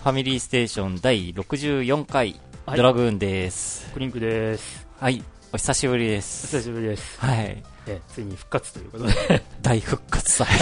[0.00, 3.90] ファミリーステーション第64回、はいドラグーンです。
[3.92, 4.86] クリンクです。
[4.98, 5.22] はい、
[5.52, 6.46] お久しぶりでおす。
[6.56, 7.20] 久しぶりです。
[7.20, 9.42] はい、え、ついに復活ということで。
[9.60, 10.46] 大復活祭。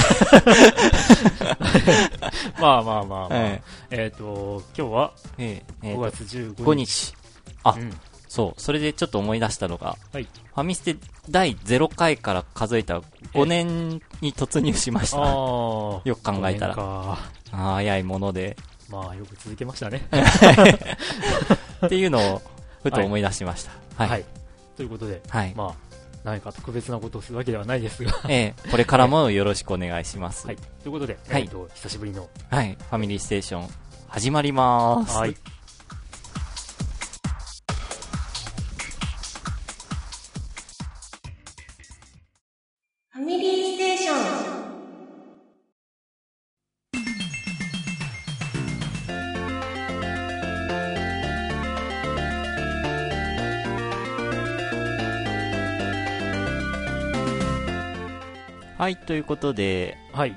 [2.61, 3.29] まあまあまあまあ。
[3.31, 6.85] ええっと、今日はえええ5月15 5日。
[6.85, 7.15] 日。
[7.63, 7.93] あ、うん
[8.27, 10.25] そう、それでちょっと思い出したのが、はい。
[10.25, 10.97] ファミステ
[11.31, 13.03] 第0回から数えたら
[13.35, 15.19] 5年に突入しました。
[15.19, 17.19] よく考えたら5年か
[17.53, 18.57] あー早いもので。
[18.91, 20.09] まあ、よく続けましたね。
[21.85, 22.43] っていうのを、
[22.83, 23.73] ふと思い出しました。
[23.97, 24.09] はい。
[24.09, 24.25] はい。
[24.77, 25.55] ということで、はい。
[25.55, 25.75] まあ、
[26.25, 28.13] 何か特別なことをするわけではないですが。
[28.29, 30.47] ええこれからもよろしくお願いします。
[30.47, 30.57] はい。
[30.57, 32.29] ということで、はいえっと、久しぶりの。
[32.51, 32.77] はい。
[32.79, 33.69] ファミリーステーション、
[34.09, 35.17] 始まりまーす。
[35.17, 35.37] はい。
[58.89, 60.35] はい、ということで、はい。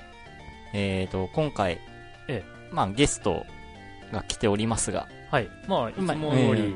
[0.74, 1.80] えーと、今回、
[2.28, 3.46] えまあ、ゲスト
[4.12, 5.48] が来ておりますが、はい。
[5.70, 6.76] まあ、いつもまあ通り、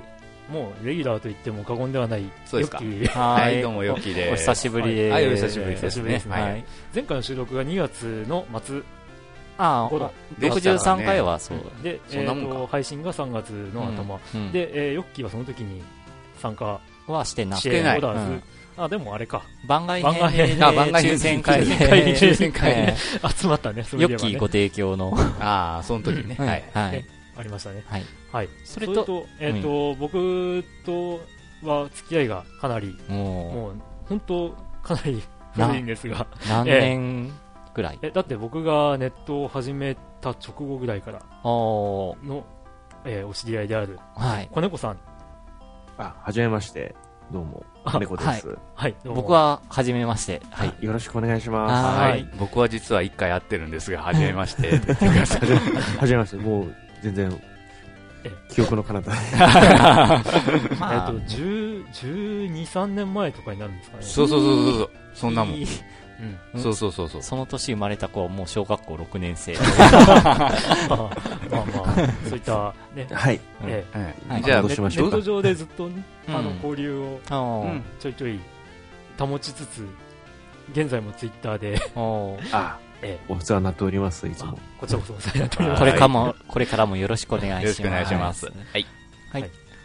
[0.49, 4.49] もう、レギュラーと言っても過言ではない、そうですかヨッキーははい、どうも、ヨッキーです。
[4.49, 5.11] お久しぶりです。
[5.11, 5.81] はい、お久しぶりです。
[5.81, 6.65] 久しぶりですねはい。
[6.93, 8.81] 前回の収録が2月の末
[9.57, 11.57] あ頃あ、でしたら63ね回はそう。
[11.83, 15.83] で、えそんなもんかーと配信が3月の頭、うん、で、えーヨッキーはその時に
[16.41, 18.43] 参加はしてなくしててないおらず、うん
[18.77, 21.75] あ、でもあれか、番外編編であ番外編抽選会で、
[22.17, 22.95] 抽選会え
[23.35, 26.35] 集まったね、そえれではねヨッキーご提供の、 ああ、その時ね。
[26.37, 26.63] はい。
[26.73, 27.05] はいね。
[27.37, 27.83] ありましたね。
[27.87, 28.03] はい。
[28.31, 28.49] はい。
[28.63, 31.19] それと、えっ、と、僕と
[31.63, 33.15] は付き合いがかなり、も
[33.51, 33.73] もう、
[34.07, 35.21] 本当かなり
[35.53, 37.31] 古いんですが、う、 何年
[37.73, 37.99] ぐらい？
[38.01, 42.15] え、だって僕がネットを始めた直後ぐらいからの、
[43.05, 44.49] えーお知り合いである、はい。
[44.51, 44.97] 子猫さん。
[45.97, 46.95] あ、はじめまして。
[47.31, 48.57] どうも、あ猫です。
[48.75, 50.41] はい、どうも僕、は、初めまして。
[50.51, 50.73] はい。
[50.79, 52.27] よろしくお願いしまははいい。
[52.37, 54.69] 僕は実は一回会ってるんですが、はじめまして。
[54.69, 55.97] って言ってくださいす。
[55.97, 56.37] はじめまして。
[56.37, 57.41] もう、全然
[58.23, 59.17] え、記憶の彼方 で。
[59.17, 64.03] えっ、まあと、10、12、3年前とかになるんですかね。
[64.03, 64.89] そうそうそうそう。
[65.13, 65.59] そんなもん。
[66.19, 66.61] いいうん。
[66.61, 67.23] そうそうそうそう。
[67.23, 69.53] その年生まれた子はもう小学校6年生。
[69.59, 70.49] まあ
[70.89, 73.39] まあ、そういった、ね、はい。
[73.65, 73.83] え
[74.27, 78.39] はいじゃあ、どうしましょうかネット上でずっとね、あの、うん交流をちょいちょい
[79.17, 79.87] 保ちつつ、
[80.71, 81.79] 現在もツイッターで、
[82.51, 84.59] あ、えお世話になっております、いつあも。
[84.79, 85.79] こちらこそお世話になっております。
[85.79, 87.63] これからも、これからもよろしくお願いします。
[87.63, 88.45] よろしくお願いします。
[88.45, 88.85] はい。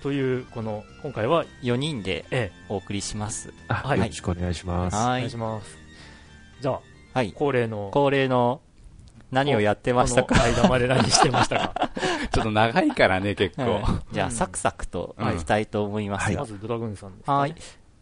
[0.03, 3.53] という、この、今回は、4人でえお送りします。
[3.69, 4.95] あ、はいよろしくお願いします。
[4.95, 5.37] え、お願いはいし。
[5.37, 5.80] ます。
[6.61, 6.81] じゃあ、
[7.15, 7.33] はい。
[7.33, 8.61] 恒例の、恒例の、
[9.31, 10.35] 何をやってましたか？
[10.43, 11.91] 間まで何してましたか？
[12.33, 13.63] ちょっと長いからね、結構。
[13.75, 16.47] はいじゃあ、うんサクサクとうんいきたいと思いますがま。
[16.47, 17.39] ずドラグーンさんですか、ね。
[17.39, 17.55] はい。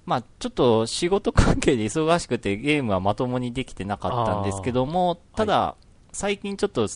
[0.06, 5.74] まあ、ちょっと仕事関係で忙しくてゲームはまともにできてなかったんですけども、ただ、
[6.12, 6.88] 最近ちょっと、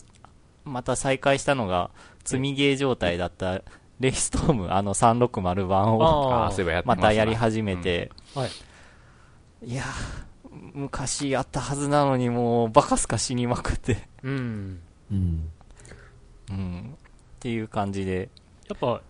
[0.65, 1.91] また再開したのが、
[2.25, 3.61] 積みゲー状態だった、
[3.99, 6.49] レイストーム、あの360版を、
[6.85, 8.49] またやり始めて、はい。
[9.67, 10.22] いやー、
[10.73, 14.81] 昔やったはずなのにもう、バカすか死にまくって、うん。
[15.11, 15.51] うん。
[16.49, 16.97] うん。
[16.97, 16.97] っ
[17.39, 18.29] ていう感じで。
[18.67, 19.01] やっぱ、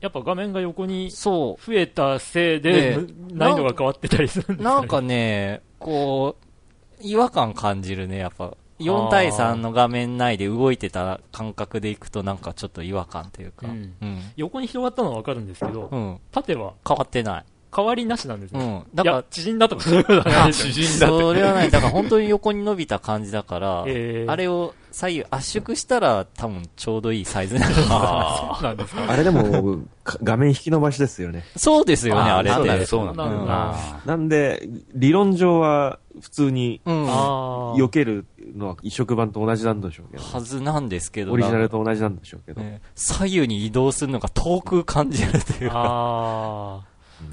[0.00, 2.96] やっぱ画面が横にそ増えたせいで、
[3.32, 4.56] 難易度が変わってたりするんでう。
[4.56, 8.56] すか、ね、なんかね、こう、違和感感じるね、やっぱ。
[8.80, 13.66] 4対3の画面内で動いてた感覚でいくとなんかちょっと違和感というか。
[13.66, 14.32] ううんん。
[14.36, 16.20] 横に広がったのはわかるんですけど、うん。
[16.32, 17.44] 縦は変わってない。
[17.74, 18.60] 変わりなしなんですね。
[18.60, 18.96] うん。
[18.96, 20.72] だから縮んだとかそういうことはないですよ。
[20.72, 21.06] 縮んだ。
[21.06, 21.70] それはない。
[21.70, 29.04] だから本当に横に伸びた感じだから、えーあれを左右圧縮したら多分ちょうどいいサイズなのあそうなんですか。
[29.08, 31.44] あれでも、か画面引き伸ばしですよね。
[31.56, 32.86] そうですよね、あれって。
[32.86, 33.78] そうなんだ、そうなんだ。
[33.78, 37.04] そうなんで、理論上は普通にうん。
[37.06, 38.26] はあ避ける
[38.56, 40.40] のは移植版と同じなんでしょうけど。
[40.40, 41.32] ずなんですけど。
[41.32, 42.60] オリジナルと同じなんでしょうけど。
[42.60, 45.72] ね左右に移動するのが遠く感じるというあ。
[45.72, 45.80] か。
[45.84, 46.89] あ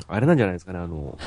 [0.08, 1.18] あれなんじゃないですかね、あの、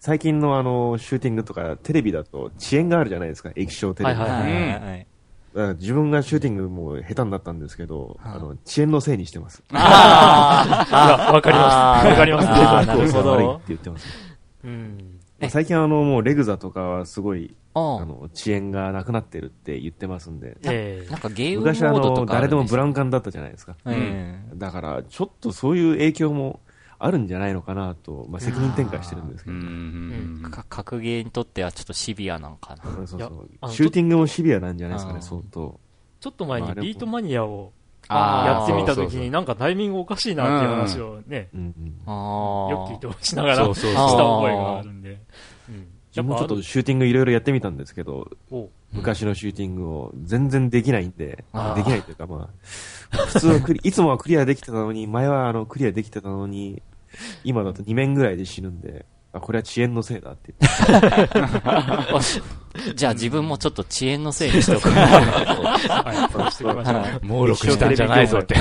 [0.00, 4.20] 最近のあの、シューティングとかテレビだと遅延があるじゃないですか、液晶テレビ。
[4.20, 5.06] はいはいはい
[5.54, 9.62] 自分がシューティングも下手になったんですけど、はああの、遅延のせいにしてます。
[9.72, 10.84] あ
[11.30, 11.32] あ。
[11.32, 12.06] わかります。
[12.08, 12.48] わかります。
[12.48, 14.06] なるほど悪いって言ってます。
[14.64, 15.20] うん。
[15.38, 17.98] え最近あの、もうレグザとかはすごい、あ。
[18.00, 20.56] あの、遅延がなくなってるって言ってますんで。
[20.64, 23.76] ええなんかゲームモ昔あの、誰でもブランウン管だったじゃないですか。
[23.84, 24.50] うん。
[24.56, 26.58] だから、ちょっとそういう影響も
[26.98, 29.56] あるんじゃないのかなと、まあ、責任転嫁してるんですけど。
[29.56, 30.50] うんうんうん。
[30.50, 32.84] か格ゲーにとってはちょっとシビアなんかな。
[32.84, 35.78] そうそうシューティングもシビアなんじゃないですかね、相当。
[36.20, 37.72] ちょっと前にビートマニアを
[38.08, 42.10] やってみたときに、なんかタイミングおかしいなっていう話をね、よく
[42.90, 43.14] 聞いあ。
[43.14, 45.20] てしながらそうそうした覚えがあるんで。
[46.22, 51.44] うん自分もちょっとシューティングいろいろやってみたんですけど、お昔のシューティングを全然できないんで、
[51.74, 52.48] できないというかま
[53.12, 56.82] あ、普通はクリ、 いつもはクリアできてたのに、前はあのクリアできてたのに、
[57.42, 62.94] 今だと2面ぐらいで死ぬんで、あ、これは遅延のせいだって言って。
[62.94, 64.88] じゃあ自分もちょっと遅延のせいにしとく。
[64.90, 67.26] はい、そうしていきましょう。
[67.26, 68.54] もう録したんじゃないぞって。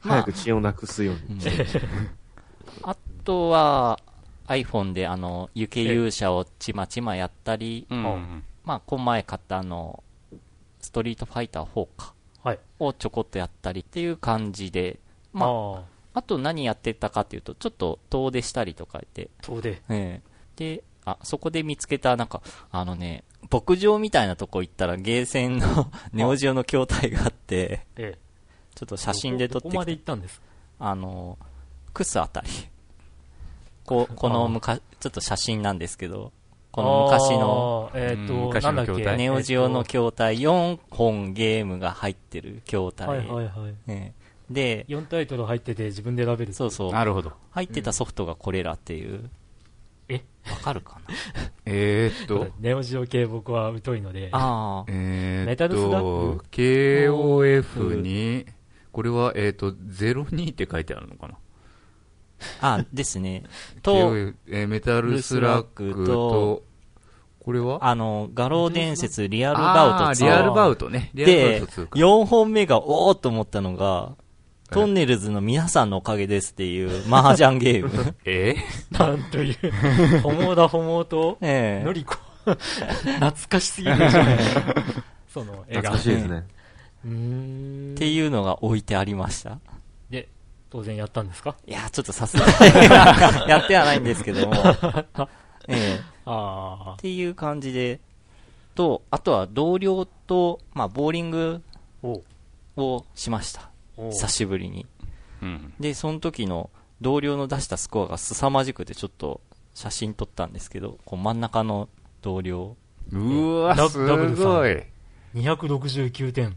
[0.00, 1.40] 早く遅延をなくすように。
[2.82, 4.00] あとは、
[4.46, 10.02] iPhone であの、雪勇者をちまちまやったり、うんまあ、この前買ったあの、
[10.80, 12.14] ストリートファイター4か。
[12.42, 12.58] はい。
[12.78, 14.98] をちょこっとやったりっていう感じで、
[15.32, 15.82] まあ、
[16.14, 19.82] あと何やってたかっていうと、ちょっと遠出したりとかで、遠出。
[19.88, 20.22] ええ
[20.56, 28.18] で、あ、そこで見つけた、なんか、あのね、牧場みたいなとこ行ったらゲーセンの ネオジオの筐体があって、ええ。
[28.74, 29.92] ちょっと写真で撮ってどこまで。
[29.92, 30.40] 行ったんです
[30.78, 31.38] あの、
[31.92, 32.48] クスあたり。
[33.84, 36.32] こう、この昔、ちょっと写真なんですけど、
[36.70, 43.08] この昔の、えっ、うんと、昔なんだっけ、の筐体ネオジオの筐体4本ゲームが入ってる筐と体。
[43.08, 43.74] はいはいはい。
[43.86, 46.52] ええで、4タイトル入ってて自分で選べる。
[46.52, 46.92] そうそう。
[46.92, 47.32] なるほど。
[47.52, 49.30] 入ってたソフトがこれらっていう。
[50.08, 50.22] え？
[50.50, 51.14] わかるかな？
[51.64, 54.28] えーっと、ネオジオ系僕は疎いので。
[54.32, 54.90] ああ。
[54.90, 58.44] えーっメタルスラッとグ、KOF に、
[58.92, 61.36] これは、えーっと、02って書いてあるのかな？
[62.60, 63.44] あ、ですね。
[63.82, 64.16] と、
[64.48, 66.62] えーメタルスラッグと、
[67.44, 67.84] これは？
[67.86, 71.10] あの、画廊伝説リアルバウト2あーリアルバウトね。
[71.14, 71.98] リアルでバウト2、か。
[71.98, 74.12] 4本目がおーっと思ったのが、
[74.70, 78.14] トンネルズの皆さんのおかげですっていう麻雀ゲーム。
[78.24, 78.56] え
[78.90, 82.16] なんという、ホモだホモと、ええのりこ。
[82.44, 84.38] 懐かしすぎるじゃない
[85.28, 85.90] その絵が。
[85.90, 86.46] 懐かしいですね。
[87.04, 87.94] うーん。
[87.94, 89.58] っていうのが置いてありました。
[90.74, 91.54] で、当然やったんですか？
[91.66, 92.50] いや、ちょっとさすがに
[93.48, 94.54] やってはないんですけども。
[95.68, 98.00] ええあっていう感じで、
[98.74, 101.62] と、あとは同僚と、まあ、ボーリング
[102.76, 103.70] をしました。
[103.96, 104.86] 久しぶりに。
[105.42, 105.74] うん。
[105.78, 109.40] で、その時の同僚の出したスコアが凄まじくてちょっと
[109.74, 111.88] 写真撮ったんですけど、こう真ん中の
[112.22, 112.76] 同僚。
[113.12, 114.82] うわ、ダすごい。
[115.34, 116.56] 269点。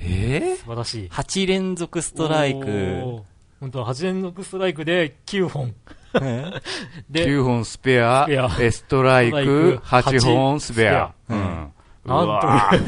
[0.00, 1.08] え素晴らしい。
[1.08, 3.22] 8連続ストライク。
[3.60, 5.74] 本当は8連続ストライクで9本。
[7.10, 11.12] で、9本スペア、スペアえストライクク8本スペア。
[11.26, 11.72] スペアうん。
[12.06, 12.84] なんと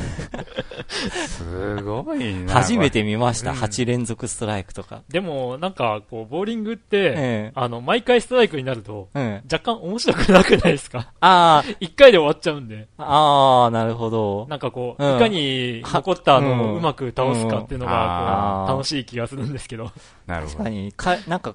[1.26, 2.53] すごいな。
[2.55, 5.03] 初めて見ました、うん8連続ストライクとか。
[5.09, 9.43] でも、なんか、こう、ボーリングって、ええあの、毎回ストライクになると、うん。
[9.50, 11.12] 若干面白くなくないですか？
[11.20, 12.88] あ一回で終わっちゃうんで。
[12.99, 14.47] あ、ああ、なるほど。
[14.49, 19.91] なんかこう、うんいかに残ったのうんをうまく倒すかっていうのうんが、楽しい気がするんですけど。
[20.26, 20.71] なるほど確か。
[20.71, 21.55] に、か、なんか、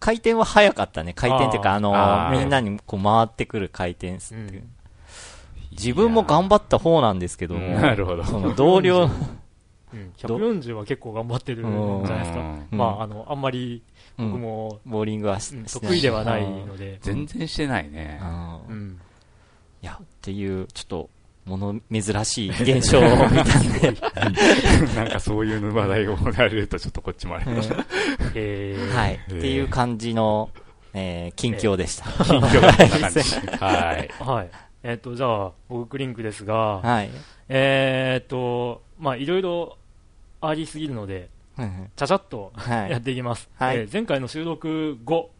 [0.00, 1.14] 回転は早かったね。
[1.14, 1.92] 回転っていうか、あの
[2.32, 4.64] みんなにこう回ってくる回転数っていう。
[5.74, 8.24] うん自分も頑張った方なんですけどなるほど。
[8.24, 9.10] その同僚、
[9.92, 12.56] うん、140は結構頑張ってるんじゃないですか。
[12.70, 13.82] まあ、あの、あんまり
[14.18, 16.98] うん僕も、ボーリングは得意ではないので。
[17.02, 18.20] 全然してないね。
[18.68, 19.00] うん。
[19.82, 21.10] いや、っていう、ちょっと、
[21.44, 23.08] もの珍しい現象を見
[23.44, 23.92] たんで、
[24.96, 27.52] なんかそういう話題をもらえるとちょっとこっちもあれだ
[28.34, 29.14] えー、 はい。
[29.14, 30.48] っていう感じの、
[30.94, 32.04] えー、近況でした。
[32.24, 33.20] 近況だった感じ。
[33.60, 34.10] はい。
[34.22, 34.50] はい。
[34.84, 37.10] えっ、と、じゃあ、僕クリンクですが、はい。
[37.48, 39.78] えっ、と、まあ、いろいろ
[40.42, 41.30] ありすぎるので、
[41.96, 43.48] ちゃちゃっとはいやっていきます。
[43.56, 45.30] はいえー前回の収録後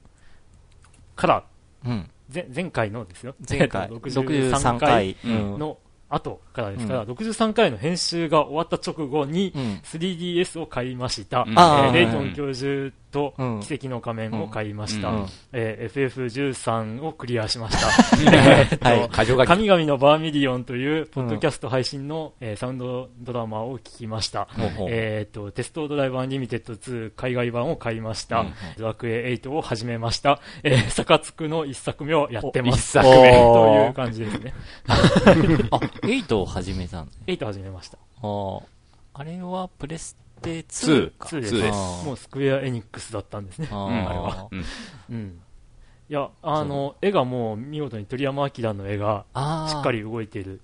[1.17, 1.45] から、
[1.85, 2.11] うん。
[2.33, 3.35] 前前回のですよ。
[3.49, 5.17] 前回、えーと63回。
[5.25, 5.59] うん。
[5.59, 9.81] の後からですから、63回の編集が終わった直後に、うん。
[9.85, 11.43] 3DS を買いました。
[11.43, 15.11] うんえーレイトン教授とうん奇跡の仮面を買いました。
[15.11, 17.87] うんえー FF13 をクリアしました。
[18.37, 19.47] えーっとはい。
[19.47, 24.49] 神々のバーミリオンという、ポッドキャスト配信の、えーサウンドドラマを聞きました。
[24.51, 28.41] ほうほうえーっと、テストドライブアンリミテッド2海外版を買いました。
[28.41, 30.41] うんドラクエ8を始めました。
[30.65, 32.99] えー、サカツクの一作目をやってます。
[32.99, 34.55] 一作目という感じですね。
[35.71, 37.13] あ、8を始めたんだ。
[37.27, 37.99] 8始めました。
[38.23, 38.63] あー
[39.17, 41.29] あれはプレステ2か。
[41.29, 41.55] 2です。
[41.55, 41.75] 2です。
[41.75, 43.69] あーもうスクエアエニックスだったんですね。
[43.71, 44.49] あれは。
[44.51, 44.65] うん。
[45.11, 45.41] うん。
[46.09, 49.25] いや、あの、絵がもう見事に鳥山明の絵が
[49.69, 50.61] しっかり動いている。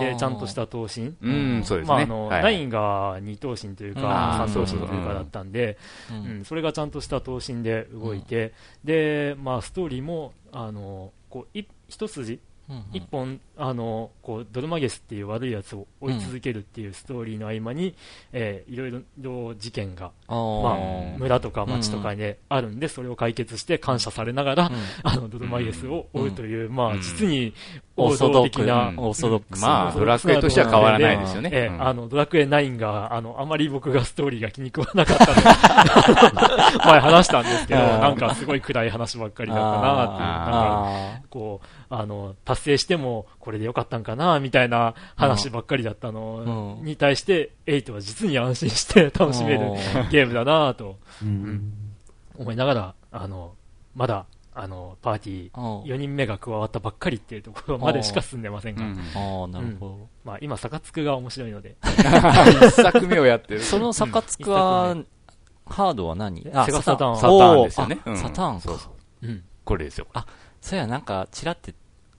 [0.00, 1.14] で、ちゃんとした頭身。
[1.22, 1.94] うん、そうですね。
[1.94, 2.66] まあ、あの、はい。
[2.66, 4.02] 9が2頭身といううん。
[4.02, 5.78] か、あー3頭身というかだったんで、
[6.10, 6.16] うう。
[6.16, 6.40] ん。
[6.40, 8.52] ん、それがちゃんとした頭身で動いて、
[8.84, 12.38] で、まあ、ストーリーも、あの、こう、い一筋
[12.70, 17.94] うん一本、あの、こう、ドルマゲスっていう悪いやつを追い続けるっていうストーリーの合間に、
[18.32, 24.70] えーいろいろ事件が、あまあー、村とか町とかであるんで、それを解決して感謝されながら、
[25.02, 27.00] あの、ドルマゲスを追うという、まあ、うん。
[27.00, 27.54] 実に
[27.98, 29.68] オー王ソドック道的な、オーソドックスな。
[29.68, 31.50] まあ、ドラクエとしては変わらないですよね。
[31.52, 31.82] ええうん。
[31.86, 46.84] あの、ドラクエ9が、あの、あまり僕がストーリーが気に食わなかったので、 前話したんですけど、なんかすごい暗い話ばっかりだったなっていう、なんか、あこう、あの、達成してもこれでよかったんかな、みたいな話ばっかりだったのうん。
[46.84, 51.72] に対して、8は実に安心して 楽しめるーゲームだなとうん。
[52.38, 53.52] 思いながら、あの、
[53.94, 54.26] まだ、
[54.60, 63.60] あの、パーティーあ4人目が加わったばっかりっていうところまでしか進んでませんが、うんああ、なるほまあ今、サカツクが面白いので、一作目をやってる。
[63.60, 63.64] ど。
[63.64, 64.96] そのサカツクは、
[65.66, 66.42] ハードは何？
[66.42, 67.98] セガサターンサターンですよね。
[68.16, 68.60] サターンか。
[68.60, 68.88] そうそ
[69.22, 69.26] う。
[69.26, 69.44] うん。
[69.64, 70.06] これですよ。
[70.12, 70.26] あ
[70.60, 71.74] そうや、なんか、チラって、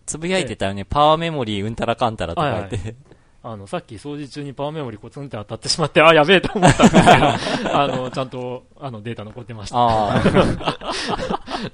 [0.06, 0.86] つぶやいてたよね。
[0.86, 2.96] パワーメモリーうんたらかんたらとか言って。
[3.52, 7.04] あの、さっき掃除中にパワーメモリコツンって当たってしまって、あ、やべえと思ったんです
[7.60, 9.78] けど、 あの、ちゃんと、あの、データ残ってました。
[9.78, 10.22] ああ、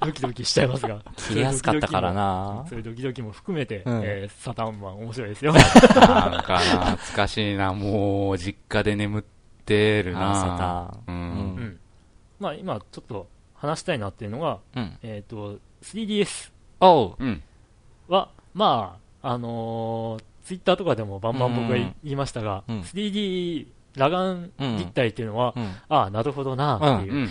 [0.00, 1.00] ドキドキしちゃいますが。
[1.16, 5.52] 切れやすかったからなそういうドキドキも含めて、うんえーサタンマン面白いですよ。
[5.52, 5.62] なん
[6.42, 7.74] か懐かしいな。
[7.74, 9.24] もう、実家で眠っ
[9.66, 10.30] てるな。
[10.30, 10.46] あサ
[11.06, 11.20] ターンう。
[11.58, 11.80] うんうん。
[12.40, 14.98] まあ今ちょっと話したいなっていうのが、うん。
[15.02, 17.14] えっ、と、3DS おう。
[17.18, 17.42] うん。
[18.08, 25.64] は、まあ、あのー、ツイッターとかでもバンバン僕が言いましたが、うん 3D 裸眼立体っていうのは、うん。
[25.88, 27.16] ああ、なるほどなっていうう。
[27.16, 27.30] ん。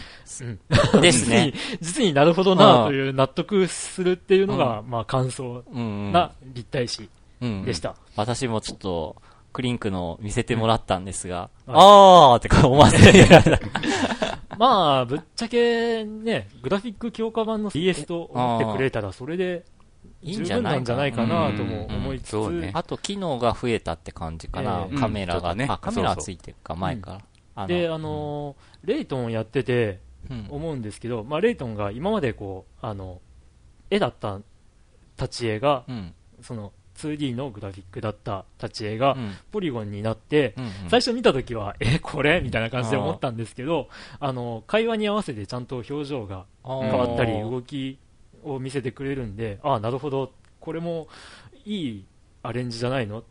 [0.96, 1.54] うんですね。
[1.80, 6.12] 実に、実になるほどなという納得するっていうのが、まあ感想うん。
[6.12, 7.10] な立体視
[7.42, 7.96] うんでした。
[8.16, 9.16] 私もちょっと、
[9.54, 13.26] クリンクの見せてもらったんですが、うんあーってか思わせて。
[14.58, 19.75] まあ、ぶっちゃけね、グラフィック強化版の DS と思ってくれたら、それで十
[20.22, 22.72] いいんじゃない分なんじゃないかなとも思いつつ、ね。
[22.74, 24.88] あと、機能が増えたって感じかな。
[24.92, 24.98] ええ。
[24.98, 25.68] カメラが、ね。
[25.70, 27.22] あ、カメラついてるか、前から。
[27.64, 30.48] あで、あのーレイトンをやっててうん。
[30.50, 33.22] 思うんですけど、まあ、レイトンが今までこう、あの、
[33.90, 34.40] 絵だった
[35.20, 36.14] 立ち絵が、うん。
[36.42, 39.34] その 2D のグラフィックだった立ち絵がう、ん。
[39.52, 40.90] ポリゴンになって、うん。
[40.90, 47.98] 最初見たときは、え、これみたいな感じで思ったんですけど、あの、会話に合わせてちゃんと表情が変変わったり、動き
[48.46, 51.08] を見せてくれるんで、ああ、なるほど、これも
[51.66, 52.06] いい
[52.44, 53.24] アレンジじゃないの？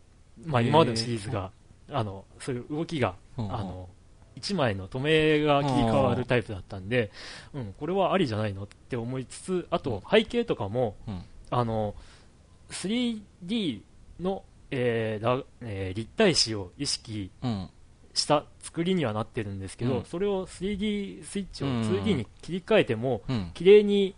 [0.44, 1.50] まあ今までのシリーズが、
[1.90, 3.88] あの、そういう動きが、うんあの、
[4.36, 7.12] 一枚の止めが切り替わるタイプだったんで、
[7.52, 11.22] うん、これはありじゃないのって思いつつ、あと背景とかも、うん。
[11.50, 11.94] あの、
[12.70, 13.80] 3D
[14.20, 17.70] の、えーらえー立体視を意識うん。
[18.12, 20.04] した作りにはなってるんですけど、うん。
[20.04, 21.82] それを 3D スイッチをうん。
[21.82, 23.50] 2D に切り替えても、うん。
[23.54, 24.16] 綺麗に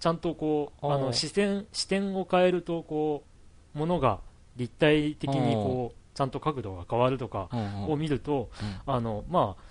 [0.00, 3.22] ちゃんとこうあの視線視点を変えるとこ
[3.74, 4.20] うものが
[4.56, 8.50] 立体的にこうちゃんと角度が変わるとかうんを見ると、
[8.86, 8.94] うん。
[8.94, 9.62] あのまあ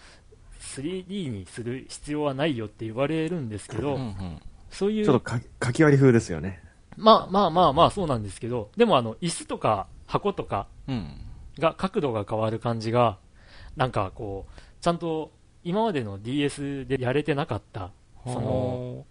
[0.62, 6.62] 3D にする必要はないよって言われるんですけど、うんうんそういうちょっとか書き割り風ですよね。
[6.96, 11.22] まあまあまあまあそうなんですけどでもあの椅子とか箱とかうん。
[11.58, 13.18] が角度が変わる感じが
[13.76, 15.32] なんかこうちゃんと
[15.64, 17.92] 今までの DS でやれてなかった
[18.26, 19.06] その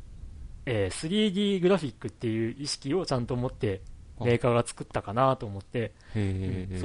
[0.69, 3.81] えー 3D グラフィックっていう意識をちゃんと持って
[4.21, 5.93] メーカーが作ったかなと思って。
[6.15, 6.23] そう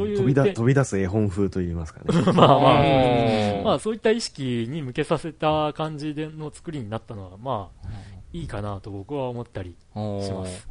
[0.08, 2.22] いう飛びだで飛び出す絵本風といいますかね。
[2.34, 3.64] まあまあ、うん。
[3.64, 7.88] まあそういった意識に向けさせた感じでの作りになったのは、まあ
[8.32, 10.68] いいかなと僕は思ったりします。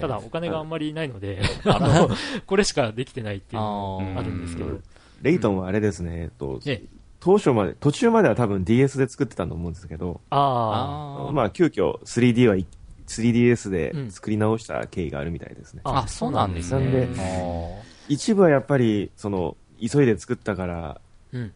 [0.00, 2.08] ただお金があんまりないので、 あの、
[2.46, 4.80] これしかできてないっていうのもあるんですけど、
[5.22, 12.66] レイトンはあれですね、えっとええ、当初まで、途中までは多分 DS で作ってたと思うんですけど、ああーまあ急遽 3D はい、
[13.06, 15.80] 3DS うんで作り直した経緯があるみたいですね。
[15.84, 17.06] ああ、そうなんですなんね。
[17.06, 21.00] であ一部はやっぱり、その、急いで作ったから、あ、
[21.32, 21.52] うん。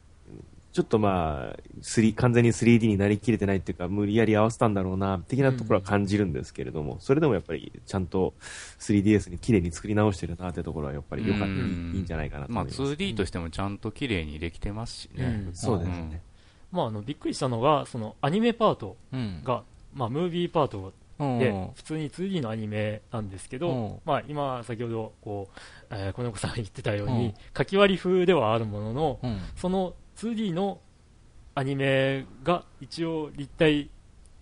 [0.72, 8.32] ちょっとまあ、3完全に 3D になりきれてないっていうか、無理やり合わせたんだろうな、的なところは感じるんですけれども、それでもやっぱり、ちゃんと
[8.78, 12.92] 3DS に綺麗に作り直してるなってところは、やっぱりよかった、いいうんいいんじゃないかなとまあ思います。
[12.94, 15.44] 2D としてもちゃんと綺麗にできてますしね。
[15.46, 16.22] うんそうですね。
[16.70, 19.44] まああの、びっくりしたのが、そのアニメパートーうん。
[19.44, 25.58] が、まあムービーパートうんで、普通に 2D のアニメなんですけど、うんまあ、今、先ほどこう、
[25.90, 29.38] えー、この子さんが言ってたように、うん書き割り風ではあるものの、うん。
[29.56, 30.80] その 2D の
[31.56, 33.86] アニメが一応立体っ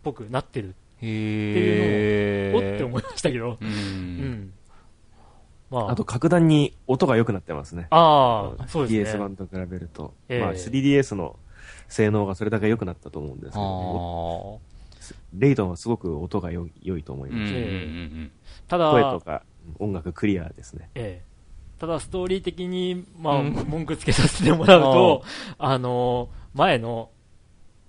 [0.03, 2.55] ぽくなってる、へえ。
[2.55, 3.57] おって思いましたけど、う。
[3.61, 4.53] うんん。
[5.71, 7.87] まあ、あと、格段に音が良くなってますね。
[7.91, 9.19] ああ、そうです DS ね。
[9.21, 10.15] 版と比べると。
[10.29, 11.39] ええまあ、3DS の
[11.89, 17.55] 性能がそれだけ良くなったと思うんですけあど、ーレイトンはすごく音が良いと思います。
[17.55, 18.31] うんうんうん
[18.69, 19.43] た声とだ、か、
[19.79, 20.91] 音楽クリアですね。
[20.95, 21.30] ええ
[21.81, 23.53] ただストーリー的に、まあ、うん。
[23.55, 25.25] 文句つけさせてもらうと、
[25.59, 27.11] あの、前の、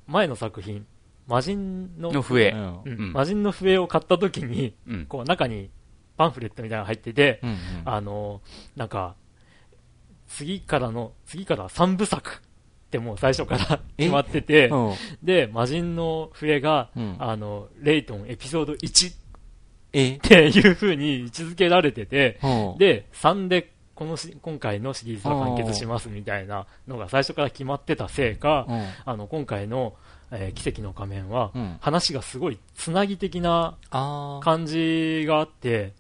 [0.08, 0.88] 前の作品、
[1.28, 2.56] 魔人の、の笛。
[3.14, 5.06] 魔人の笛を買った時に、うん。
[5.08, 5.70] こう中に
[6.16, 7.42] パンフレットみたいなのが入ってて、
[7.84, 8.42] あの、
[8.78, 9.16] なんか、
[10.28, 12.40] 次からの、次から3部作っ
[12.92, 14.04] てもう最初からえ？
[14.04, 14.94] 決まってて、うん。
[15.22, 17.16] で、魔人の笛が、うん。
[17.20, 19.16] あの、レイトンエピソード1っ
[19.94, 22.78] えていう風に位置づけられてて、うん。
[22.78, 28.88] で、3でこのし今回のシリーズは完結しますみたいなのが最初から決まってたせいか、うん。
[29.06, 29.94] あの、今回の、
[30.32, 31.78] えー奇跡の仮面は、うん。
[31.82, 35.94] 話がすごいつなぎ的な感じがあって、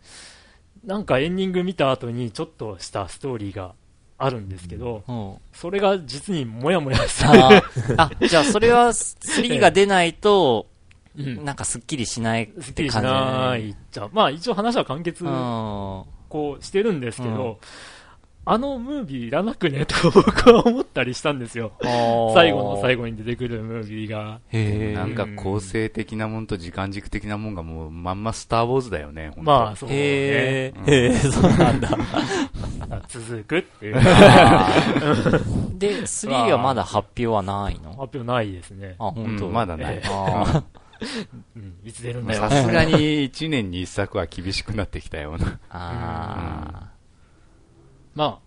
[0.86, 3.74] なんかエンディング見た後にちょっとしたストーリーが
[4.18, 5.36] あるんですけど、うん。
[5.54, 7.30] それが実にもやもやする。
[7.98, 10.68] あじゃあそれは3が出ないと、
[11.18, 11.44] うん。
[11.44, 16.04] なんかスッキリしないっすっきりしないじゃまあ一応話は完結うん。
[16.32, 17.58] こうしてるんですけど、うん
[18.44, 21.74] あのムービーいらなくねと 僕は思ったりしたんですよ。
[22.34, 23.04] 最後の最後。
[23.04, 24.40] 後に出てくるムービーが。
[24.50, 24.96] へえ。
[24.96, 29.96] なんか構成的なもんと時間軸的なもんがもうまんまスターウォーズだよね、まあ、そうね。
[29.96, 31.90] へえ、へえ、 そうなんだ。
[32.90, 33.94] あ 続くっていう。
[33.94, 34.00] で、
[36.02, 37.90] 3はまだ発表はないの？
[37.92, 38.96] 発表ないですね。
[38.98, 40.02] あ、本当、うんまだない
[41.56, 42.40] うん、いつ出るんだよ。
[42.50, 42.94] さすがに
[43.30, 45.46] 1年に1作は厳しくなってきたような。
[45.48, 46.92] ーあ
[48.14, 48.40] まあ、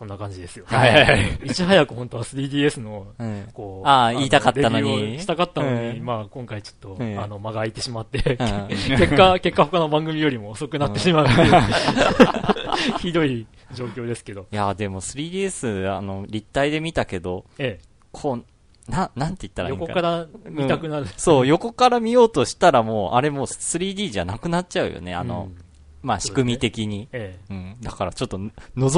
[0.00, 0.64] そんな感じですよ。
[0.66, 3.08] はいはいはいいち早く本当は 3DS の。
[3.52, 11.26] こう、ああ言いたかったのにしたかったのに、うんまあ今回ちょっと、うんあの、間が空いてしまって、うん結果、結果他の番組よりも遅くなってしまう
[13.00, 14.46] ひどい状況ですけど。
[14.50, 17.78] いや、でも 3DS、あの、立体で見たけど、え
[18.10, 18.44] こう、
[18.88, 21.06] な、なんて言ったえ、らいいんか横から見たくなる。
[21.16, 25.14] そう、横から見ようとしたらもう、あれもう 3D じゃなくなっちゃうよね。
[25.14, 25.64] あの、うん
[26.02, 27.08] まあ仕組み的に。
[27.12, 27.76] えうん。
[27.82, 28.50] だからちょっと、覗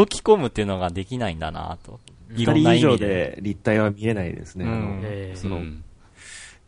[0.06, 1.98] き込むっていうのができないんだなと。
[2.34, 3.06] いろんな意味で。
[3.06, 4.64] で立体は見えないですね。
[4.64, 5.84] うんあのええその、うん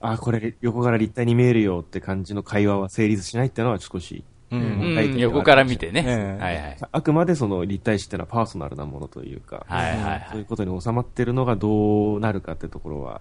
[0.01, 4.23] あ、これ横から立体に見えるよって感じの会話は成立しないっていうのは少し、
[4.57, 5.17] う。
[5.17, 5.19] ん。
[5.19, 6.01] 横から見てね。
[6.01, 6.43] うん。
[6.43, 6.77] はいはい。
[6.93, 13.21] あくまでその立体視っていうのはパーソナルなものというか、はいはいはいそういうことに収まってるのがどうなるかってところは、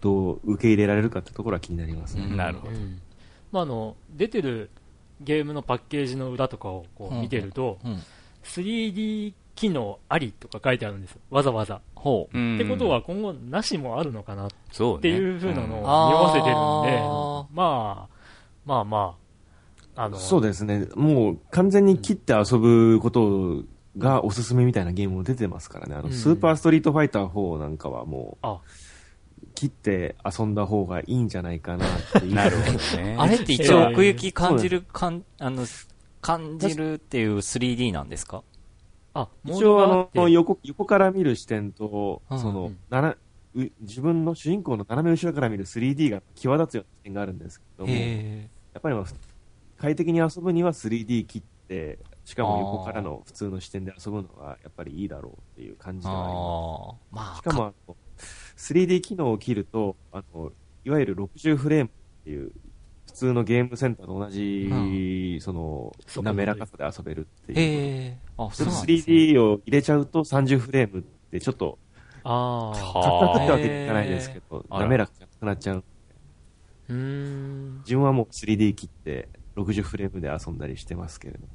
[0.00, 2.26] どう受け入れられるかってところは気になりますね。
[2.34, 2.74] なるほど。
[3.52, 4.70] まあ、あの、出てる
[5.20, 8.02] ゲームのパッケージの裏とかをこう見てると、うん。
[8.44, 11.02] 3D 機能ありとか書いてあるん。
[11.02, 11.18] です。
[11.30, 11.80] わざわざ。
[11.94, 12.54] ほう。
[12.54, 14.50] ってことは今後なしもあるのかなっ。
[15.00, 15.82] ていう風なのをん。
[15.82, 16.56] 匂わせてるん。
[16.86, 18.20] で、あまあ、
[18.64, 19.29] まあまあ、
[19.96, 20.86] あの、そうですね。
[20.94, 23.64] もう完全に切って遊ぶこと
[23.98, 25.94] がおすすめみたいなゲームも出てますからね。
[25.94, 26.12] あの、うん。
[26.12, 28.60] スーパーストリートファイター4なんかはもう、あ、
[29.54, 32.34] 切って遊んだ方がいいんじゃないかなっていう。
[32.34, 33.16] なるほどね。
[33.18, 35.66] あれって一応奥行き感じる、かん、あの、
[36.20, 38.42] 感じるっていう 3D なんですか？
[39.12, 42.38] あ、一応あの、横、横から見る視点と、うん。
[42.38, 43.16] そのうん、なな
[43.54, 48.48] う自分の主人公の斜め後ろから見る 3D が際立つような視点があるんですけども、やへ
[48.78, 49.04] っぱりまあ
[49.80, 57.22] 快適に遊ぶには 3D 切って、しかも横からの普通の視点で遊ぶのがやっぱりいいだろうっていう感じではあります。
[57.22, 57.30] ああ。
[57.30, 57.96] まあ、しかもあの、
[58.56, 60.52] 3D 機能を切ると、あの、
[60.84, 62.52] いわゆる60フレームっていう、
[63.06, 68.18] 普通のゲームセンターと同じ、その、そう滑らかさで遊べるっていう。
[68.36, 71.78] あ、そうね 3D を入れちゃうと30フレームってちょっと、
[72.24, 75.84] ああ、カはクってわけにいかないですけど、滑らかじゃなくなっちゃう。
[76.90, 77.78] うーん。
[77.78, 79.28] 自分はもう 3D 切って
[79.64, 81.46] 60フレームで遊んだりしてますけれども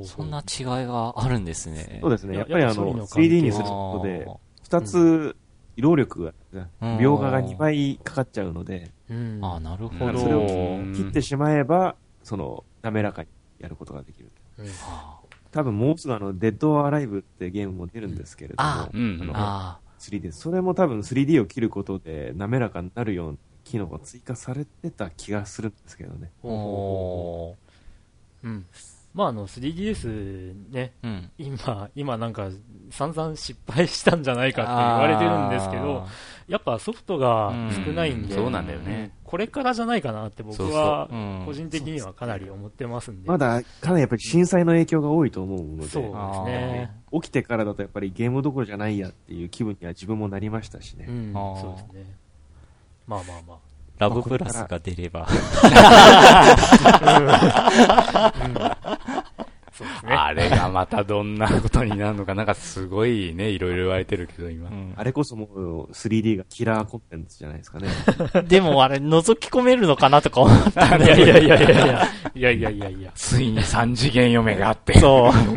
[0.00, 0.04] ね。
[0.06, 1.98] そんな違いがあるんですね。
[2.00, 2.34] そうですね。
[2.34, 4.26] いややっぱりあの、やっぱそういうの関係 3D にすることで、
[4.68, 5.36] 2つ、
[5.76, 9.38] 労力が、うん描画が2倍かかっちゃうので、うん。
[9.44, 10.18] ああ、なるほど。
[10.18, 10.46] それをど
[10.94, 13.28] 切ってしまえば、その、滑らかに
[13.58, 14.30] やることができる。
[14.58, 15.16] うんあ
[15.52, 20.30] 多分もうすぐあの、デッド・アライブってゲームも出るんですけれども、あうんのあ 3D。
[20.30, 23.38] それも多分 3D を切ることで滑らかになるような
[23.70, 26.30] 機能が追加されてた気がするんですけどね。
[26.42, 26.48] ー。
[26.48, 27.56] お
[28.42, 28.66] うん。
[29.14, 31.06] まあ、あの、3DS ね、ー。
[31.06, 31.30] うん。
[31.38, 32.50] 今、今なんか、
[32.90, 36.06] 散々失敗したんじゃないかって言われてるんですけど、
[36.48, 37.52] やっぱソフトが
[37.86, 39.12] 少ないんで、そうなんだよね。
[39.24, 41.08] これからじゃないかなって僕は
[41.46, 43.28] 個人的にはかなり思ってますんで。
[43.28, 46.12] まだかなりやっぱり震災の影響が多いと思うので、そうです
[46.44, 46.90] ね。
[47.12, 51.06] 起きてからだとやっぱりゲームどころじゃないやっていう気分には自分もなりましたしね。
[51.08, 52.19] うん、そうですね。
[53.10, 53.56] まあまあまあ。
[53.98, 55.26] ラブプラスが出れば。
[55.28, 55.34] そ
[59.84, 60.12] うですね。
[60.14, 61.36] あれがまたどん。
[61.36, 62.46] なことになるのか、なん。
[62.46, 64.68] かすごいね、いろいろ言われてるけど、今。
[64.68, 64.94] うん。
[64.96, 67.88] あれこそもう 3D がキラーコンテンツじゃないですかね。
[68.46, 73.10] でもあれ、覗き込めるのかなとか思ったいやいやいやいやいや、いやいやいやいや。
[73.16, 74.96] ついに三次元嫁があって。
[75.00, 75.24] そう。
[75.26, 75.32] うん。
[75.34, 75.50] ほ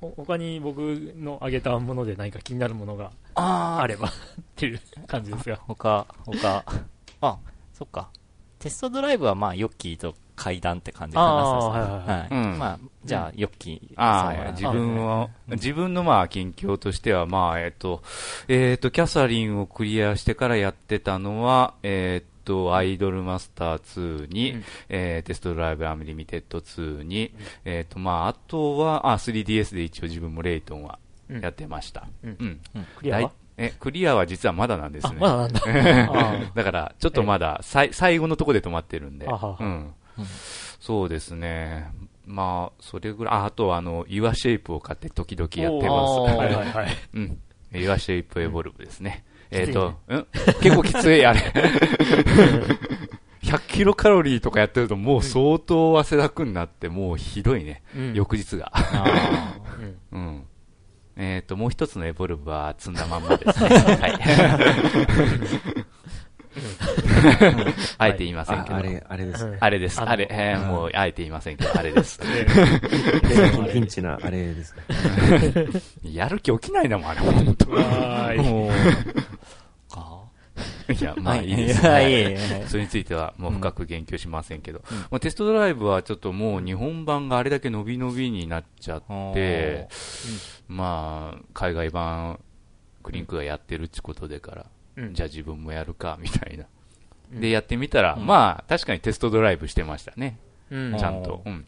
[0.00, 0.78] 他に僕
[1.16, 4.12] の挙げたもので何か気になるものがああればっ
[4.56, 5.56] ていう感じですが。
[5.56, 6.64] 他、他。
[7.20, 7.38] あ、
[7.72, 8.08] そっか。
[8.58, 11.26] テストドライブはまあ、ヨッキーと階段って感じかな。
[11.26, 13.94] はいはいはいうんまあ、じゃあ、ヨッキー。
[13.96, 18.02] あ自分は、自分のまあ近況としては、まあ、えっと、
[18.46, 27.32] えっと、キャサリンをクリアしてからやってたのは、えっと、アイドルマスター2に、うんえーテストドライブアンリミテッド2に、
[27.64, 32.08] えっと、まあ、あとは、あ、3DS で一応自分もレイトンはうんやってました。
[32.24, 32.60] うんうん。
[32.96, 33.32] クリアは？
[33.58, 35.16] え、クリアは実はまだなんですあ、ね。
[35.20, 35.60] まだなんだ。
[35.66, 39.26] あだから、ちょっとまだ、さい最後のとこで止まってるんで。
[39.28, 40.26] あははうんうん。
[40.80, 41.90] そうですね。
[42.24, 46.34] まあ、それぐらい、ああとは、あの、ユアシェイプを買って時々やっておます。
[46.34, 46.88] ーはいはいはい。
[47.14, 47.38] うん。
[47.72, 49.24] ユアシェイプエボルブですね。
[49.50, 50.26] えっ、と、うん？
[50.60, 51.40] 結構きつい、あれ。
[53.42, 57.82] 100キロカロリーとかやってるともう相当汗だくになって、もうひどいね。
[57.96, 58.70] うん翌日が。
[58.74, 59.56] あ
[60.12, 60.42] うんうん。
[61.16, 63.68] えっ、と、もう一つのエボルブは積んだまんまですね。
[64.00, 64.18] はい。
[67.98, 68.76] あえて言いませんけど。
[68.76, 69.56] ああれ、あれですね。
[69.60, 70.00] あれです。
[70.00, 72.20] あれ、えーもう、あえて言いませんけど、あれです。
[73.34, 74.82] 最近ピンチなあれですね。
[76.04, 78.38] やる気起きないんだもん、あれ、本当はーい。
[78.38, 78.74] もう、か。
[80.92, 81.84] いや、まあはいいいです。
[81.84, 82.36] や、 はい。
[82.66, 89.02] それについてはもう深く言及しませんけど、うんまあ、テストドライブはちょっともう日本版があれだけ伸び伸びになっちゃっ
[89.34, 89.88] て、
[90.66, 92.40] まあ、海外版、
[93.02, 96.64] クリンクがやってるってことでから、うんじゃあ自分もやるか、みたいな。
[97.32, 100.38] うんで、やってみたら、うんまあ、確かにテストドライブしてましたね。
[100.70, 101.42] うんちゃんと。
[101.44, 101.66] うん。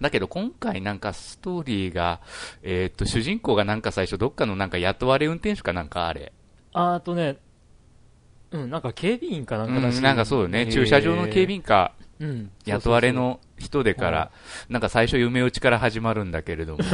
[0.00, 2.20] だけど今回なんかストーリーが、
[2.62, 6.32] えーっと、主人公がなんか最初どっかのなんか雇われ運転手かなんかあれ。
[6.72, 7.36] あとね、
[8.54, 9.74] うん、なんか警備員かなんか。
[9.74, 10.66] うん、なんかそうよね。
[10.66, 12.50] 駐車場の警備員か、うん。
[12.66, 14.30] 雇われの人でから、
[14.68, 16.78] なんか最初夢打ちから始まるんだけれども。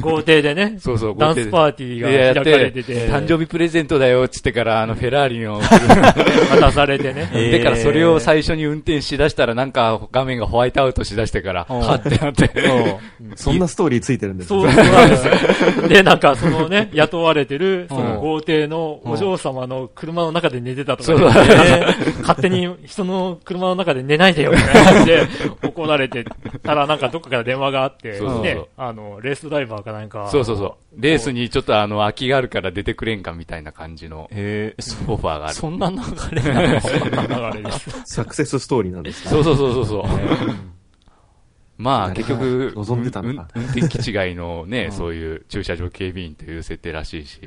[0.00, 5.60] 豪邸でね、そうそう、ダンスパーーティーが開かれてて、誕生日プレゼントだよっつってから、あの、フェラーリの、
[6.50, 7.30] 渡されてね。
[7.32, 11.78] え ーでからそれを最初に運転しだしたら、なんか画面がホワイトアウトしだしてから、うん。
[11.78, 12.50] はってなって。
[13.36, 14.72] そんなストーリーついてるんですそう、ね。
[14.72, 14.84] そう。
[14.84, 15.26] なんです
[15.82, 15.88] よ。
[15.88, 21.12] で、なんかそのね、雇われてる、そのうん豪邸のお嬢様の車の中で寝てたとか
[22.20, 25.22] 勝手に人の車の中で寝ないでよ、みたいな感じで
[25.68, 26.24] 怒られて
[26.62, 31.00] たら、なんかどっかから電話があって、そうそうそうね、あの、レースドライバーかなんか、そうそうそう。
[31.00, 35.54] レースにちょっとあの、空きがあるから出てくれんかみたいな感じのえー、そオファーがある。
[35.54, 35.96] そんな流
[36.32, 36.80] れなの？
[36.80, 38.02] そんな流れです。
[38.04, 39.30] サクセスストーリーなんですね。
[39.30, 40.04] そうそうそうそうそう。
[41.82, 44.92] まあ、結局、望んでた運転基地違いのね、 うん。
[44.92, 47.40] そういう駐車場警備員という設定らしいし。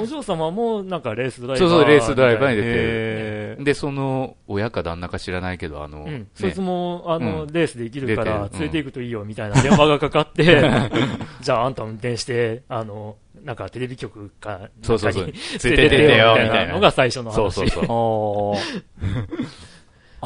[0.00, 1.68] お嬢様も、なんかレースドライバー。
[1.68, 3.64] そうそう、レースドライバーに出て。
[3.64, 6.12] で、その、親か旦那か知らないけど、あの、うん。
[6.20, 6.26] ね。
[6.34, 7.52] そいつも、あの、うん。
[7.52, 10.44] レースできるから、連れて行くといいよ、みたいな電話がかかって、
[11.42, 15.22] じゃああんた運転して、あの、なんかテレビ局か、そうそうそう。
[15.24, 16.74] なんかについてっててよ、みたいな。
[16.74, 17.34] のが最初の話。
[17.34, 19.04] そうそうそう。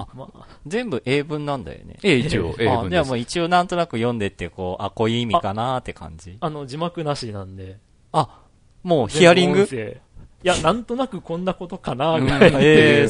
[0.00, 1.96] あ、まあ全部英文なんだよね。
[2.02, 3.18] え、一応、英あ、文ですじゃあもう。
[3.18, 6.36] 一応なんとなく読んでって、こう、あ、こういう意味かなーって感じ。
[6.40, 7.78] あの、字幕なしなんで。
[8.12, 8.40] あ、
[8.82, 9.68] もうヒアリング？
[10.44, 12.60] いや、なんとなくこんなことかな、うんぐらいの。
[12.60, 13.08] ええ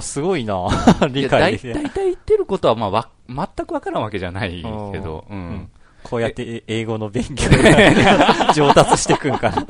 [0.00, 0.66] すごいな
[1.12, 1.72] 理解できて。
[1.74, 4.56] 大体言ってることは、まあ、わ、全くわからんわけじゃない
[4.92, 5.70] けど、ううんん。
[6.02, 9.66] こうやって英語の勉強が 上達していくんかな。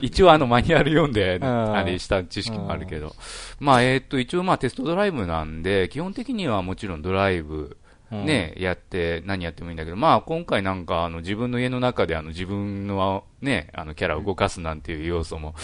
[0.00, 3.14] 一応あのマニュアル読んで、んあれした知識もあるけど。
[3.58, 7.76] まあ、えーっと、一応まあテストドライブなんで、基本的にはもちろんドライブ、
[8.10, 15.54] ね、やって、何やってもいいんだけど、まあ今回なんかあの自分の家の中であの自分のね、あのキャラを動かすなんていう要素も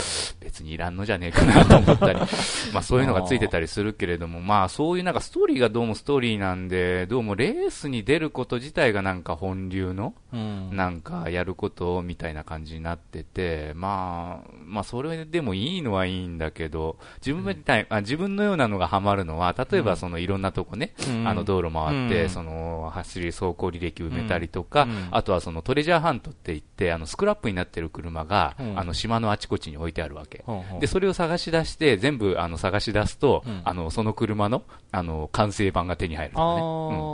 [0.41, 2.19] 別にいらんのじゃねえかなと思ったり、
[2.73, 10.77] まあそういうのがついてたりするけれども、まあそういうなんかストーリーがどうもストーリーなんで、どうもレースに出ること自体がなんか本流の、うん。
[10.77, 21.29] なんかやることみたいな感じになってて、まあ、まあそれでもいいのはいいんだけど、自分みたい、あ自分のようなのがハマるのは、例えばそのいろんなとこね、うん。
[21.29, 22.29] あの道路回って、うん。
[22.31, 25.09] その走り走行履歴埋めたりとか、うん。
[25.11, 28.79] あとはそのトレジャーハントって言って、あのスクラップになってる車が、うん。
[28.79, 30.43] あの島のあちこちに置いてあるわけ。
[30.47, 33.63] ほうほうで、それを探し出して、全部あの探し出すと、うん。
[33.65, 36.61] あの、その車の、あの、完成版が手に入るとかね。
[36.61, 36.67] あうん。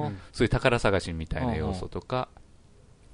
[0.08, 2.28] ーそういう宝探しみたいな要素とか、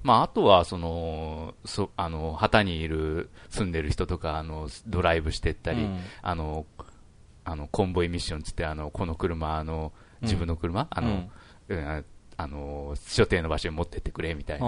[0.01, 5.99] まあ、あとは、その、そ、あの、旗にいる、住んでる人とか、あの、ドライブしてったり、うん。
[6.21, 6.65] あの、
[7.43, 11.15] あの、コンボイミッションつって、あの、この車、あの、自分の車、あの、うん。
[11.69, 12.03] うんあ
[12.41, 14.65] あの、所定の場所に持ってってくれみたいな。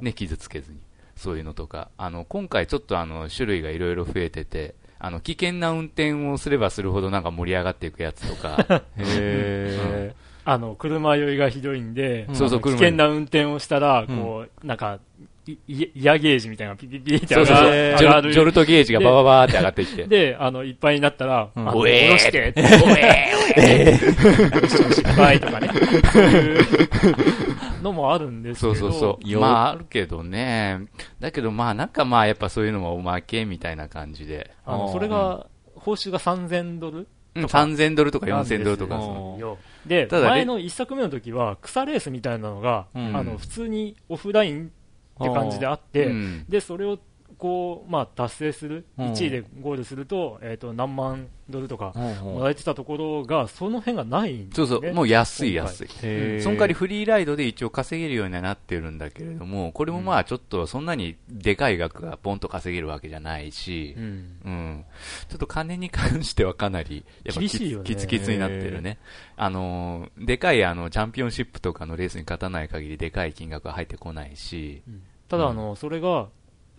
[0.00, 0.78] ね、傷つけずに。
[1.22, 1.88] そういうのとか。
[1.96, 14.06] あの、今回ちょっとあの、種類がいろいろ増えてて、あの、危険な運転をすればするほどなんか盛り上がっていくやつとか、 へあの、車酔いがひどいんで、危険な運転をしたら、うん。
[14.08, 15.28] こう、なんか、いいイ
[15.96, 18.32] ヤゲージみたいなピピピって上がる。
[18.32, 20.06] ジョルトゲージがバババーって上がってきて。
[20.06, 22.96] で、あの、いっぱいになったら、うんおえーしておえーお
[23.58, 25.70] えー失敗とかね。
[27.82, 28.74] のもあるんですけど。
[28.74, 29.28] そうそうそう。
[29.28, 30.82] よまあ、あるけどね。
[31.18, 34.52] だけどまあ、なんかまあ、やっぱそういうのもおまけみたいな感じで。
[34.64, 38.96] あの、それが、報酬が3000ドルうん、とか3000ドルとかなんです4000ドルとか。
[39.86, 44.70] で、前の一作目の時は、草レースみたいなのが、うんあの、普通にオフライン
[45.20, 46.44] って感じであって、うん。
[46.48, 46.98] で、それを、
[47.42, 54.66] こう、まあ、達成する、うん1位でゴールすると、えっ、と、何万ドルとか、ーもらえてたところが、その辺がないんですね。
[54.68, 55.88] そうそう、もう安い安い。
[56.40, 64.04] その代わりフリーライドで一応稼げるようにはなってるんだけれども、これもまあちょっとそんなにでかい額がポンと稼げるわけじゃないしう、ん。
[64.44, 64.84] うん。
[65.28, 68.98] ちょっと金に関してはかなり、やっぱきつきつきつになってるね。
[69.36, 74.82] あのー、でかいあの、チャンピオンシップとかのレースに勝たない限りでかい金額が入ってこないし、
[75.32, 76.28] ただ、あの、それが、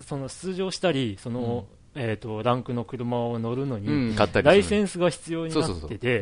[0.04, 4.16] その、出場したり、その、えっ、と、ランクの車を乗るのに、うん。
[4.16, 6.22] ライセンスが必要になってて、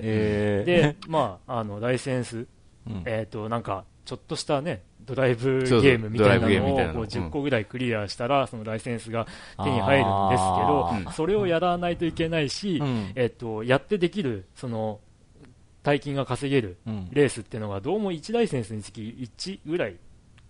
[0.63, 2.45] で、まあ、あの、ライセンス、
[2.87, 3.03] うん。
[3.05, 7.01] えっ、と、なんか、ちょっとしたね、ドライブゲームみたいなのをこうの。
[7.01, 9.27] うん10個ぐらいクリアしたら、そのライセンスが
[9.63, 13.11] 手に入るんですけどそれをやらないといけないし、うん。
[13.15, 14.99] えっと、やってできる、その、
[15.83, 17.09] 大金が稼げるうん。
[17.11, 19.95] レースっていうのが、どうも1ライセンスにつき1ぐらい。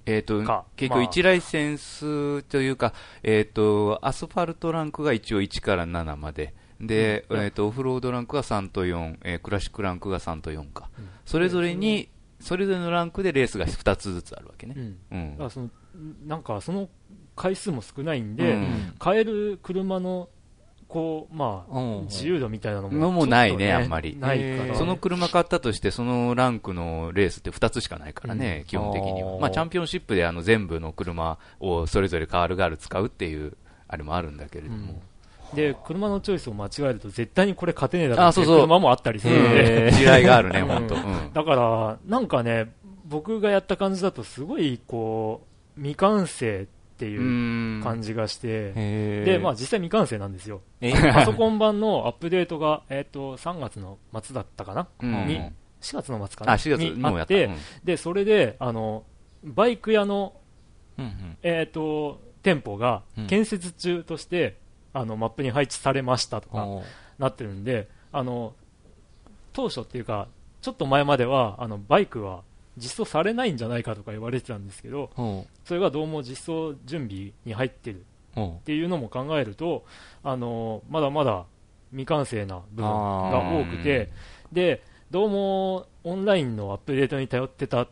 [0.05, 6.53] えっ、とか、結まあ局1ライセンスというか、えっ、と、アスファルトランクが一応1から7まで。
[6.79, 10.89] で、うんえっ、と、オフロードランクが3と4、えークラシックランクが3と4か。
[10.97, 12.09] うんそれぞれに、
[12.41, 14.75] それぞれのランクでレースが2つずつあるわけね。
[15.11, 15.69] うんうんその、
[16.25, 16.89] なんかその
[17.35, 20.29] 回数も少ないんで、うん買える車の、
[20.91, 22.97] こう、まあ、うん自由度みたいなのも。
[22.97, 24.75] のもないねあんまりないから。
[24.75, 29.39] その車買ったとして、そのランクのレースって2つしかないからね、うん基本的には。
[29.39, 33.53] まあ、チャンピオンシップであの全部の車をそれぞれカールガール使うっていう、
[33.87, 35.01] あれもあるんだけれども。
[35.53, 39.91] で、車のチョイスを間違えると絶対にこれ勝てねえだろうっていうあそうそう車もあったりするんで。
[39.95, 40.95] 地雷があるね、うん本当。
[40.95, 42.73] うんだから、なんかね、
[43.05, 45.41] 僕がやった感じだとすごい、こ
[45.77, 46.67] う、未完成
[47.01, 47.81] っていううん。
[47.83, 48.73] 感じがして、
[49.23, 50.61] で、まあ実際未完成なんですよ。
[50.81, 55.27] えパソコン版のアップデートが、 えっ、と、3月の末だったかな、うん。
[55.27, 55.39] に、
[55.81, 56.53] 4月の末かな？
[56.53, 57.03] あ、4月に。
[57.03, 57.57] あって、うん。
[57.83, 59.03] で、それで、あの、
[59.43, 60.33] バイク屋の、
[60.99, 61.37] うんうん。
[61.41, 63.27] えっ、と、店舗がうん。
[63.27, 64.59] 建設中として、
[64.93, 66.67] あの、マップに配置されましたとか、
[67.17, 68.53] なってるんで、あの、
[69.53, 70.27] 当初っていうか、
[70.61, 72.43] ちょっと前までは、あの、バイクは
[72.77, 75.09] 実装されないんじゃないかとか言われてたんですけど、
[75.65, 78.05] それがどうも実装準備に入ってる
[78.39, 79.85] っていうのも考えると、
[80.23, 81.45] あの、まだまだ
[81.91, 84.09] 未完成な部分が多くて、
[84.51, 87.87] で、どうもオンラインのアップデートに頼ってた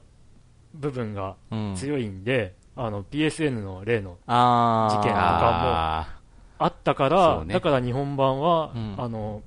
[0.73, 1.73] 部分がうん。
[1.75, 6.19] 強いんで、あの、PSN の例の事件とかあ
[6.57, 8.95] あったかそら、だから日本版は、うん。
[8.97, 9.41] あの、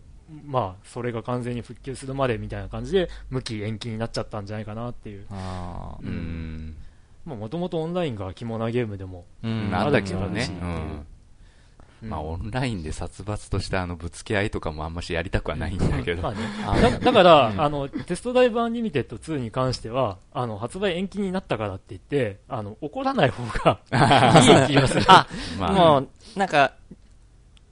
[0.44, 5.26] まあ、それが完全に復旧するまでみたいな感じで、無期延期になっちゃったんじゃないかなっていう。
[5.30, 6.06] あー。
[6.06, 6.76] うん。
[7.24, 9.74] まあ、もともとオンラインが肝なゲームでも、ーうん。
[9.74, 10.48] ああるったけどね。
[12.02, 16.22] まあ、オンラインで殺伐としたあのぶつけ合いとかもあんましやりたくはないんだけど。
[16.22, 17.60] まあね、あだだから、うん。
[17.60, 25.04] あの、テストダイブアンリミテッド2に関しては、あの、発売延期になったからって言って、あの、怒らない方がいい気がする。
[25.08, 25.28] あ、
[25.60, 27.01] まあ、もう、なんか、うん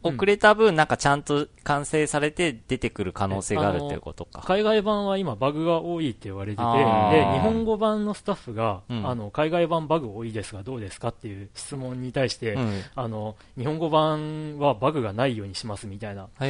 [0.03, 4.43] 遅れた分、なんかちゃんと完成されて出てくる可能性があるっていうことか。
[4.47, 9.07] 海外版は今バグが多いって言われてて、あで、ー日本語版のスタッフが、うん。
[9.07, 12.83] あの、海外版バグ多いですがどうですかっていう質問に対して、うん。
[12.95, 16.45] あの、日本語版はバグがないようにしますみたいなこと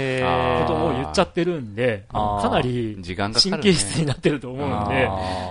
[0.74, 2.96] も言っちゃってるんで、かなり。
[3.04, 5.08] 神経質になってると思うんで、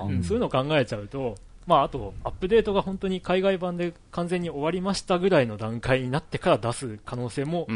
[0.08, 1.36] うんそういうのを考えちゃうと、
[1.68, 7.68] まあ、あと、アップデートが本当に海外版で完全に終わりましたぐらいの段階になってから出す可能性も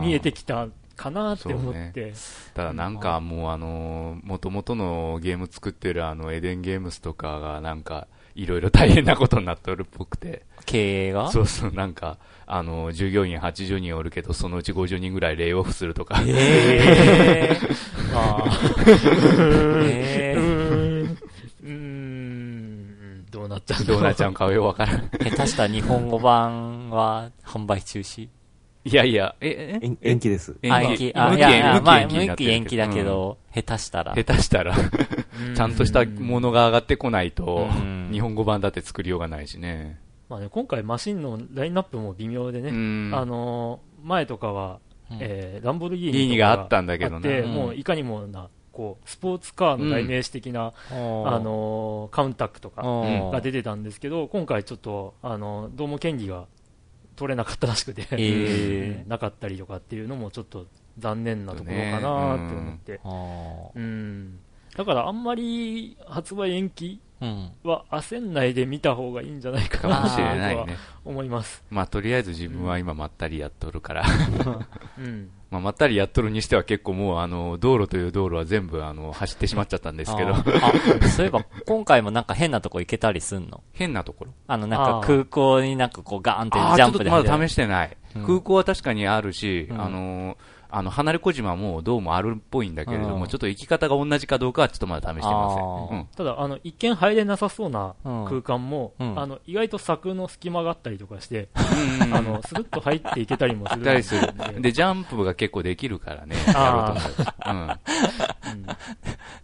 [0.00, 2.12] 見えてきたかなって思って。
[2.54, 10.42] ただなんかもうあの、元々のゲーム作ってるあの、エデンゲームスとかがなんか、いろいろ大変なことになっておるっぽくて。
[10.66, 11.30] 経営が？
[11.32, 16.22] そうそう、なんか、あの、従業員80人おるけど、そのうち50人ぐらいレイオフするとか。
[16.26, 17.76] えー、
[18.14, 21.16] あー。
[21.68, 22.49] ん、
[23.30, 25.08] どうなっちゃうどうなっちゃうんかようわからん。
[25.10, 28.28] 下手したら日本語版は販売中止？
[28.82, 29.86] いやいや、え、え？
[29.86, 30.56] 延延期です。
[30.70, 31.04] あ、延期。
[31.08, 34.14] 延期、あ、いやいや、まあ、無期延期延期だけど、下手したら。
[34.14, 34.74] 下手したら。
[34.74, 35.54] うん。
[35.54, 40.00] ちゃんとしたものが上がってこないとうん、日本語版だって作りようがないしね。
[40.30, 43.10] まあね、今回マシンのラインナップも微妙でね、うん。
[43.14, 45.18] あのー前とかは、うん。
[45.20, 48.48] えーランボルギーギーニがあったんだけどねもういかにもな、
[48.80, 56.46] こう、スポーツカーの代名詞的な、あのーカウンタックとかうんが出てたんですけど、今回ちょっと、あのーどうも権利が
[57.14, 60.64] 取れなかったらしくて、えうん なかったりとかっていうのもちょっと
[60.98, 64.38] 残念なところかなって思って、あうん、
[64.74, 67.70] だからあんまり発売延期ーうん。
[67.70, 70.76] は焦んないで見た方がいいんじゃないかかなもしれないとはね。
[71.04, 71.62] 思います。
[71.68, 74.04] まあ、とりあえず自分は今まったりやっとるから。
[74.98, 75.30] うん。
[75.50, 80.34] まあ、まったりやっとるにしては結構もう、あの、道路という道路は全部、あの、走ってしまっちゃったんですけど。
[81.08, 83.62] そういえば、 今回もなんか変なとこ行けたりすんの？
[83.72, 84.32] 変なところ？
[84.46, 87.96] あの、なんか空港になんかこうガーンってジャンプで入れるだ試してない。
[88.16, 88.26] うん。
[88.26, 89.80] 空港は確かにあるし、うん。
[89.80, 90.36] あのー、
[90.72, 95.60] あの、離れ小島もどうもあるっぽいんだけれども、うんちょっと行き方が同じかどうかはちょっとまだ試してませ
[95.94, 95.98] ん。
[95.98, 96.06] うん。
[96.16, 101.48] ただ、あの、一見入れなさそうなうん空間も、うんあの、意外と柵の隙間があったりとかして、
[102.02, 103.84] うんあの、スルッと入っていけたりもする。
[103.84, 106.94] でで、ジャンプが結構できるからね、やろうとあ
[107.46, 107.58] 思う。
[107.58, 107.70] うん。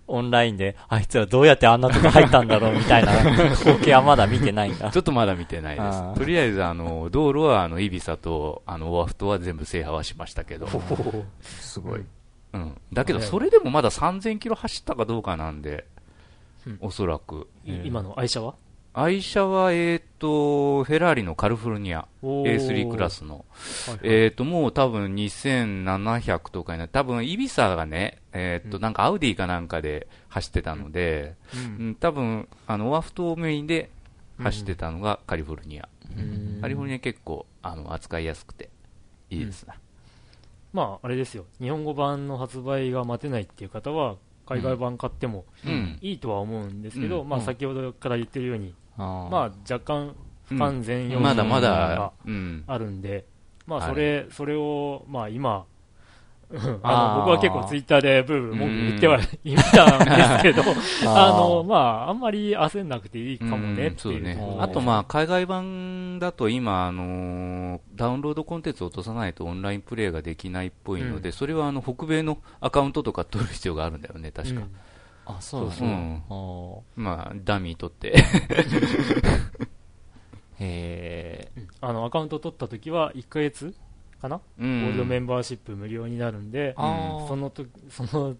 [0.07, 3.13] オンラインで、あいつらどうやってあんなとこ入ったんだろうみたいな
[3.57, 4.97] 光景はまだ見てないんだち。
[4.97, 6.15] ょっとまだ見てないです。
[6.15, 10.69] とりあえず、あの、道路は、あの、イビサと、あの、オアフトは全部制覇はしましたけど。
[11.41, 12.05] すごい。
[12.53, 12.81] うん。
[12.93, 15.87] だけど、それでもまだ3000キロ走ったかどうかなんで
[16.67, 17.49] うん、おそらく。
[17.65, 18.55] い今の愛車は？
[18.99, 22.09] 愛車は、えっ、と、フェラーリのカルフォルニア。
[22.23, 23.45] おー A3 クラスの。
[23.87, 31.35] はいえっ、と、もう多分2700とかにな多分イビサがね、えっ、と、うんなんかアウディかなんかで走ってたので、
[31.79, 33.91] ううんん、多分、あの、オアフトメインで
[34.39, 35.87] 走ってたのがカリフォルニア。
[36.17, 38.71] うんカリフォルニア結構、あの、扱いやすくて、
[39.29, 39.75] いいですな。
[40.73, 41.45] まあ、あれですよ。
[41.61, 45.99] 日本語版の発売が待てないっていう方は、海外版買ってもうん。
[46.01, 52.13] いいとは思うんですけど、うんまあ、先ほどから言ってるように、まあ、若干不完全要素まだまが。
[52.67, 53.25] あるんで、
[53.67, 55.77] まあ、はいそれ、それを、まあ、今、うん
[56.85, 60.63] あの僕は結構ツイッターでブーブー文句言ってはいたんですけど、
[61.13, 64.39] あの、まあ、あんまり焦んなくていいかもねっていうね。
[64.41, 64.63] うん。
[64.63, 71.33] あと、まあ、海外版だと今、あのーダウンロードコンテンツを落とさないとオンラインプレイができないっぽいので、うん。
[71.33, 74.63] それはあの北米のアカウントとか取る必要があるんだよね、確か。
[75.29, 78.15] うんあ、そうなんだそううんまあ、ダミー取って。
[80.59, 81.63] へえ。
[81.81, 83.75] あの、アカウント取った時は、1ヶ月
[84.21, 85.25] かな、うゴールドメん。
[85.25, 88.37] ンバーシップ無料になるんで、そのとその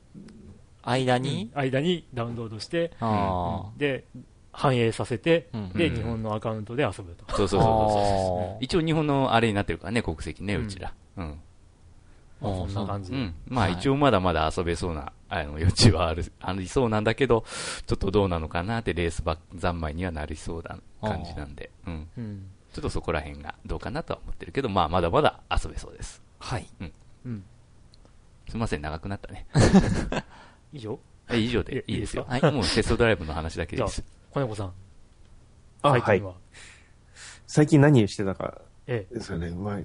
[0.83, 1.51] 間に？
[1.55, 4.05] 間にダウンロードして、あで、
[4.53, 7.25] 反映させて、うんで、うん日本のアカウントで遊ぶと。
[7.37, 10.95] そうそうそうそう一応日本のあれになってるからね、国籍ね、うんうちら。
[11.19, 11.39] うん。
[12.41, 13.17] まあ、そんな感じで。
[13.19, 13.35] うん。
[13.49, 17.45] まあはい一応まだまだ遊べそうな、あの、余地はある、ありそうなんだけど、
[17.87, 22.09] ちょっとどうなのかなってレースば三昧にはなりそうな感じなんで、うん。
[22.17, 22.47] うん。
[22.73, 26.23] ちょっとそこら辺がどうかなとは思ってるけど、まあまだまだ遊べそうです。
[26.39, 26.67] はい。
[27.25, 27.45] うん。
[28.49, 29.47] すみません、長くなったね。
[30.73, 30.99] 以上？
[31.29, 32.25] え以上いでいいですよ。
[32.29, 34.05] はいもうテストドライブの話だけで す。
[34.31, 34.73] 小猫さん、
[35.83, 36.27] あ、はい最近。
[36.29, 36.35] は。
[37.49, 39.51] 最近何してたかえですよね。
[39.51, 39.79] まあ、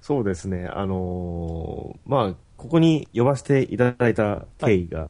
[0.00, 0.66] そうですね。
[0.66, 5.08] あのーまあ、ここに呼ばせていただいた経緯が、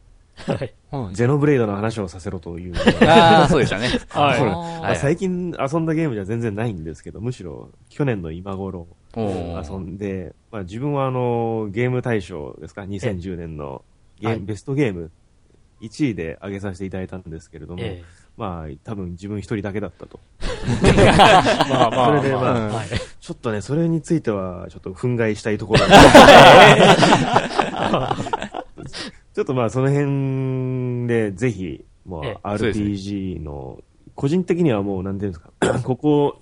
[0.48, 0.52] え。
[0.52, 0.74] はい。
[0.92, 2.74] うんゼノブレイドの話をさせろという。
[2.74, 2.80] の
[3.10, 3.88] ああ、そうでしたね。
[4.10, 4.38] はい。
[4.38, 9.72] そうなんあーまあ最近遊んだゲームじゃ全然ないんですけど、むしろ去年の今頃おー。
[9.72, 13.82] 遊んで、まあ、自分はあのゲーム大賞ですか、2010年の
[14.20, 14.44] ゲーム、はい。
[14.44, 15.10] ベストゲーム
[15.80, 18.02] 1位で挙げさせていただいたんですけれども、え
[18.36, 20.20] まあ多分自分一人だけだったと。
[20.84, 21.06] え。
[21.70, 22.86] まあまあ、それでまあまあはい。
[23.20, 25.80] ちょっとね、それについてはちょっと憤慨したいところ
[29.34, 33.80] ちょっとまあその辺でぜひ、まええあ RPG の、
[34.14, 35.50] 個人的にはもうなんていうんですか、
[35.82, 36.40] ここ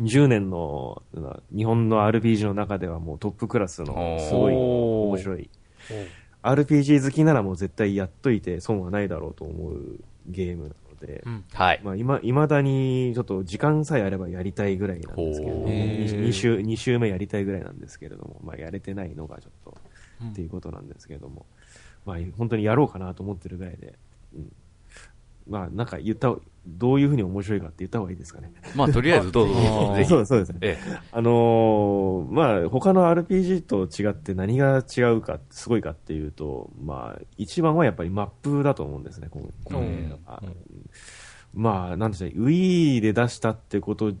[0.00, 1.02] 10年の
[1.54, 5.50] 日本の RPG の中ではもうトップクラスのすごい面白い
[6.42, 11.44] RPG 好きならもう絶対やっといて損はないだろうと思うゲームなので、うん。
[11.52, 11.80] はい。
[11.82, 19.76] まあ今、未だにちょっと時間さえあればやりたいぐらいなんですけれども、ほう2週、二週目やりたいぐらいなんですけれども、まあやれてないのがちょっと、
[20.22, 21.46] うんっていうことなんですけれども、
[22.04, 23.94] まあ本当にやろうかなと思ってるぐらいで、
[24.34, 24.52] うん、
[25.48, 26.34] まあなんか言った、
[26.66, 28.52] どういうふうに面白いかって言った方がいいですかね。
[28.76, 29.54] まあ、とりあえず どうぞ。
[29.54, 30.08] どうぞ、ぜひ。
[30.08, 30.58] そうそうですね。
[30.62, 30.78] え
[31.12, 40.42] あのーまあ他の RPG と違って何が違うか、すごいかっていうと、まあ一番はやっぱりマップだと思うんですね、このこの映画は
[41.54, 44.12] まあ、なんでしょうね、Wii で出したってこと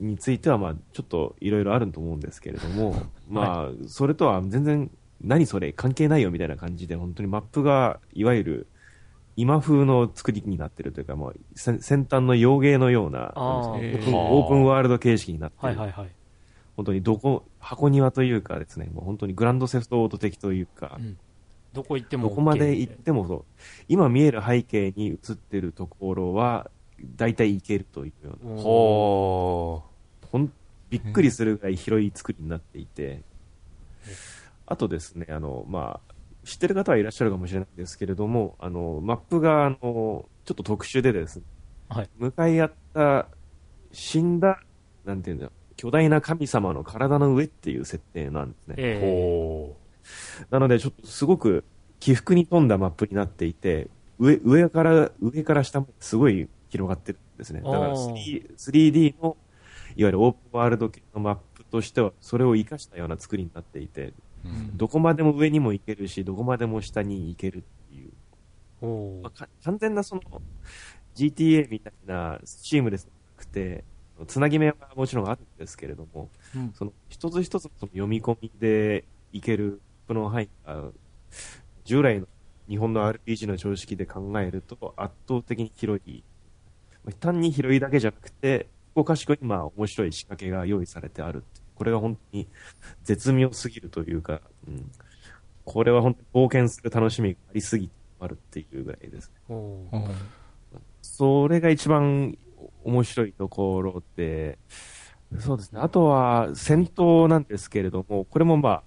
[0.00, 2.94] については、まあ、ちょっといろいろあると思うんですけれども、
[3.28, 8.66] まあ、それとは全然、何それ、関係ないよみたいな感じで、本当にマップが、いわゆる、
[9.36, 14.04] 今風の作りになってるというか、もう先先端の洋芸のような、オー。
[14.04, 15.68] プンオープンワールド形式になってる。
[15.68, 16.10] はいはいはい。
[16.76, 21.18] 本当にどこ、箱庭というかですね、もう本当にグランドセフトオート的というか、うん。
[21.72, 23.44] どこ行っても、どこまで行ってもそう、
[23.88, 26.70] 今見える背景に映ってるところは、
[27.16, 29.82] 大体行けるというような、ほ
[30.38, 30.52] ん、
[30.90, 33.22] びっくりするぐらい広い作りになっていて、
[34.66, 36.13] あとですね、あの、まあ、
[36.44, 41.42] 知ってる方はいらっしゃるかもしれないんですけれども、あの、マップが、あの、ちょっと特殊でですね、
[41.88, 43.28] はい向かい合った
[43.92, 44.60] 死んだ、
[45.04, 48.74] なんていうんだ巨大な神様の体の上っていう設定なんですね。
[48.78, 48.80] う。
[48.80, 49.76] えほ
[50.50, 51.64] なので、ちょっとすごく
[52.00, 53.88] 起伏に富んだマップになっていて、
[54.18, 57.60] 上、上から、上から下まですごい広がってるんですね。
[57.60, 59.36] だからあー 3- 3D の、
[59.96, 64.12] いわゆるオープンワールド系のマップとしては、それを活かしたような作りになっていて、
[64.44, 64.48] う。
[64.48, 70.22] うんどこまでも上にも行けるし、どこまでも下に行けるっていう、まあか完全なその、
[71.14, 73.84] GTA みたいなチームレスなくて、
[74.26, 80.90] つなぎ目はもちろんあるんですけれども、うんその一つ一つの読み込みでいける、この範囲が、
[81.84, 82.26] 従来の
[82.68, 86.24] 日本の RPG の常識で考えると圧倒的に広い。
[87.04, 92.48] まあ単に広いだけじゃなくて、ここかしこにまあ面白い仕掛けが用意されてあるってこれが本当に
[93.02, 94.90] 絶妙すぎるというか、うん、
[95.64, 99.56] これは本当に冒険する楽しみがありすぎてあるっていうぐらいですね。
[101.02, 102.36] それが一番
[102.84, 104.58] 面白いところで、
[105.38, 105.80] そうですね。
[105.80, 108.82] あとは戦闘なんですけれども、これもまあ、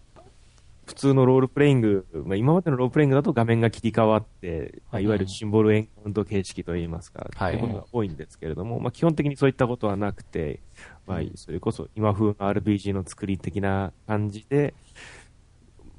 [0.88, 5.06] 普通のロールプレイング、まあ、今までのロールプレイングだと画面が切り替わって、まあ、い。
[5.06, 7.58] わゆるシンボルエンカウント形式といいますか、はい。
[7.58, 10.62] ということが多いんですけれども、まあ、基本的にそういったことはなくて、
[11.06, 14.74] まあ、それこそ今風の RPG の作り的な感じで、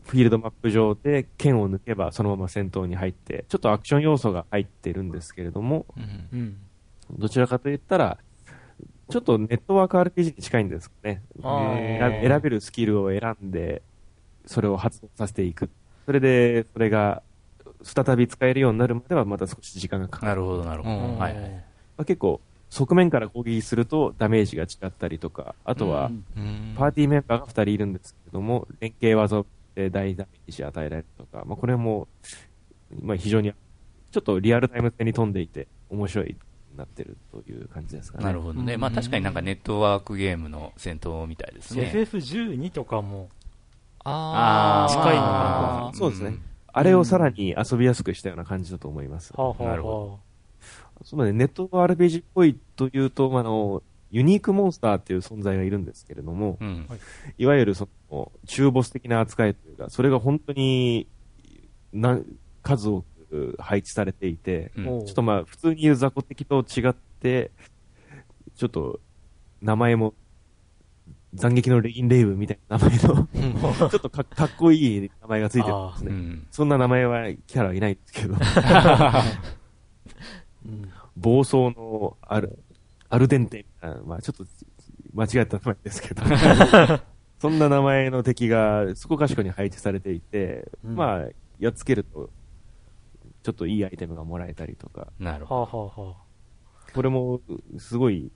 [0.07, 6.29] フィールドマップ上で剣を抜けばそのまま戦闘に入って、ちょっとアクション要素が入ってるんですけれども、うん。
[6.33, 6.57] うん。
[7.19, 8.19] どちらかといったら、
[9.11, 11.23] ちょっとネットワーク RPG に近いんですかね。
[11.43, 13.83] 選べるスキルを選んで、
[14.49, 15.69] それを発動させていく。
[16.07, 17.23] それで、それが、
[17.83, 20.29] 再び使えるようになるまではまた少し時間がかかる。
[20.31, 20.97] なるほど、なるほど。
[20.97, 21.51] うんはいはい。
[21.51, 21.59] ま
[21.99, 22.41] あ、結構、
[22.71, 29.45] 側面から攻撃するとダメージが違ったりとか、あとは、うんパーティーメンバーが2人いるんですけれども、連携技
[29.75, 32.09] で大ダメージ与えられるとか、まあ、これも、
[33.03, 33.53] まあ、非常に、
[34.11, 36.37] ちょっとリアルタイム性に富んでいて、面白い
[36.79, 38.25] なってるという感じですかね。
[38.25, 38.75] なるほどね。
[38.75, 41.91] うんまあ確かになんかネットワークゲームの戦闘みたいですね。
[41.95, 43.29] FF12 とかも、
[44.09, 44.93] あー。
[44.93, 46.39] 近いのかまあそうですね。
[46.73, 49.33] あれをさらに遊びやすくしたような感じだと思います。
[49.37, 50.19] なるは
[51.05, 56.89] そうね、ネット RPG っぽいというと、まああの、ユニークモンスターっていう存在がいるんですけれども、うん。
[57.37, 61.07] いわゆるその、中ボス的な扱いというか、それが本当に、
[61.93, 62.19] な、
[62.63, 64.85] 数多く配置されていて、うん。
[65.05, 67.51] ちょっとまあ、普通に言う雑魚的と違って、
[68.57, 69.01] ちょっと、
[69.61, 70.15] 名前も、
[71.37, 73.29] 斬撃のレギンレイブみたいな名前の、
[73.79, 76.11] ちょっとかかっこいい名前がついてるんですね。
[76.11, 76.47] うん。
[76.51, 78.35] そんな名前はキャラはいないんですけど、
[80.67, 80.91] うん。
[81.17, 82.59] 暴走のアル、
[83.11, 84.47] アルデンテみたいな、まあちょっと
[85.13, 86.23] 間違えた名前ですけど、
[87.41, 90.97] そんな名前の敵がそこかしこに配置されていて、うん。
[90.97, 92.31] まあ、やっつけると、
[93.43, 96.17] ちょっといいアイテムがもらえたりとか、なるほはあ、はあは
[96.95, 97.41] これも
[97.79, 98.31] すごい、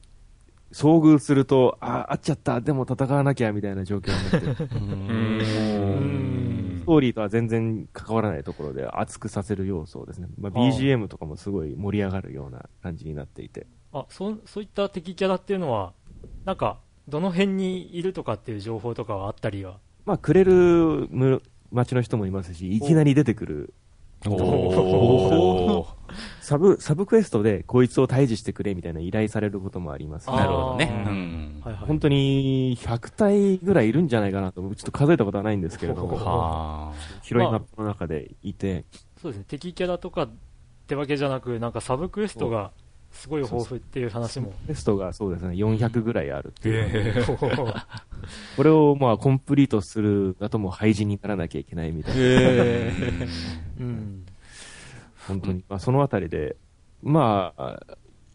[0.73, 4.67] 遭遇すると、あ、あっちゃった、でも戦わなきゃみたいな状況になって、
[6.83, 15.93] ストーリーとは全然関わらないところで熱くさせる要素をですね、まあ、BGM とかもすごい盛り上がるような感じになっていて、あ、そ、そういった敵キャラっていうのは、
[16.45, 19.79] なんか、どの辺にいるとかっていう情報とかはあったりは？
[20.07, 23.75] まあ、くれるむ町の人もいますし、いきなり出てくる、
[24.27, 26.03] おー
[26.41, 30.91] サブ、サブクエストでこいつを退治してくれみたいな依頼されることもあります、なるほどね。
[31.07, 31.63] ううんん。
[31.65, 31.87] はいはい。
[31.87, 36.93] 本当に100体ぐらいいるんじゃないかなと、ちょっと数えたことはないんですけれども、は
[37.23, 38.85] 広いマップの中でいて、
[39.21, 39.45] そうですね。
[39.49, 40.31] 敵キャラとかっ
[40.87, 42.73] てわけじゃなく、なんかサブクエストが
[43.13, 44.53] すごい豊富っていう話も。
[44.67, 47.25] テストがそうですね、400ぐらいあるっていう。
[47.69, 47.87] あ。
[48.57, 52.21] これをまあコンプリートするだともう廃人にならなきゃいけないみたいな。
[53.81, 54.25] うん。
[55.29, 55.65] 本当に。
[55.69, 56.57] まあそのあたりで、
[57.03, 57.81] まあ、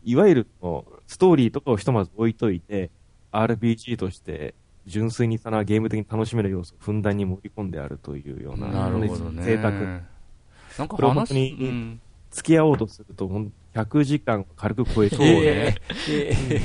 [0.03, 2.91] いわゆるのストーリーとかをひとまず置いといて、
[3.31, 4.55] RPG として
[4.85, 9.43] 純粋にそのゲーム的に楽しめる要素をふんだんに盛り込んであるというような、なるほどね。
[9.43, 9.71] 贅沢。
[9.71, 12.01] なんかこれは本話当にうん
[12.31, 15.75] 付き合おうとすると、ほん100時間軽く超えそうて、ね。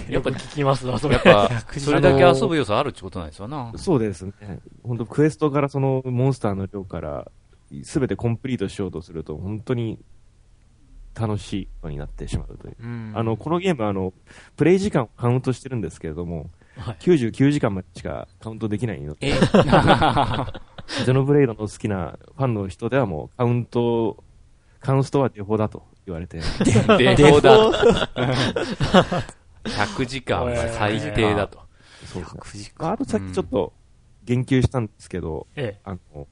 [0.08, 3.72] やっぱ聞きますわ、それやっぱ、それだけ遊ぶ要素あるってことなんですよな。
[3.76, 4.32] そうですね。
[4.82, 7.30] 本当クエストからそのモンスターの量から、
[7.82, 9.98] すべてコンプリートしようとすると、本当に
[11.14, 12.76] 楽しいことになってしまうという。
[12.82, 14.14] うんあの、このゲームはあの、
[14.56, 19.32] プレイ時間をカウントしてるんですけれども、はい99時間までしかカウントできないので、え、
[21.04, 24.24] ゼノブレイドの好きなファンの人ではもうカウント、
[24.80, 28.09] カウンストはデフォだと言われて、 デフォだ。
[29.64, 31.61] 100 時間は最低だと。
[32.07, 32.40] そうですね。
[32.40, 33.72] 9時まあ、あとさっきちょっと
[34.24, 36.26] 言及したんですけど、えあの、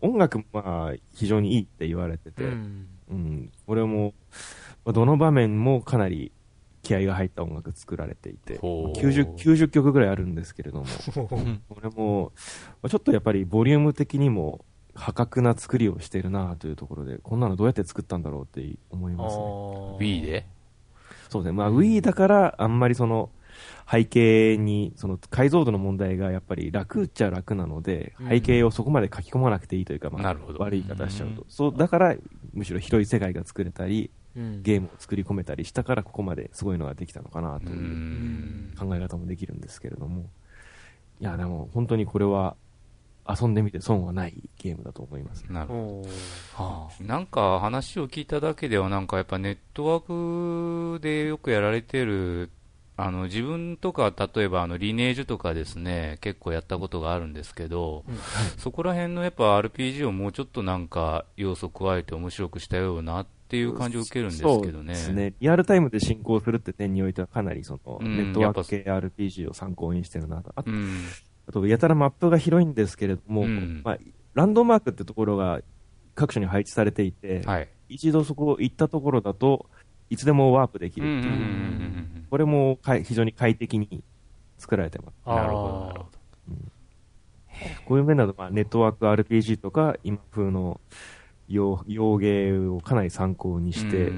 [0.00, 2.30] 音楽もまあ非常にいいって言われてえ。
[2.32, 3.52] て、ううん、ん。
[3.66, 4.14] これも、
[4.84, 6.32] まあどの場面もかなり
[6.82, 10.86] 気合が入った音楽作られていて、ほう90、90曲ぐらいあるんですけれども、
[11.68, 12.32] これも、
[12.82, 14.64] まあちょっとやっぱりボリューム的にも
[14.98, 19.42] 破格な作りをしてるなというところで、こんなのどうやって作ったんだろうって思いますね。
[20.00, 20.46] Wii で？
[21.30, 21.56] そうですね。
[21.56, 23.30] まあ Wii だからあんまりその
[23.90, 31.46] 背景に、その解像度の問題がやっぱり楽っちゃ楽なので、うん背景をそこまで書き込まなくていいというか、まあなるほど悪い言い方しちゃうとうん。
[31.48, 32.16] そう、だから
[32.52, 38.74] むしろ広い世界が作れたり、うんゲームを作り込めたりしたからここまですごいのができたのかなうというん。
[38.78, 40.28] 考え方もできるんですけれども。
[41.20, 42.56] いや、でも本当にこれは
[43.28, 45.44] 遊んでみて損はないゲームだと思います。
[45.50, 46.02] なるほ
[46.58, 46.64] ど。
[46.64, 52.50] はなんか話を聞いただけでは、なんかやっぱネットワークでよくやられてる、
[52.96, 58.16] あの自分とか、例えばあのリネージュとかですね、結構やったことがあるんですけど、うん
[58.56, 64.62] そこら辺のやっぱ RPG をもうちょっとなんか要素加えて面白くしたようなっていう感じを受けるんですけどね。
[64.72, 65.34] そうですね。
[65.38, 70.52] リアルタイムで進行するって点においてはかなりその、うんネットワーク系 RPG を参考にしてるなと。
[70.56, 71.04] あとうん。
[71.48, 73.80] あと、やたらマップが広いんですけれども、うん。
[73.84, 73.98] まあ、
[74.34, 75.60] ランドマークってところが
[76.14, 77.68] 各所に配置されていて、はい。
[77.88, 79.66] 一度そこ行ったところだと
[80.10, 84.02] いつでもワープできるっていう、これもかい非常に快適に
[84.58, 85.14] 作られてます。
[85.26, 86.06] なるほどなるほ
[87.86, 90.80] こういう面だと、まあ、ネットワーク RPG とか今風の
[91.48, 94.12] 洋洋芸をかなり参考にして、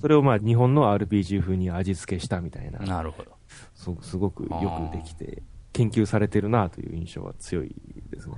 [0.00, 3.32] それをまあ日本の RPG 風に味付けしたみたいな、なるほど。
[3.74, 5.42] そすごくよくできて、
[5.76, 7.74] 研究されてるなという印象は強い
[8.10, 8.36] ですね。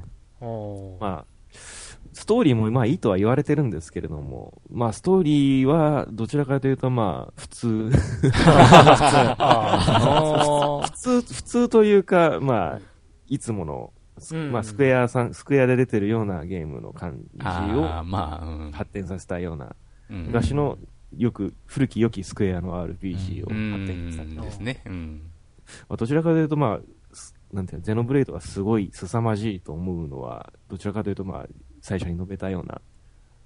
[1.00, 1.24] まあ、
[2.12, 7.90] ストーリーもまあいいとは言われてるんですけれども、まあストーリーはどちらかというとまあ普通、
[9.38, 12.80] あ 普通、普通というか、まあ、
[13.28, 13.92] いつもの、
[14.50, 18.72] まあスクエアさん、スクエアで出てるようなゲームの感じあを。
[18.72, 19.76] 発展させたような、
[20.10, 20.78] うん昔の
[21.16, 24.42] よく古き良きスクエアの RPG をう発展させた。
[24.42, 24.82] んですね。
[24.86, 25.20] うん。
[25.88, 26.97] まあ、どちらかというとまあ、す
[27.52, 31.46] なんていうの、ゼノブレイドがすごい凄まじいと思うのは、どちらかというとまあ、
[31.80, 32.80] 最初に述べたような、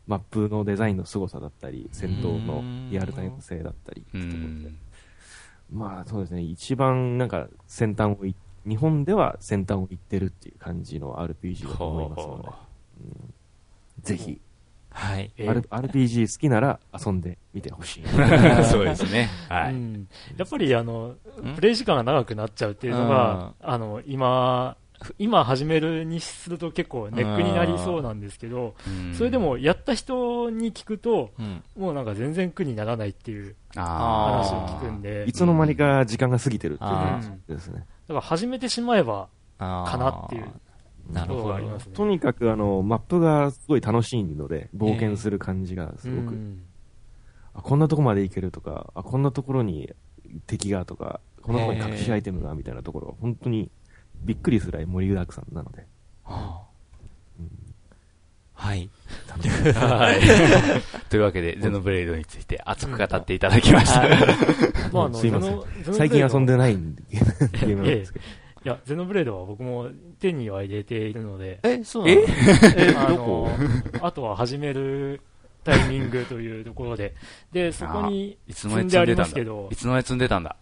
[0.06, 4.68] マップのデザインの凄さだったり、戦闘のリアルタイム性だったりってうところで。
[4.70, 4.78] ん。
[5.72, 8.34] まあそうですね、一番なんか先端をい、
[8.66, 12.48] 日本では先端を行ってるっていう感じの RPG だと思いますので、
[14.02, 14.40] ぜひ、
[15.02, 15.32] はい。
[15.36, 18.04] RPG 好きなら遊んでみてほしい。
[18.70, 19.28] そうですね。
[19.48, 19.72] はい。
[19.72, 21.54] うんやっぱりあのん？
[21.56, 24.76] プレイ時間が長くなっちゃうっていうのが、あの今、
[25.18, 31.62] 今始めるにすると結構ネックになりそうなんですけど、うんそれで、もやった人に聞くと、うん。
[31.76, 34.80] もうなんか全然苦にならないっていうあ話をあ。
[34.80, 37.80] 聞くんで、いつの間にか時間が過ぎてるっていうあ感じですね。
[37.80, 39.28] だから始めてしまえば
[39.58, 40.44] かなっていう
[41.10, 41.94] なるほどがありますね。
[41.94, 46.62] とにかくあの、マップがすごい楽しいので、冒険する感じがすごく、うん
[47.54, 49.92] あこんなとこまで行けるとか、あこんなところに
[50.46, 53.70] 敵がとか、こんなところに隠しアイテムがみたいなところが本当に
[54.24, 55.86] びっくりするぐらい盛りだくさんなので、
[56.24, 56.72] はあ
[58.62, 58.88] はい。
[59.74, 60.20] はい。
[61.10, 64.08] というわけで、ゼノブレイドについて熱く語っていただきました。
[64.94, 65.62] まああのすいません
[65.94, 68.24] 最近遊んでないゲームなんですけど。
[68.64, 69.88] いや、ゼノブレードは僕も
[70.20, 72.20] 手には入れているので、え、そうなの？
[73.08, 75.20] あの、あとは始める
[75.64, 77.14] タイミングというところで、
[77.52, 79.68] で、そこにいつの間に積んでありますけど。
[79.72, 80.56] い、つの間に積んでたんだ？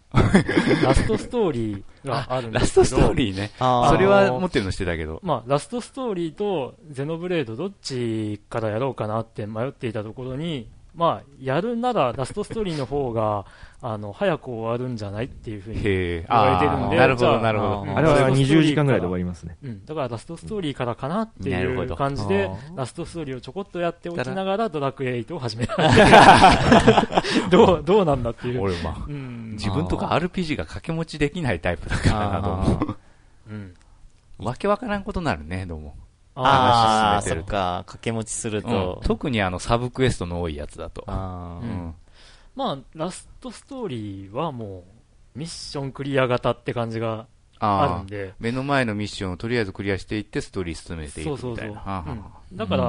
[0.83, 3.51] ラストストーリーがあるんでラスすけど、トストーリーね。
[3.57, 5.19] それは持ってるのしてたけど。
[5.23, 13.45] まあ、ラストストーリーとゼノブレードどっちからやろうかなって迷っていたところに、まあ、やるならラストストーリーの方が、
[13.83, 15.81] あの、早く終わるんじゃないっていうふうに。
[15.81, 17.97] 言われてるんでなるほど、じゃあなるほど。
[17.97, 19.57] あれはラストストーリー20時間ぐらいで終わりますね。
[19.63, 25.77] うん、だからラストストーリーからかなっていう感じでラストストーリーをちょこっとやっておきながらドラクエ8を始めた。
[27.49, 28.61] どう、どうなんだっていう。
[28.61, 29.51] 俺、まあ、うん。
[29.53, 32.95] 自分とか RPG が掛け持ちできないタイプだからな、どうも。
[33.49, 33.73] うん。
[34.37, 35.95] わけわからんことになるね、どうも。
[36.35, 37.57] ああ、話進めてるそっか。
[37.85, 39.01] 掛け持ちするうんと。
[39.03, 41.03] 特にあの、サブクエストの多いやつだと。
[41.07, 41.95] あーうん
[42.55, 44.83] まあ、ラストストーリーはも
[45.35, 47.11] う、ミッションクリア型って感じが
[47.59, 48.01] あるああ。
[48.01, 51.67] んで、目の前のミッションをとりあえずクリアしていって、ストーリー進めていくそうそうそう。
[51.67, 51.91] みたいな。
[51.91, 52.05] はあは
[52.51, 52.83] うんだから、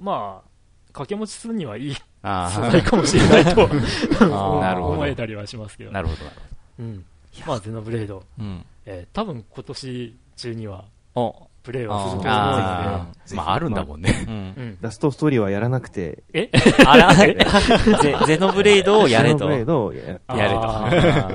[0.00, 0.48] まあ、
[0.88, 5.92] 掛け持ちするにはいいあ素材かもしれないと あーなるほど思えたりはしますけど。
[5.92, 6.36] なるほど、なる
[6.78, 7.04] うん。
[7.46, 8.64] まあ、ゼノブレード、うん。
[8.86, 10.84] えー多分今年中には
[11.14, 12.28] お、プレイはすると思うほど。
[12.28, 14.24] のああ、まあ、あるんだもんね。
[14.28, 14.78] うんで、うん。
[14.82, 16.50] ラストストーリーはやらなくて、え？
[16.86, 19.38] あら、 ゼゼノブレードをやれと。
[19.38, 20.48] ゼノブレードをやや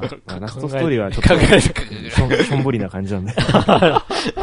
[0.02, 1.34] れとラストストーリーはちょっと、
[2.44, 3.34] しょんぼりな感じなんで。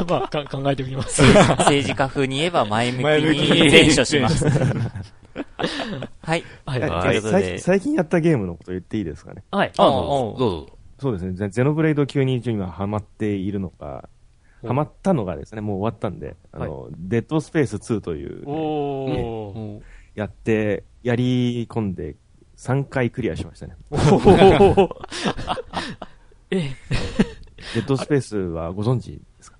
[0.08, 1.22] まあ、か考えてみます。
[1.22, 4.44] 政治家風に言えば前向きに前処します。
[4.46, 6.44] はい。
[6.66, 6.80] はい。
[6.80, 9.44] いうことで最最近やったゲームのこと言っていいですかね？
[9.50, 9.72] はい。
[9.76, 10.36] あどうぞ。
[10.38, 10.66] どうぞ。
[10.98, 11.32] そうですね。
[11.34, 14.15] ゼゼノブレイド級に今ハマっているのが、お
[14.66, 19.80] ハマったのがですね、もう終わったんで、あの、デッドスペース2という、おー。
[20.14, 22.16] やって、やり込んで、
[22.56, 23.76] 3回クリアしましたね。
[26.50, 26.70] デ
[27.82, 29.58] ッドスペースはご存知ですか？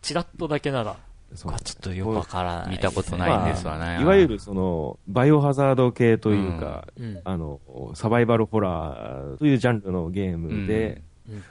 [0.00, 0.96] チラッとだけなら。
[1.34, 2.70] そうあちょっとよくわからない。
[2.72, 4.02] 見たことないんですわね。
[4.02, 7.20] いわゆるその、バイオハザード系というか、うん。
[7.24, 7.58] あの、
[7.94, 11.02] サバイバルホラーというジャンルのゲームで、うんうん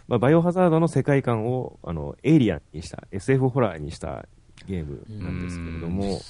[0.07, 4.25] まあ、バイオハザードの世界観を、あの、エイリアンにした、SF ホラーにした
[4.67, 6.21] ゲームうんなんですけれどうんも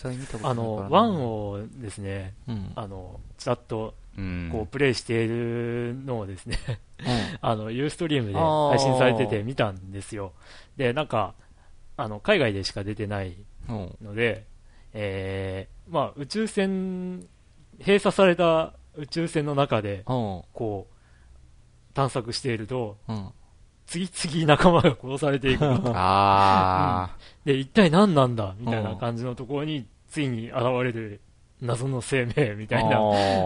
[0.43, 2.71] あの、ワンをですね、うん。
[2.75, 6.57] あの、ちらっと、うんこう、プレイしているのをですね、
[6.99, 10.33] うん あの、ユーストリームで配信されてて見たんですよ。
[10.77, 11.33] で、なんか、
[11.97, 13.35] あの、海外でしか出てない
[13.69, 13.97] うん。
[14.01, 14.45] ので、
[14.93, 17.25] えー、まあ、宇宙船、
[17.79, 20.43] 閉鎖された宇宙船の中で、うん。
[20.53, 23.29] こう、探索していると、うん。
[23.91, 25.65] 次々仲間が殺されていく。
[25.93, 27.09] あ
[27.43, 28.55] で、一体何なんだ？
[28.57, 31.19] みたいな感じのところに、ついに現れる
[31.61, 32.91] 謎の生命みたいな、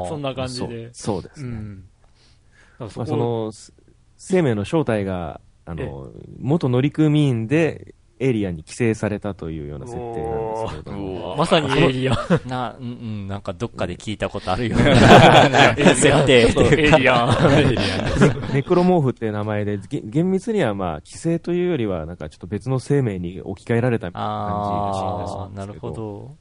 [0.07, 0.93] そんな感じで。
[0.93, 1.49] そうですね。
[1.49, 1.83] うん。
[2.77, 3.73] まあ、こその、す
[4.17, 12.17] 生命の正体が、あの、元乗組員で、エイリアンに寄生されたというような設定なんですけれどまさにエイリアン。
[12.47, 16.47] な、うん、うん、なんかどっかで聞いたことあるような 設定
[16.81, 17.35] エイリアン。
[18.53, 25.91] ネクロモーフっていう名前で、げ厳密にはまあ、寄生というよりは、なんかちょっと別の生命に置き換えられたみたいな感じらしいんですああ、なるほ。
[25.91, 26.35] ど。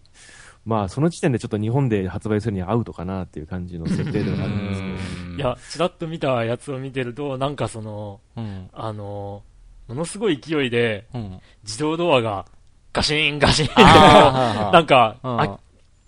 [0.65, 8.69] まあ、その時点でちょっと日本で発売するにはアウトかなっていう感じの設定ではあるんですけど、うんいや、ちらっと見たやつを見てると、なんかその、うん。
[8.73, 9.43] あの、
[9.89, 11.41] ものすごい勢いで、うん。
[11.63, 12.47] 自動ドアが
[12.93, 13.75] ガシーンガシーン
[14.73, 15.59] なんか、うんあ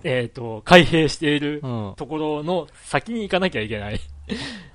[0.04, 1.94] えっ、と、開閉しているうん。
[1.96, 4.00] ところの先に行かなきゃいけない。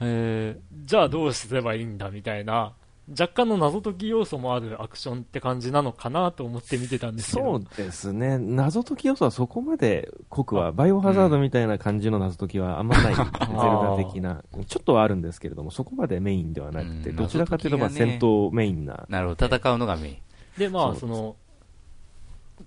[0.02, 2.74] へ じゃあどうすればいいんだみたいな、
[3.12, 7.60] 若干の謎解き要素もあるアクションって感じなのかなと思って見てたんですけど。
[7.60, 8.38] そうですね。
[8.38, 13.16] 謎解き要素はそこまで濃くは、バイオハザードみたいな感じの謎解きはあんまない。
[13.16, 14.44] ゼルダ的な。
[14.66, 19.06] ちょっとはあるんですけれども、そこまでメインではなくて、うんどちらかというとまあ戦闘メインな。
[19.10, 20.18] なるほど、戦うのがメイン。
[20.58, 21.36] で、まあ、そそうの、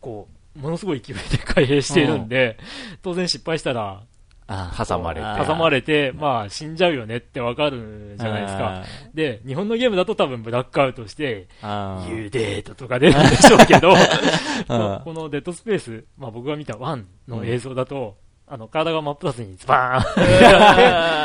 [0.01, 2.59] こう、ものすごい勢いで開閉しているんで、
[3.03, 4.14] 当然失敗したら、あ
[4.47, 5.47] 挟まれて。
[5.47, 8.83] 挟まれて、まあ、死んじゃうよねってわかるじゃないですか。
[9.15, 12.15] で、日本のゲームだと多分ブラックアウトして、あー。
[12.15, 13.95] You dead とか出るんでしょうけど、
[14.69, 18.17] あこのデッドスペース、まあ僕が見た1の映像だと、
[18.47, 21.25] あの、体が真っ二つにズバーン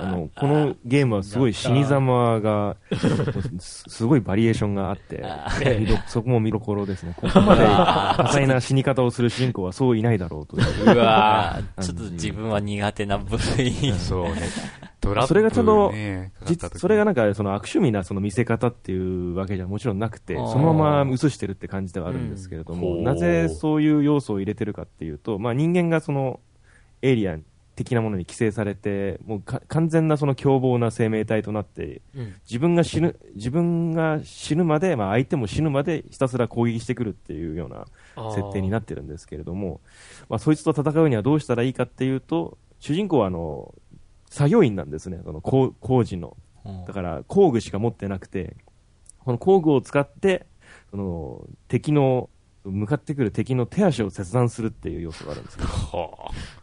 [0.00, 2.76] あの、このゲームはすごい死に様が、
[3.58, 5.22] すすごいバリエーションがあって、
[6.06, 7.14] そこも見どころですね。
[7.16, 10.94] ここまで多彩な死に方をする主人公はそういないだろうという。
[10.94, 13.92] うわーちょっと自分は苦手な部類。
[13.98, 14.42] そうね。
[15.00, 23.00] トラップ、ね、それがちょうどね実それがなんか、その悪趣味なその見せ方っていうわけじゃもちろんなくて、そのまま映してるって感じではあるんですけれども、う。
[23.00, 26.40] んなぜそういう要素を入れてるかっていうと、まあ人間がその
[27.02, 27.44] エイリアン
[27.78, 32.34] 的なものに寄生されて、もうか完全なその凶暴な生命体となって、うん。
[32.44, 37.86] 自分が死ぬ、自分が死ぬまで、まあ相手も死ぬまでひたすら攻撃してくるっていうような
[38.34, 39.80] 設定になってるんですけれども、
[40.28, 43.72] まあそいつと戦うにはどうしたらいいかっていうと、主人公はあの、
[44.30, 46.36] 作業員なんですね、その工工事の。
[46.64, 46.84] うん。
[46.84, 48.56] だから工具しか持ってなくて、
[49.20, 50.46] この工具を使って、
[50.90, 52.30] その敵の、
[52.64, 55.66] 向かってくる敵の手足を切断するっていう要素があるんですよ。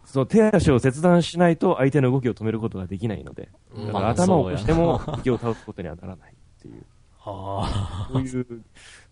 [0.05, 6.83] その手足を切断しないと相手の動きを止めることができないので、だから頭を起こしても敵を倒すことにはならないっていう。
[7.25, 8.07] あ。
[8.11, 8.63] そういう、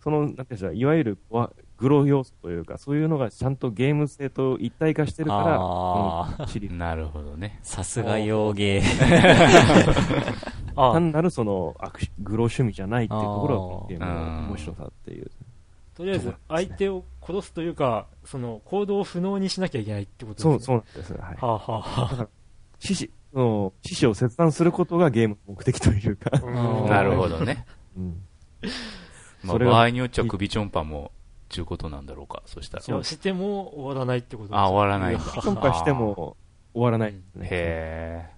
[0.02, 7.58] その、なんていうんでしょう、いわゆるわグロ要素というか、そういうのがちゃんとゲーム性と一体化してるから、あこのシリーズなるほどね。
[7.62, 8.82] さすが洋芸。
[10.76, 11.76] ああ単なるその
[12.18, 15.30] グロ趣味じゃないっていうところがゲームのうん面白さっていう。
[15.94, 20.52] とりあえず相手を殺すというか、その行動を不能にしなきゃいけないってことですね。
[20.54, 21.12] そう、そうなんです。
[21.12, 21.20] はい。
[21.20, 22.28] はあ、はあはあ、
[22.80, 27.64] 獅子の、獅子を切断することがゲームの目的というか、うんなるほどね。
[27.96, 28.22] うん
[29.44, 31.12] まあ、それが場合によっちゃ首ちょんぱも、
[31.48, 33.04] ちゅうことなんだろうか、そしたら。
[33.04, 35.24] しても終わらないってことですあ、終わらないんだ。
[35.24, 36.36] チョンパしても、
[36.72, 37.48] 終わらないですね。
[37.50, 38.30] へ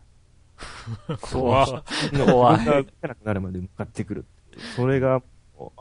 [1.20, 1.84] 怖っ
[2.26, 4.24] 怖いが動かなくなるまで向かってくる。
[4.74, 5.22] それが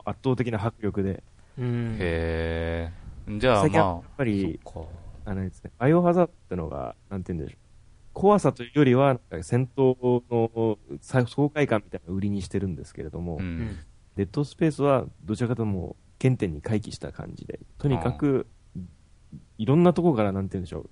[0.05, 1.23] 圧倒的な迫力で、
[1.57, 2.91] うんえ。
[3.27, 3.39] へえ。
[3.39, 4.59] じゃあ最近はやまっぱり、
[5.25, 7.59] あ、のですね、バイオハザードってのが、なんて言うんでしょう。
[8.13, 13.77] 怖さというよりは、戦闘のさ爽快感みたいなのを売りにしてるんですけれども、うん。
[14.15, 18.47] デッドスペースはどちらかというともう原点に回帰した感じで、とにかく、
[19.57, 20.89] いろんなところからなんて言うんでしょう、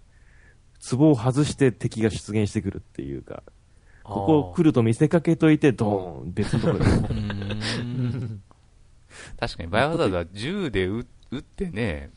[0.97, 3.43] 壺を外して敵が出現してくるっていうか、
[4.03, 6.79] ここ来ると見せかけといて、ドーン、別のとこ
[9.39, 12.11] 確かに、バイオハザードは銃で撃撃ってね、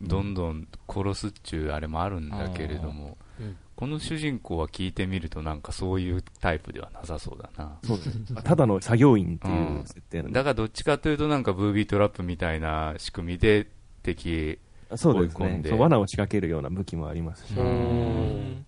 [0.00, 7.78] どんどん殺すっちゅうあれもあるんだけれども、うんこの主人公は聞いてみるとなんかそういうタイプではなさそうだな。
[7.84, 8.42] そうですね。
[8.42, 13.68] ただの作業員っていう設定なんでだからどっちかというとなんかブービートラップみたいな仕組みで
[14.02, 14.58] 敵、
[14.96, 15.80] そうです追い込んでねそう。
[15.80, 18.66] 罠を仕掛けるような武器もありますし、うん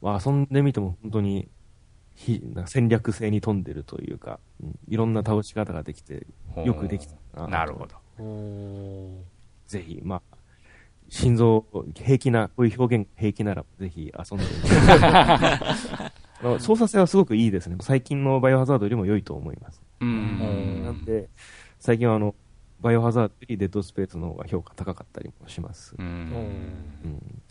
[0.00, 1.50] まあ、遊んでみても本当に
[2.14, 6.26] ひなんか戦略性に富んでるというか、うんいろんな倒し方ができて、
[6.64, 7.96] よくできたなるほど。
[9.66, 10.27] ぜひ、まあ、
[11.08, 14.76] 心臓平気な、こういう表現平気ならぜひ遊んでみて
[16.40, 17.76] あの操作性はすごくいいですね。
[17.80, 19.82] 最近のバイオハザードよりも良いと思います。
[20.00, 20.84] うん。
[20.84, 21.28] なんで、
[21.80, 22.34] 最近はあの、
[22.80, 25.96] バイオハザードよりデッドスペースの方が評価高かったりもします。
[25.98, 26.06] うん。
[26.06, 26.10] う
[27.08, 27.42] ん。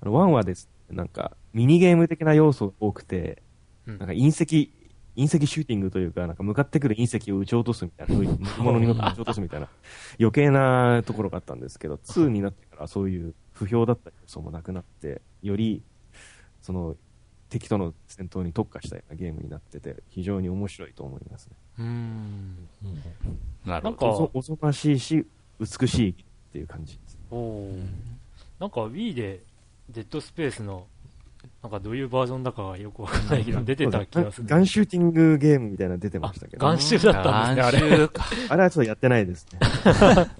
[0.00, 3.42] あの、ワンはですね、なんか、ミニゲーム的な要素が多くて、
[3.86, 4.72] うんなんか隕石、
[5.16, 9.68] 隕石シューティングというか、なんか向かってくる隕石を撃ち落とすみたいな、乗り物に乗って撃ち落とすみたいな、
[10.20, 15.82] 余計なところがあったんですけど、 2になってからそういう不評だった要素もなくなって、より、
[16.60, 16.96] その、
[17.48, 21.56] 敵との戦闘に特化したようなゲームになってて、非常に面白いと思いますね。
[21.78, 22.68] うん
[23.64, 24.06] なるほど。
[24.06, 25.26] なんかおぞましいし、
[25.60, 26.14] 美しいっ
[26.52, 27.18] ていう感じです。
[27.30, 27.86] おー
[28.58, 29.42] なんか Wii で
[29.90, 30.86] デッドスペースの
[31.66, 38.08] なんかどういうバージョンだかはよくわかんないけど出てた気がするガンシューティングゲームみたいなの出てましたけど、ガンシュだったんですねあれ。
[38.50, 39.58] あれはちょっとやってないですね。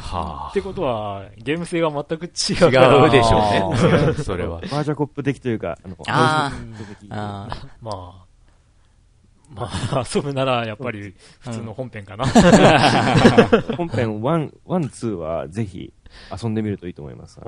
[0.00, 2.28] はってことはゲーム性が全く違
[2.76, 3.02] あ。
[3.02, 4.14] う違うでしょあうね。
[4.22, 4.60] それは。
[4.60, 8.26] バージャコップ的というか、あの、あーハウまあ
[9.52, 9.68] ま
[10.00, 12.24] あ遊ぶならやっぱり普通の本編かな、
[13.76, 15.92] 本編1、1、2はぜひ
[16.42, 17.40] 遊んでみるといいと思います。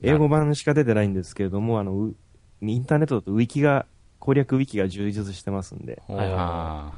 [0.00, 2.14] 英語版しか出てないんですけれども、あの、う
[2.62, 3.86] インターネットだとウィキが、
[4.18, 6.02] 攻略ウィキが充実してますんで、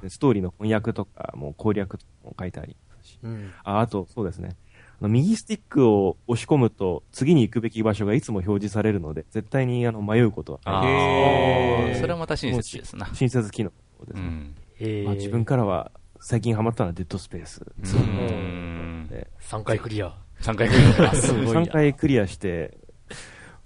[0.09, 3.19] ストーリーの翻訳とか、もう攻略とかも書いてありますし。
[3.23, 4.57] うんあ、あと、そうですね。
[5.01, 12.01] 右スティックを押し込むと、次に行くべき場所がいつも表示されるので、絶対にあの迷うことはあないへーー。
[12.01, 13.09] それはまた親切ですな。
[13.13, 13.73] 親切機能
[14.07, 14.55] ですね。
[14.81, 15.05] うん。
[15.05, 15.91] まあ、自分からは、
[16.21, 17.63] 最近ハマったのはデッドスペース。
[17.79, 22.82] うんで3回クリア3回目だすごいな3回クリアして、えー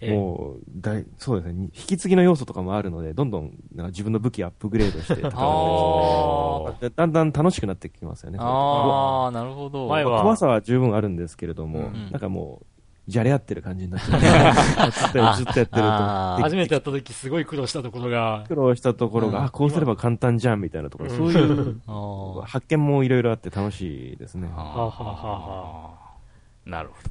[0.03, 5.32] もう、だい、そうですね、引き継ぎの要素とかもあるので、どんどんなんか自分の武器アップグレードして戦っ
[6.94, 8.38] だんだん楽しくなってきますよね。
[8.40, 9.88] ああ、なるほど。
[9.88, 12.11] 前は怖さは十分あるんですけれども、ん。
[12.11, 12.66] なんかもう、
[13.09, 14.90] じゃれ合ってる感じになっちゃう。
[14.92, 15.80] ずっとやってると。
[16.42, 18.44] 初めてやった時すごい苦労したところが。
[18.49, 19.44] 苦労したところが、うん。
[19.47, 21.80] あ、こうすれば簡単じゃんみたいなところ、そういう
[22.42, 24.49] 発見もいろいろあって楽しいですね。
[24.49, 25.49] はあはあはあ
[25.88, 25.94] は。
[26.66, 27.11] なるほど。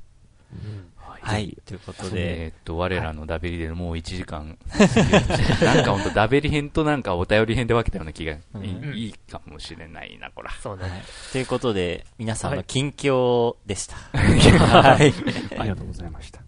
[1.26, 1.58] はい。
[1.66, 4.58] ということで、えーっと、我らのダベリでもう1時間。
[5.66, 10.52] なんかほんとダベリ編となんかお便り編で分けたような気がいうんいかもしれないな、こら。
[10.62, 13.96] そうねということで、皆さんの近況でした。
[14.16, 15.14] はい。
[15.58, 16.42] ありがとうございました。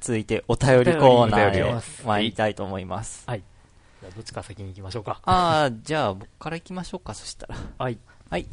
[0.00, 3.24] 続いて、お便りコーナーへを参りたいと思います。
[3.28, 3.42] はい
[4.00, 7.56] じゃあどっちか先に行きましょうかああ、じゃあ、僕から行きましょうか、そしたら。
[7.76, 7.98] はい
[8.30, 8.46] はい。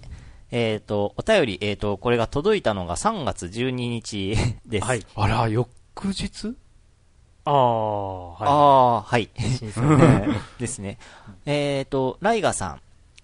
[0.51, 4.35] えっ、と、お便り、えっ、と、これが届いたのが3月12日
[4.65, 4.85] です。
[4.85, 5.67] はいあら、翌
[6.07, 6.55] 日？
[7.43, 8.45] ああはあ
[8.97, 9.29] あ、はい。
[10.59, 10.97] ですね。
[11.45, 12.81] えっ、と、ライガさん、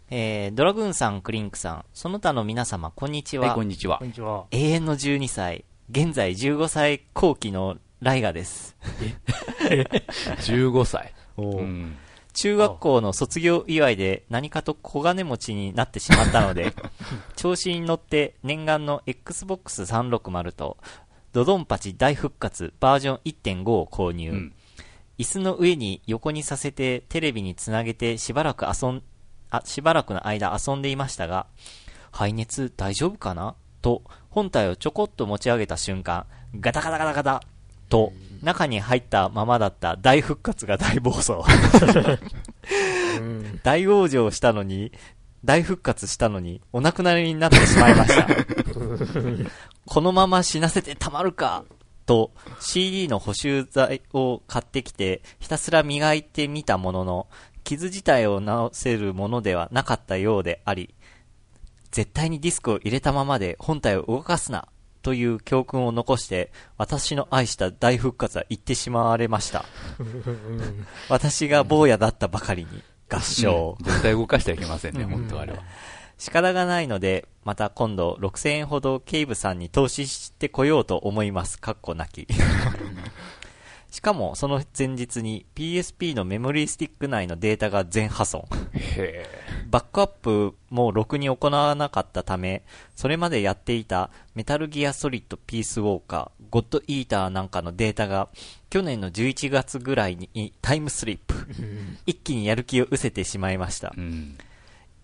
[0.10, 3.48] えー、ドラグーンさん、クリンクさん、その他の皆様、こんにちは。
[3.48, 4.08] はい、こんにちはこん。
[4.08, 8.76] にちは永遠の12歳、現在15歳後期のライガです。
[9.60, 11.14] 15歳。
[11.36, 11.98] おーうん。
[12.34, 16.74] 中学校の卒業祝いで何かと小金持ちになってしまったので、
[17.36, 20.78] 調子に乗って念願の Xbox 360と、
[21.32, 24.32] ドドンパチ大復活バージョン1.5を購入。
[24.32, 24.54] うん。
[25.20, 29.04] 椅子の上に横にさせてテレビにつなげてしばらく遊ん、
[29.52, 31.46] あ、しばらくの間遊んでいましたが、
[32.12, 33.56] 排熱大丈夫かな？
[33.82, 36.26] と、本体をちょこっと持ち上げた瞬間、
[36.60, 37.44] ガタガタガタガタ
[37.90, 38.12] と、
[38.44, 41.34] 中に入ったままだった大復活が大暴走。
[43.20, 44.92] うん大往生したのに、
[45.46, 48.28] 大復活したのに、お亡くなりになってしまいました。
[49.86, 51.64] このまま死なせてたまるか、
[52.06, 57.28] と CD の補修剤を買ってきてひたすら磨いてみたものの
[57.64, 60.94] 傷自体を直せるものではなかったようであり
[61.92, 64.68] 絶対にディスクを入れたままで本体を動かすな
[65.04, 69.66] という教訓を残して私の愛した大復活は言ってしまわれました
[71.10, 75.60] 私が坊やだったばかりに合唱、うん絶対動かしてはいけませんね、うん本当あれは。
[76.18, 81.60] 仕方がないので、また今度6000円ほどケイブさんに投資してこようと思います。
[81.60, 82.28] かっこなき。
[83.94, 88.48] しかも、その前日に PSP のメモリースティック内のデータが全破損。
[88.74, 89.24] へ
[89.70, 92.64] バックアップもろくに行わなかったため、
[92.96, 98.30] それまでやっていたメタルギアソリッドピースウォーカー、ゴッドイーターなんかのデータが、
[98.72, 101.36] 去年の11月ぐらいにタイムスリップ。
[102.08, 104.02] 一気にやる気を失せてしまいましたえ。。
[104.02, 104.38] うん。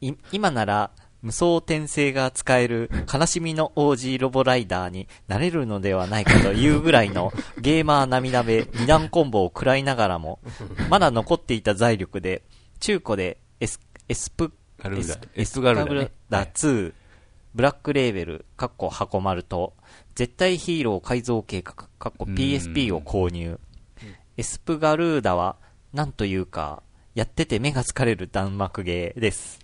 [0.01, 0.89] い今なら
[1.21, 10.39] 無双転生が使える悲しみの王子ロボライダーになれるのではないかというぐらいのゲーマー涙目二段コンボを食らいながらも、
[10.89, 12.43] まだ残っていた財力で、
[12.79, 16.93] 中古でエスエスプ、ガルーダエスエスプガルーダねエスプガルーダ2、
[17.53, 19.73] ブラックレーベル、カッコ箱丸と、
[20.15, 23.59] 絶対ヒーロー改造計画、カッコ PSP を購入。
[24.37, 25.57] エスプガルーダは、
[25.93, 26.83] なんというか、
[27.15, 29.59] やってて目が疲れる弾幕ゲーです。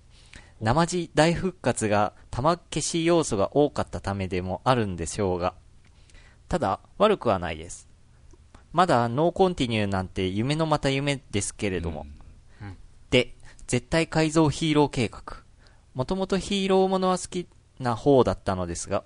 [0.61, 5.53] 生地大復活が玉消し要素が多かったためでもあるんでしょうが、
[6.47, 7.87] ただ悪くはないです。
[8.71, 12.05] まだノーコンティニューなんて夢のまた夢ですけれども。
[13.09, 13.35] で、
[13.67, 15.43] 絶対改造ヒーロー計画。
[15.93, 17.47] もともとヒーローものは好き
[17.79, 19.03] な方だったのですが、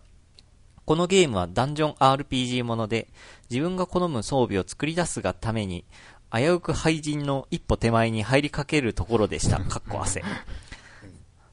[0.86, 3.10] このゲームはダンジョン RPG もので、
[3.52, 5.86] 自分が好む装備を作り出すがために、
[6.32, 9.60] 危うく廃人の一歩手前に入りかけるところでした。
[9.60, 10.24] かっこ汗。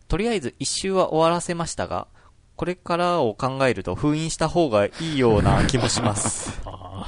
[0.09, 2.07] とりあえず一周は終わらせましたが、
[2.57, 6.61] これからを考えると封印した方がいいような気もします。
[6.65, 7.07] あ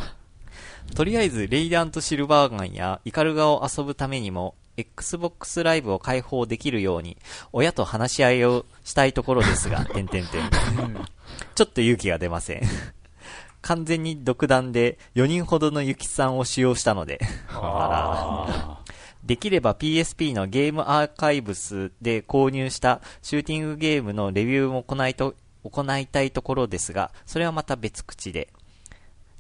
[0.95, 7.17] とりあえず、レイダントシルバーガンやイカルガを遊ぶためにも、Xbox ライブを開放できるように、
[7.53, 10.51] 親と話し合いをしたいところですが、 てんてんてん。
[11.55, 12.63] ちょっと勇気が出ません。
[13.61, 18.78] 完全に独断で4人ほどのゆきさんを使用したので、あら。
[19.29, 28.49] できれば PSP のゲームアーカイブスで購入したシューティングゲームのレビューも行いと行いたいところですが、それはまた別口で。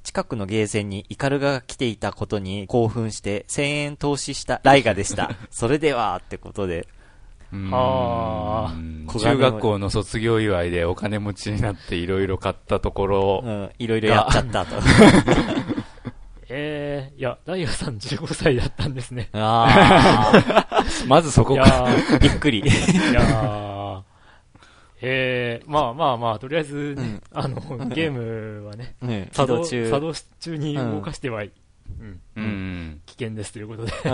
[0.03, 5.31] 近くのゲーセンにイカルガが来ていたことに興奮して1000円投資したライガでした。
[5.51, 6.87] それではってことで。
[7.51, 8.75] うんあ
[9.19, 14.77] 中学校の卒業祝いでお金持ちになっていろいろ買ったところう、ん、いろいろやっちゃったと。
[16.51, 19.29] えー、いや、ダイヤさん15歳だったんですね。
[19.33, 20.33] あ
[21.07, 21.87] まずそこか。
[22.21, 22.61] びっくり。
[22.61, 22.63] い
[23.13, 23.69] やー
[25.01, 27.57] えー、まあまあまあ、とりあえずね、あの、
[27.89, 29.91] ゲームはね、うん、起作動、動中。
[29.91, 31.53] 作動中に動かしてはい、
[32.01, 33.01] うん、うん。
[33.07, 33.93] 危険ですということで。
[33.93, 34.09] う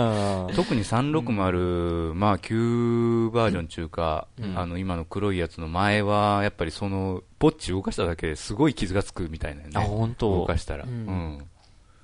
[0.51, 9.69] ん特に360、まあ、旧バージョン中か、うんあの、今の黒いやつの前は、やっぱりその、ポッチ動かしただけですごい傷がつくみたいなね。
[9.73, 10.83] あ、本動当かしたら。
[10.83, 11.45] ううんん。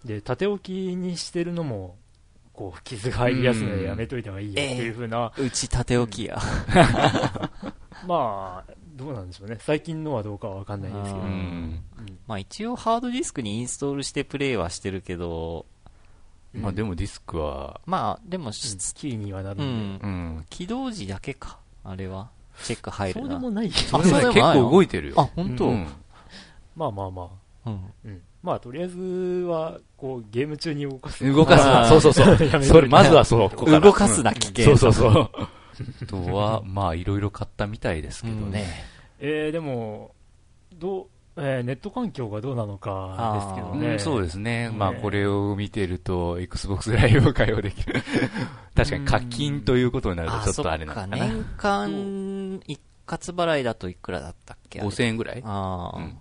[0.06, 1.98] で、縦置きにしてるのも、
[2.54, 6.40] こう、傷が入りやすいのでやめといた方がいいよっていう風な、うち縦置きや。
[8.08, 9.58] まあ、どうなんでしょうね。
[9.60, 11.26] 最近のはどうかはわかんないですけど。
[11.26, 11.84] ううんん。
[12.28, 15.66] まあ一応ハードディスクにインストールしてプレイはしてるけど、
[16.54, 20.08] まあ、でもディスクは、まあでも、キーにはなるうんん、う
[20.42, 20.46] ん。
[20.50, 22.30] 起動時だけか、あれは。
[22.64, 23.20] チェック入で。
[23.20, 23.36] そうるな。
[23.36, 24.34] でもないあそうでもないの？
[24.66, 25.16] 構動いてるよ。
[25.18, 25.88] あ、本当、うん
[26.76, 27.30] まあまあま
[27.66, 27.70] あ。
[27.70, 27.94] うん。
[28.06, 28.22] うん。
[28.44, 28.98] まあ、とりあえず
[29.48, 31.32] は、こう、ゲーム中に動かす。
[31.32, 31.88] 動かすな。
[31.88, 32.64] そうそうそう。
[32.64, 33.50] それ、まずはそう。
[33.56, 34.66] ここ動かすな、危険。
[34.66, 35.30] そうそうそう。
[36.04, 38.66] あとは、まあ、いろいろ買ったみたいですけどね。
[39.20, 40.16] えー、でも、
[40.74, 43.94] どう、えーネット環境がどうなのかですけどね。
[43.94, 44.70] うん、そうですね。
[44.70, 48.02] まあ、ねこれを見てると、Xbox ライブを開放できる。
[48.76, 51.18] 確かに課金ということになると、ちょっとあれなのかな。
[51.18, 54.80] 年間一括払いだといくらだったっけ？
[54.80, 55.42] あれ5000円ぐらい？
[55.46, 56.18] ああ、うん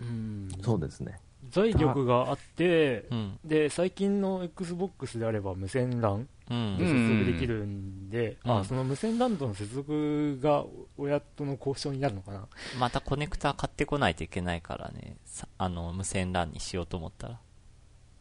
[0.00, 0.48] うん。
[0.62, 1.18] そうですね。
[1.54, 3.38] 財力があって、うん。
[3.44, 6.76] で、最近の Xbox であれば無線 LAN うん。
[6.76, 10.64] で接続できるんで、うんあ、その無線 LAN との接続が
[10.98, 12.46] 親との交渉になるのかな。
[12.78, 15.16] またコネクタ買ってこないといけないからね。
[15.24, 17.38] さあの、無線 LAN にしようと思ったら。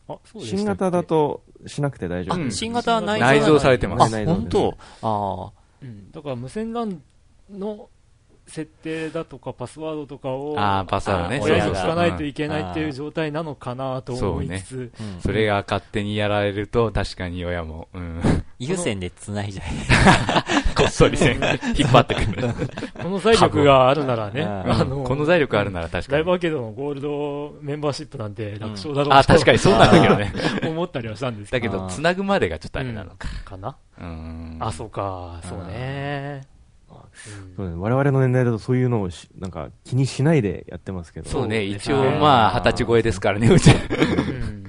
[0.10, 0.58] あ、そうでしたっけ？
[0.58, 2.42] 新型だ、としなくて大丈あ、夫。
[2.42, 4.78] うん新型は内蔵内蔵されてますあ、本当？
[5.02, 7.00] あうん、だから無線 LAN
[7.50, 7.90] の
[8.48, 11.39] 設定だとかパスワードとかをああ、パスワードね。
[11.41, 15.22] 親に聞かないとうんいけないっていう状態なのかなと思いつつ、あ、うん。
[15.22, 18.22] それが勝手にやられると、確かに親も、うん。
[18.60, 19.64] 有線で繋いじゃ
[20.78, 21.39] こっそり線、
[21.78, 22.50] 引っ張ってくる。
[23.02, 26.32] この財力があるならね、うんあの、この財力あるなら確かにライブ。
[26.32, 30.34] アーケードのゴールドメンバーシップなんて楽勝だろうあ、確かにそうなんだけどね。
[30.62, 31.66] と思ったりはしたんですけど。
[31.66, 33.28] だけど、繋ぐまでがちょっとあれなのか。
[33.46, 33.76] かな？
[34.00, 34.58] うん。
[34.60, 36.22] あ、そうか、そうね。
[37.55, 41.30] そうね我々の年代だとそういうのをしなんか気にしないでやってますけど。
[41.30, 43.71] そうね、一応まあ、二十歳超えですからね、うち。
[43.71, 44.63] うん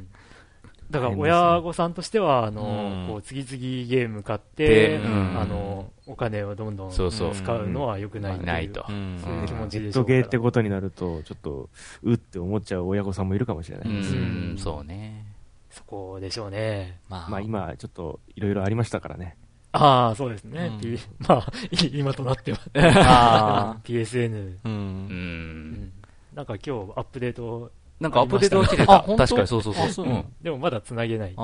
[0.95, 3.51] だから親御さんとしては、あの、うんこう、次々
[3.89, 8.85] ゲーム買って、うんあの、お金をどんどんそうそう使うのは良くないないと。
[8.89, 11.69] うんそういう気持ちネッでしょうからトゲーってことになると、ちょっと、
[12.05, 14.13] うって思っちゃう親御さんもいるかもしれなういです。
[14.15, 15.27] ん、そうね。
[15.71, 17.01] そこでしょうね。
[17.09, 19.37] まあ、まあ今、ちょっと、いろいろありましたからね。
[19.77, 20.71] ああ、そうですね。
[20.73, 21.53] うん P まあ、
[21.93, 22.59] 今となっては。
[22.75, 24.31] あ PSN。
[24.31, 24.59] ーう。
[24.65, 24.73] うん。
[24.73, 25.93] うんん
[26.35, 27.71] なんか今日アップデート、
[28.01, 28.93] なんかアップデートが切れた。
[28.95, 29.23] あ本当？
[29.25, 29.87] 確かにそうそうそう。
[29.87, 31.35] あそううんでもまだ繋げない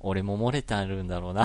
[0.00, 1.44] 俺も漏れてあるんだろうな。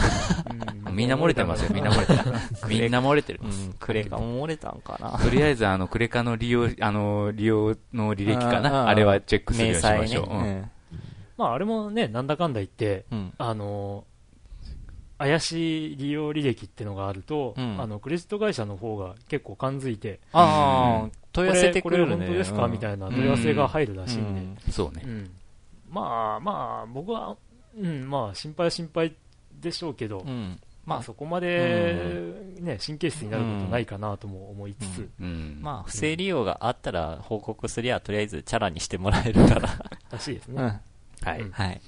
[0.88, 2.22] うんみんな漏れてますよ、みんな漏れてる。
[2.68, 3.48] みんな漏れてるう。
[3.48, 5.18] ん、クレカも漏れたんかな。
[5.18, 8.88] とりあえず、あの、クレカの利用、あの、利用の履歴かうんな。
[8.90, 10.26] あれはチェックするようにしま明しょう。
[10.26, 10.72] 細ね
[11.38, 13.06] まああれもね、なんだかんだ言って。
[13.38, 14.04] あの、
[15.22, 22.16] 怪しい利用履歴ってのがあると、うんあの、クレジット会社の方が結構感づいて、ああ、問い合わせてくれるね。
[22.16, 24.72] これ本当ですか、みたいな問い合わせが入るらしいんで。
[24.72, 25.08] そうねう。
[25.08, 25.30] ん
[25.92, 27.38] まあまあ、僕は、
[27.78, 29.16] うん、まあ心配は心配
[29.62, 30.28] でしょうけど、うん。
[30.28, 30.60] うん。
[30.88, 35.60] まあそこまで、ね、神経質になることないかなとも思いつつ、うん。
[35.62, 39.70] まあ、不正利用があったら報告すりゃ、とりあえずチャラにしてもらえるから。
[40.10, 40.64] らしいですね。
[40.64, 40.68] うん。
[41.22, 41.82] はい。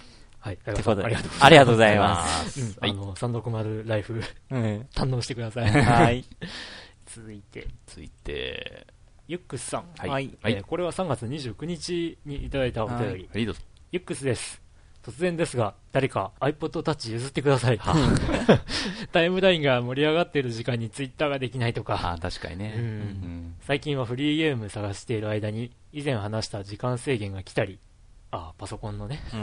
[0.44, 0.60] うんはい。
[0.66, 0.74] はい。
[0.74, 2.78] ってことで、ありがとうありがとうございます。
[2.82, 4.22] あの、360ライフ、
[4.52, 4.88] うん。
[4.94, 5.70] 堪能してください。
[5.70, 6.26] はい。
[7.08, 8.88] 続いて、続いて、
[9.28, 9.86] ユックスさん。
[9.98, 10.30] はい。
[10.68, 13.04] これは3月29日にいただいたお便り。
[13.06, 13.62] はいはい、どうぞ。
[13.91, 14.62] ユックスです。
[15.04, 17.80] 突然ですが、誰か iPod Touch 譲ってください。
[19.12, 23.54] タイムラインが盛り上がっている時間に Twitter ができないとか、あ、確かにね。
[23.62, 27.80] 最近はフリーゲーム探している間に、以前話した時間制限が来たり、
[28.36, 29.38] あ、パソコンのね、う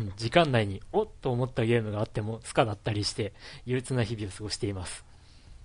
[0.00, 3.34] ん 時間内に、おっと思ったゲームがあっても、スカだったりして、
[3.66, 5.04] 憂鬱な日々を過ごしています。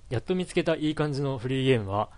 [0.10, 2.10] やっと見つけたいい感じのフリーゲームは、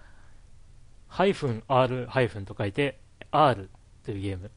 [1.08, 2.98] ハイフン R ハイフンと書いて、
[3.30, 3.70] R
[4.04, 4.50] というゲーム。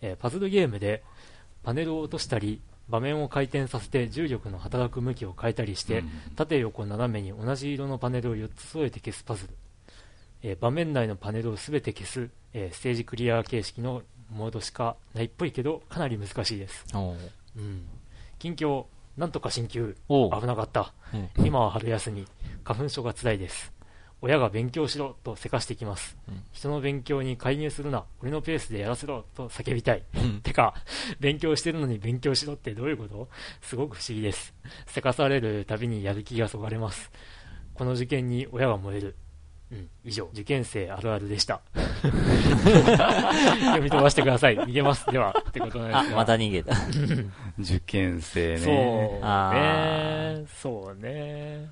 [0.00, 1.04] えーパズルゲームで、
[1.62, 6.02] パネルを落としたり、場面を回転させて重力の働く向きを変えたりして、
[6.34, 9.54] 縦横斜めに同じ色のパネルを4つ添えて消すパズル、
[10.42, 17.16] えー場面内のパネルを全て消す、えーステージクリア形式のモードしかないっぽいけどかなり難しいです、おう。
[17.56, 17.86] うん、
[18.38, 18.84] 近況
[19.16, 19.96] なんとか進級。
[20.08, 20.94] 危なかった。
[21.12, 21.46] うん。
[21.46, 22.26] 今は春休み
[22.64, 23.72] 花粉症が辛いです。
[24.22, 26.42] 親が勉強しろとせかしてきます、うん。
[26.52, 28.04] 人の勉強に介入するな。
[28.20, 30.04] 俺のペースでやらせろと叫びたい。
[30.14, 30.40] うん。
[30.42, 30.74] てか、
[31.18, 33.28] 勉強してるのに勉強しろってどういうこと？
[33.62, 34.54] すごく不思議です。
[34.86, 37.10] せかされるたびにやる気がそがれます。
[37.74, 39.16] この受験に親が燃える。
[39.72, 41.60] うん、以上、受験生あるあるでした。
[42.02, 44.56] 読み飛ばしてください。
[44.56, 45.06] 逃げます。
[45.06, 46.16] では、ってことなんあです、が。
[46.16, 46.74] また逃げた。
[47.58, 48.58] 受験生ね。
[48.58, 50.44] そうあね。
[50.60, 51.70] そうね。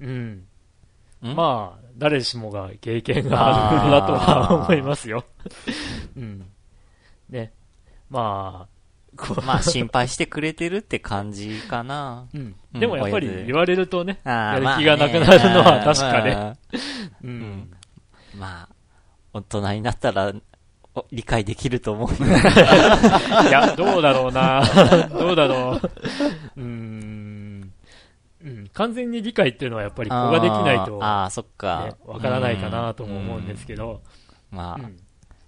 [0.00, 0.10] うん。
[0.10, 1.34] ん？
[1.34, 5.24] まあ、誰しもが経験があるだとは思いますよ。
[6.16, 6.44] うん。
[7.28, 7.52] ね。
[8.10, 8.77] まあ、
[9.44, 12.26] まあ、心配してくれてるって感じかな。
[12.34, 12.40] うん
[12.74, 16.34] うんでもやっぱり言われるとね、やる気がなくなるのは確かね。
[16.34, 17.70] まあううんん。
[18.36, 18.74] まあ、
[19.32, 20.32] 大人になったら、
[20.94, 22.16] お理解できると思うよ。
[23.48, 24.62] いや、どうだろうな。
[25.10, 25.80] どうだろ
[26.56, 26.60] う。
[26.60, 27.72] うーん。
[28.44, 31.96] うん、完全に理解っていうのはやっぱり子ができないと、あーあー、そっねか。
[32.06, 34.02] わからないかなとも思うんですけど、
[34.52, 34.58] うん。
[34.58, 34.96] まあ、うん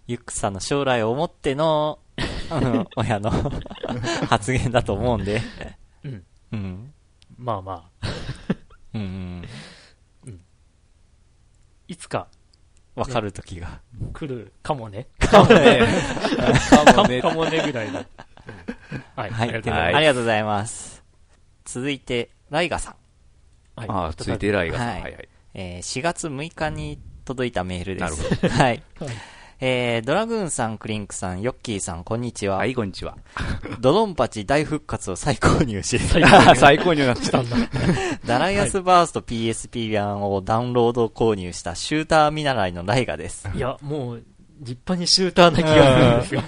[0.06, 2.00] ユックさんの将来を思っての、
[2.50, 3.30] う ん親の
[4.28, 5.40] 発言だと思うんで。
[6.04, 6.92] うんうん。
[7.38, 8.08] まあまあ、
[8.94, 10.40] うんうん。
[11.88, 12.28] いつか
[12.94, 13.80] わかる時が。
[14.12, 15.06] 来るかもね。
[15.18, 15.80] かもね。
[16.94, 17.22] かもね。
[17.22, 18.00] かもねぐらいの。
[18.00, 18.06] うん
[19.16, 19.48] はい、はい。
[19.48, 19.96] ありがとうございます。
[19.96, 21.04] ありがとうございます。
[21.64, 22.94] 続いて、ライガさん。
[23.76, 24.88] はいああ、続いてライガさん。
[24.88, 25.28] はいはいはい。
[25.54, 28.42] えー4月6日に届いたメールです。
[28.42, 28.82] なる はい。
[28.98, 32.56] はいえー、ドラグーンさん、クリンクさん、ヨッキーさん、こんにちは。
[32.56, 33.18] はい、こんにちは。
[33.78, 35.98] ドドンパチ大復活を再購入し、
[36.56, 37.42] 最高になってた。
[38.24, 43.46] ダライアスバースト PSP 版をダウンロード購入したシューター見習いのライガです。
[43.54, 44.24] いや、もう、
[44.60, 46.42] 立派にシューターな気がするんですよ。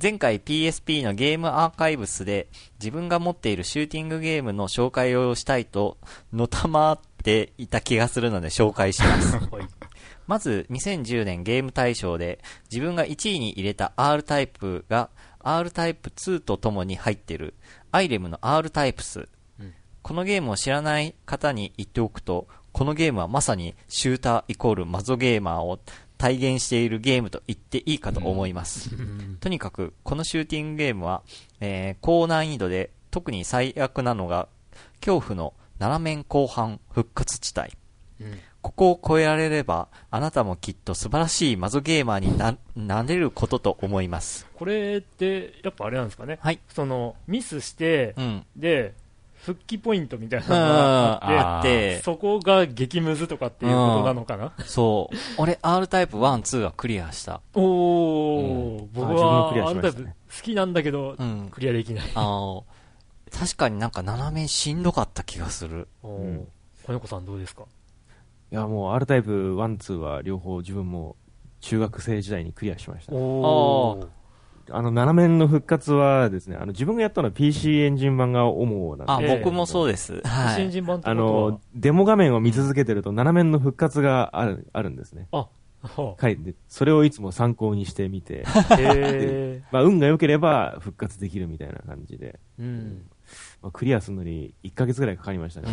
[0.00, 2.46] 前回 PSP のゲームアーカイブスで
[2.78, 5.98] 自分が持っているシューティングゲームの紹介をしたいと
[6.32, 9.36] のたまっていた気がするので紹介します。
[10.28, 12.38] はいまず、2010年ゲーム大賞で
[12.70, 15.08] 自分が1位に入れた R タイプが
[15.40, 17.54] R タイプ2とともに入っている
[17.92, 19.28] アイレムの R タイプス。
[20.02, 25.80] このゲームを知らない方に言っておくと、このゲームはまさにシューターイコールマゾゲーマーを
[26.16, 28.90] 体現しているゲームと言っていいかと思います。
[29.40, 31.22] とにかく、このシューティングゲームは、
[31.60, 34.48] えー高難易度で特に最悪なのが、
[35.00, 37.72] 恐怖の7面後半復活地帯。
[38.20, 44.46] うんここを超えられれば、あなたもきっと素晴らしいマゾゲーマーにな、なれることと思います。
[44.54, 46.38] これって、やっぱあれなんですかね？
[46.42, 46.58] はい。
[46.68, 48.44] その、ミスして、うん。
[48.56, 48.94] で、
[49.36, 54.52] 復帰ポイントみたいなうん、のがあっ、てて、そこが激ムズとかっていうことなのかな？
[54.66, 55.16] そう。
[55.38, 57.40] 俺、R タイプ1、2はクリアした。
[57.54, 60.10] おー、僕あ自分もはクリアしあのタイプ好
[60.42, 61.48] きなんだけど、うん。
[61.52, 62.10] クリアできない。
[62.16, 62.64] あの、
[63.30, 65.86] 確かになんか斜めしんどかった気がする。
[66.02, 66.48] おーうん
[66.84, 67.62] 子猫さんどうですか？
[68.50, 71.16] いや、もう R タイプ1、2は両方自分も
[71.60, 73.12] 中学生時代にクリアしました。
[73.12, 74.08] おー。
[74.70, 80.20] あの、斜面の復活はですね、あの、自分がやったのは PC エンジン版が主なんであ、ええ僕もそうです。
[80.22, 80.70] は新い。
[80.70, 85.28] 人版あのは、デモ画面を見続けてると斜面の復活がある、あるんですね。
[85.32, 85.48] あ、
[86.20, 88.44] 書いて、それをいつも参考にしてみて、
[88.78, 92.62] へまあ、運が良ければ復活できるみたいな感じで、ー。
[92.62, 93.10] うん。
[93.62, 95.68] まあ、クリアするのに1ヶ月ぐらいかかりましたね。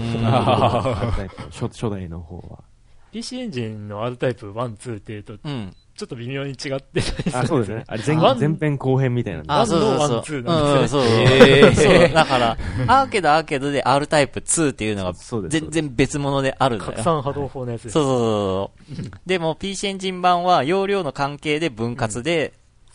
[1.51, 2.64] 初初代の方は。
[3.12, 5.74] PC エンジンの R タイプ1、2っていうと、うん。
[5.95, 7.84] ちょっと微妙に違ってたりするんあ、そうですね。
[7.88, 8.03] あれ
[8.38, 9.43] 前編後編みたいな。
[9.47, 10.16] あ、そうそうそう。
[10.16, 11.12] ワンツーなんですねうん、そう。
[11.24, 11.74] へー
[12.08, 12.14] そう。
[12.14, 15.14] だから、アーケードアーケードで R タイプ2っていうのが。
[15.47, 16.91] 全然別物であるんだよ。
[16.91, 17.93] 拡散波動砲のやつです。
[17.93, 19.20] そうそうそうそう。
[19.26, 22.51] でも PC エンジン版は容量の関係で分割で、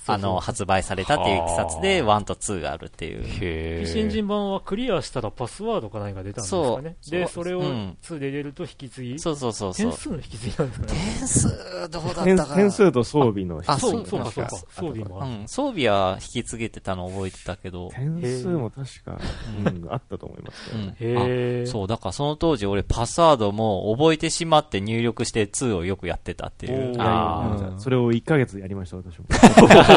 [0.07, 0.31] あの、そう。
[0.33, 3.23] そう発売されたっていういきさつで1と2があるっていう。
[3.25, 6.97] へジン版はクリアしたらパスワードか何か出たんですかね。
[7.01, 7.11] そう。
[7.11, 7.97] で、そうそれをうん。
[8.03, 9.19] 2で入れると引き継ぎ。
[9.19, 9.91] そうそうそうそう。
[9.91, 9.99] 点。
[9.99, 10.93] 数の引き継ぎなんですかね。
[10.93, 12.55] 点数、どうだった点かな。
[12.55, 14.51] 点数と装備のあそう、そそうそうか。
[14.51, 14.57] 確。
[14.57, 15.31] 装備もある。
[15.31, 19.19] うん、装備は引き継げてたの覚えてたけど、点数も確か、
[19.65, 26.95] うん、あったと思いますけどそう、だからその当時俺パスワードも覚えてしまって入力して2をよくやってたっていう。
[26.99, 27.81] あうんうん。
[27.81, 29.27] それを1ヶ月やりました、私も。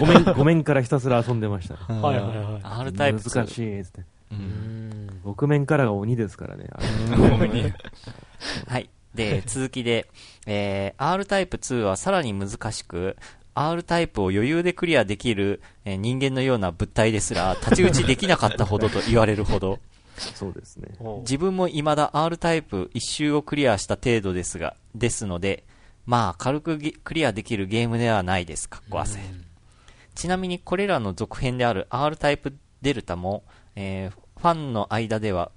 [0.00, 2.00] ごめん、ごめんからひたすら遊んでましたね。
[2.00, 3.34] はいはいはい R タイプ2。
[3.34, 4.00] 難しいっつって。
[4.00, 4.04] う。
[4.32, 5.20] うんん。
[5.24, 6.66] 僕面からが鬼ですからね。
[6.72, 6.86] あれ
[8.66, 8.90] はい。
[9.14, 10.08] で、続きで、
[10.46, 13.16] えー、R タイプ2はさらに難しく、
[13.54, 19.78] R タイプを余裕でクリアできる、えー人間のような物体ですら、太刀打ちできなかったほどと言われるほど、
[20.16, 20.88] そうですね。
[21.20, 25.64] 自分も未だ R タイプ一周をクリアした程度ですが、ですので、
[26.06, 28.68] まあ、軽くゲクリアできるゲームではないです。
[28.68, 29.20] かっこ汗。
[30.14, 33.44] ちなみにこれらの続編である R タイプデルタも、
[33.76, 35.52] えーファンの間では、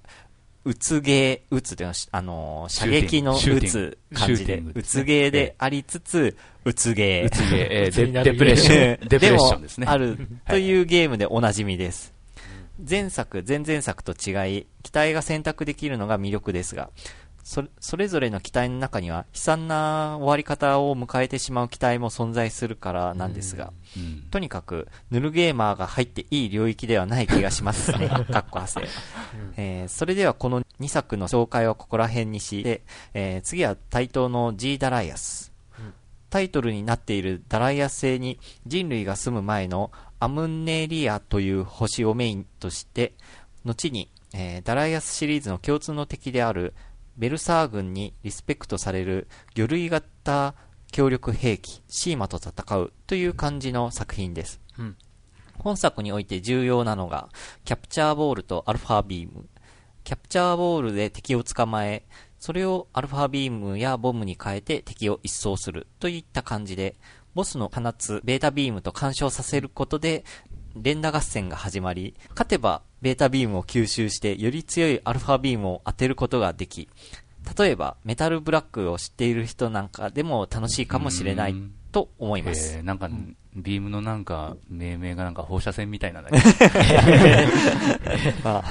[0.64, 7.26] うつゲー、うつというのは、あのー射撃のうつグ感じでうつゲーでありつつ、うつゲー。
[7.26, 9.08] うつげ、えー鬱 になるデデプレッション。
[9.08, 9.86] デプレッションですね。
[9.86, 10.16] もある
[10.48, 12.14] というゲームでおなじみです。
[12.88, 16.90] 前作、前々作と違い、機体が選択できるのが魅力ですが、
[17.46, 28.08] それそれぞれの機体の中には悲惨な終わり方を迎えてしまう機体も存在するからなんですが、うんとにかく、ヌルゲーマーが入っていい領域ではない気がしますね。
[28.32, 28.80] かっこ汗。
[29.56, 32.82] えーそれではこの2作の紹介はここら辺にして、
[33.14, 35.52] えー次は対等の G ダライアス。
[36.28, 43.12] タイトルになっているダライアス星に人類が住む前のアムネリアという星をメインとして、
[43.64, 46.74] 後に、えーダライアスシリーズの共通の敵である
[47.16, 50.54] ベルサー軍にリスペクトされる魚類型
[50.92, 54.60] 協力兵器シーマと戦うという感じの作品です。
[54.78, 54.96] うん
[55.58, 57.28] 本作において重要なのが、
[57.64, 59.48] キャプチャーボールとアルファビーム。
[60.04, 62.04] キャプチャーボールで敵を捕まえ、
[62.38, 66.96] それをアルファビームやボムに変えて敵を一掃するといった感じで、
[67.34, 70.24] ボスの放つベータビームと干渉させることで、
[70.76, 76.88] 連打合戦が始まり、勝てばベータビームを吸収してより強いアルファビームを当てることができ、
[77.58, 81.54] 例えばメタルブラックを知っている人なんかでも楽しいかもしれない
[81.92, 82.76] と思います。
[82.78, 83.08] えーなんか、
[83.54, 86.36] ビームのなんか、命名がなんか放射線みたいなんだけ？
[86.36, 86.44] ど、
[88.44, 88.64] まあ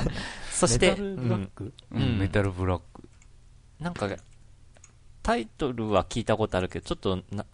[0.52, 2.02] そして、メタルブラック、うん。
[2.02, 2.20] うん。
[2.20, 3.10] メタルブラック。
[3.80, 4.08] なんか、
[5.24, 7.46] タイトルは聞いたことあるけど、ちょっとな、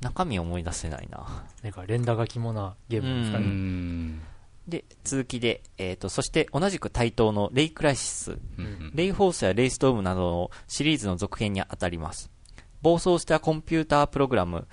[0.00, 1.44] 中身思い出せないな。
[1.62, 3.46] なんか連打が肝なゲームですかうね。
[3.46, 4.20] ん。
[4.68, 12.30] で、続きで、えっ、と、そして同じく対等のレイクライシス、うんレイフォースやレイストームなどのシリーズの続編に当たります。
[12.80, 14.66] 暴走したコンピュータープログラム、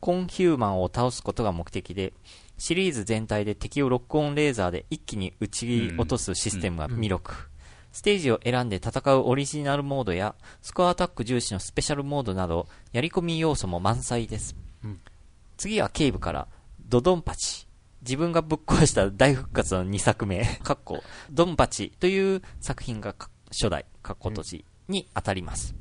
[0.00, 2.12] コンヒューマンを倒すことが目的で、
[2.58, 7.48] シリーズ全体で敵をロックオンレーザーで一気に撃ち落とすシステムが魅力。
[7.92, 14.56] ステージを選んで戦うオリジナルモードや、スコアアタック重視のスペシャルモードなど、やり込み要素も満載です。
[14.84, 15.00] うん
[15.58, 16.46] 次はケイブから、
[16.88, 17.66] ドドンパチ。
[18.02, 21.02] 自分がぶっ壊した大復活の2作目、 かっこ、
[21.32, 25.74] ドンパチという作品がか初代、かっこ閉じに当たります。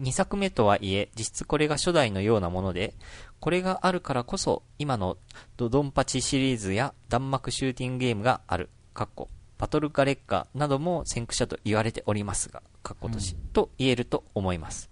[0.00, 2.94] 2作目とはいえ、実質これが初代のようなもので、
[3.38, 5.16] これがあるからこそ、今の
[5.56, 9.28] ドドンパチシリーズや弾幕シューティングゲームがある、かっこ、
[9.60, 14.88] バトルガレッカなども先駆者と言われておりますが、かっことし、と言えると思います。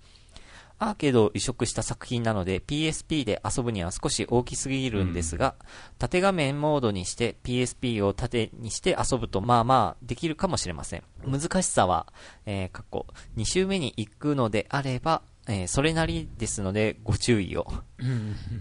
[0.78, 5.54] アーケードを移植した作品なので PSP で遊ぶには少し大きすぎるんですが、
[5.98, 11.02] 縦画面モードにして PSP を縦にして遊ぶとまあまあできるかもしれません。
[11.26, 12.06] 難しさは、
[12.44, 13.06] えー、過去
[13.38, 17.66] 2周目に行くのであれば、えーそれなりですのでご注意を。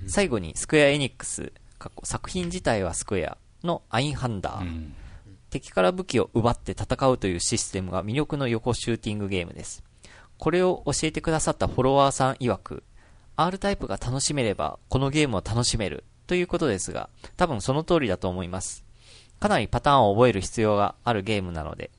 [0.08, 4.62] 最後にスクエアエニックス、過去作品自体はスクエアのアインハンダー。
[4.62, 4.94] うん
[5.60, 9.84] 敵から武器を奪って戦うというシステムが魅力の横シューティングゲームです。
[10.38, 12.84] これを教えてくださったフォロワーさん曰く、
[13.36, 18.86] R タイプが楽しめれば、このゲームを楽しめるということですが、多分その通りだと思います。
[19.40, 21.90] かなりパターンを覚える必要があるゲームなので。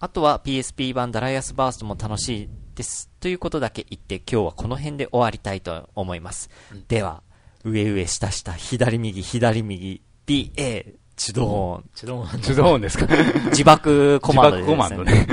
[0.00, 3.10] あとは PSP 版ダライアスバーストも楽しいです。
[3.20, 6.50] ということだけ言って今日はこの辺で終わりたいと思います。
[6.88, 7.22] では、
[7.64, 11.84] 上上下下、左右、左右、BA、チュドーン。
[11.94, 13.06] ちょっと、手動音ですか？
[13.50, 15.26] 自爆コマンドです、自爆コマンドね。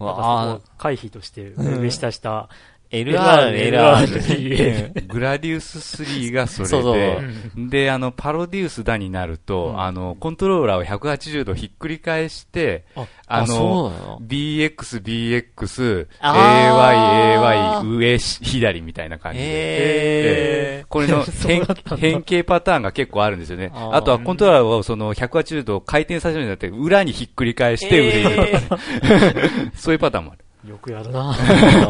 [0.00, 2.48] ああ回避として、上下下、
[2.90, 4.06] LR、LR。
[4.06, 7.68] LR グラディウス3がそれで、そうそう。
[7.68, 9.80] で、あの、パロディウスだになると、うん。
[9.80, 12.84] あの、コントローラーを180度ひっくり返して、
[13.26, 19.44] あのの、BX、BX、AY、AY、上、左みたいな感じで。
[19.46, 21.24] えこれの
[21.98, 23.72] 変形パターンが結構あるんですよね。
[23.74, 28.60] あとはコントローラーをその180度回転させるんじゃなくて、裏にひっくり返して上
[29.74, 30.45] そういうパターンもある。
[30.66, 31.34] よくやるな。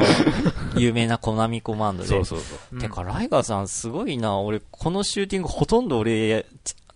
[0.77, 2.09] 有名なコナミコマンドで。
[2.09, 2.79] そうそうそう。
[2.79, 4.39] てか、ライガーさんすごいな。
[4.39, 6.47] 俺、このシューティングほとんど俺、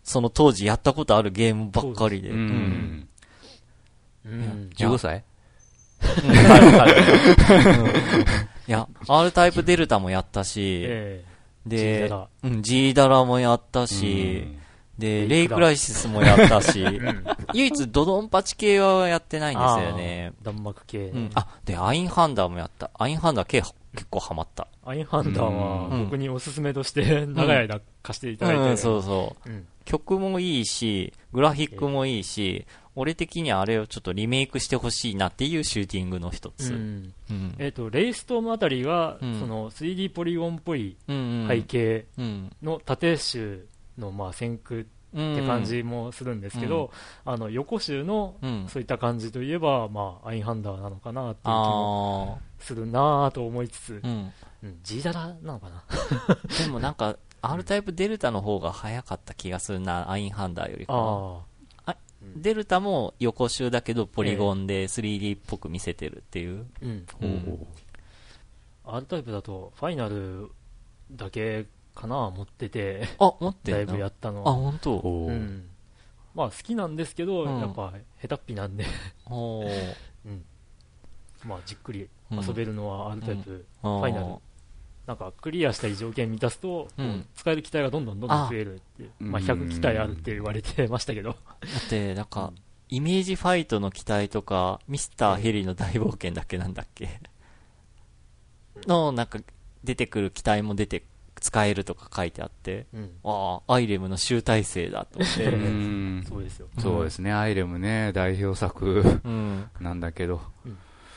[0.04, 2.30] その当時やったことあるゲームばっかりで。
[2.30, 2.36] うう。
[2.36, 2.40] ん。
[2.40, 3.08] ん。
[4.26, 4.70] うん。
[4.76, 5.24] 15歳
[8.68, 8.70] い？
[8.70, 11.24] や、R タイプデルタもやったし、え
[11.66, 14.46] G でダラ、うん、G ダラもやったし、
[15.00, 16.84] で、レイクライシスもやったし、
[17.54, 20.30] 唯一ドドンパチ系はやってないんですよね。
[20.30, 21.06] え弾幕系。
[21.06, 22.90] うん、あ、で、アインハンダーもやった。
[22.98, 23.74] アインハンダー系結
[24.08, 24.68] 構ハマった。
[24.84, 28.62] アインハンダーはうん僕におすすめとして長い間貸していただいて。
[28.62, 29.48] うん、そうそう。
[29.48, 29.66] うん。
[29.84, 36.72] 曲もいいし、グラフィックもいいし、俺的にはあれをちょっとリメイクしてほしいなっていうシューティングの一つ。
[36.72, 36.82] ううん。
[37.02, 37.54] んうん。
[37.58, 41.46] えっと、レイストームあたりが、うんその 3D ポリゴンっぽいうん。
[41.48, 42.52] 背景うん。
[42.62, 43.66] の縦集
[44.00, 45.32] のまあ先駆うん。
[45.34, 46.92] って感じもするんですけど、
[47.24, 48.66] あの横集のうん。
[48.68, 54.32] そういった感じといえば、まあ、アインハンダーなのかなっていう気もあするなぁと思いつつあ。、うん。
[54.62, 55.84] うん、G ダラなのかな？
[56.64, 61.42] でもなんか、R タイプデルタの方が早かった気がするな、アインハンダーよりかは。
[61.86, 61.96] あ
[62.36, 66.66] デルタも横集だけどポリゴンで 3D っぽく見せてるっていう。
[66.82, 67.06] あ、うん。
[67.22, 67.66] うん。
[68.84, 70.50] R タイプだと、ファイナル
[71.10, 71.66] だけ
[72.00, 74.42] かな持ってて、あ、持ってんのだいぶやったあ、の。
[74.42, 74.98] 本当。
[75.00, 75.68] うん。
[76.34, 77.60] まあ好きなんですけど、うん。
[77.60, 78.84] やっぱ下手っぴなんで、
[79.26, 79.94] おー。
[80.26, 80.44] うん。
[81.44, 84.34] まあじっくり遊べるのは R タイプ、フファイナル。
[85.06, 87.26] なんかクリアしたい条件満たすと、うん。
[87.34, 89.10] 使える機体がどんどんどんどん増えるっていう。
[89.18, 91.30] まあうん100機体あるって言われてましたけど。
[91.34, 91.36] だ
[91.86, 92.52] って、なんか、
[92.88, 97.20] イメージファイトの機体とか、ミスターヘリの大冒険だっけなんだっけ
[98.86, 99.38] の、なんか、
[99.82, 101.04] 出てくる機体も出て、
[101.40, 103.10] 使えるとか書いてあって、うん。
[103.24, 105.44] ああ、アイレムの集大成だと思って。
[105.50, 106.68] うんそうですよ。
[106.78, 109.68] そうですね、アイレムね、代表作うん。
[109.80, 110.40] なんだけど。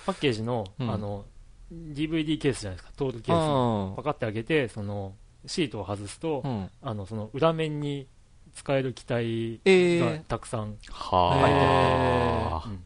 [0.05, 1.25] パッケージの、うんあの、
[1.71, 3.93] DVD ケースじゃないですか、トールケース。
[3.93, 5.13] うパカって開けて、その、
[5.45, 6.71] シートを外すと、ん。
[6.81, 8.07] あの、その裏面に
[8.53, 12.69] 使える機体えがえたくさん、はあ。
[12.69, 12.83] うん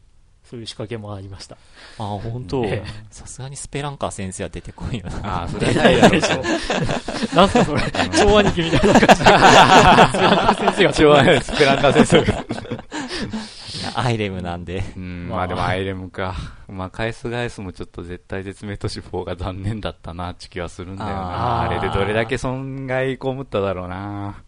[0.48, 1.58] そういう仕掛けもありました。
[1.98, 5.40] あ、本当ええさすがにスペランカー先生は出てこいよな。
[5.40, 7.36] ああ、 それはないだろう。
[7.36, 7.82] なんすかそれ、
[8.16, 9.14] 超兄貴みたいな感じで。
[9.14, 12.18] 先生が一応あれ、スペランカー先生。
[12.18, 12.22] い
[13.84, 14.82] やアイレムなんで。
[14.96, 16.34] うん、まあまあでもアイレムか。
[16.66, 21.62] まあ返す返すもちょっと絶対絶命都市4が残念だったなって気はするんだよな。
[21.62, 24.42] あれでどれだけ損害被っただろうな。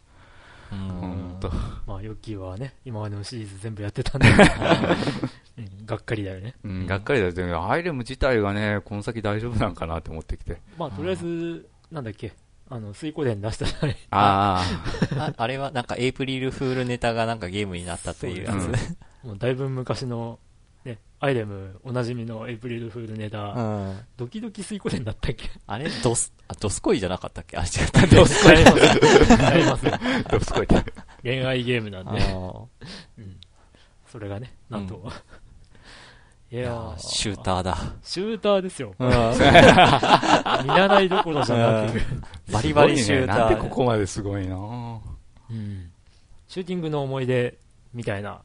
[0.73, 1.41] うほんん。
[1.41, 1.51] と。
[1.87, 4.29] まあ、ヨッキーはね、今までのシリーズ全部やってたんで、
[5.59, 6.55] うんがっかりだよね。
[6.65, 7.55] うん、がっかりだよね。
[7.55, 10.61] アイレム自体がね、この先大丈夫なんかなって思ってきて。
[10.79, 12.33] まあ、とりあえず、なんだっけ、
[12.69, 14.63] あの、水湖伝出したら、あ
[15.19, 18.69] あ あれはなんかエイプリルフールネタがなんかゲームになったというやつ。
[19.27, 20.50] もうだいぶ昔の、ね、
[21.23, 23.99] アイレムおなじみのエイプリルフールネタ、うん。
[24.17, 25.51] ドキドキスイコレンだったっけ？
[25.67, 25.87] あれ？
[26.03, 27.59] ドス、あ、ドスコイじゃなかったっけ？
[27.59, 28.07] あ、違った。
[28.17, 29.45] ドスあります。
[29.45, 29.85] あります。
[30.31, 30.83] どうすこいって。
[31.23, 32.21] 恋愛ゲームなんで、
[33.19, 33.37] うん。
[34.11, 34.97] それがね、なんと。
[34.97, 35.11] うん
[36.53, 37.79] いいやシューターだ。
[38.03, 38.93] シューターですよ。
[38.99, 39.09] うん
[40.67, 42.01] 見習いどころじゃなく、
[42.53, 43.39] バリバリシューター。
[43.39, 45.93] なんでここまですごいなうん。
[46.49, 47.57] シューティングの思い出
[47.95, 48.43] みたいなと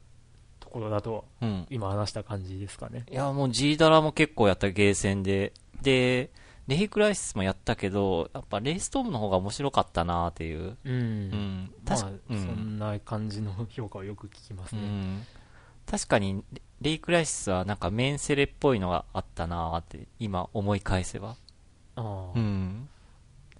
[0.75, 1.65] ころだと、うん。
[1.69, 3.05] 今話した感じですかね。
[3.09, 5.53] いや、もう G ダラも結構やったゲーセンで。
[5.81, 6.31] で、
[6.67, 10.77] レイクライシスもやったけど、やっぱレイストームの方が面白かったなっていう。
[10.83, 10.93] うん。
[10.93, 11.71] うん。
[11.87, 12.55] まあ、確か、うそん。
[12.55, 14.81] んな感じの評価をよく聞きますね。
[14.81, 15.23] うん。
[15.85, 21.37] 確かに、レレイクライシスはなんかメンセレっぽいのがあったなって、今思い返せば。
[21.95, 22.89] ああうん。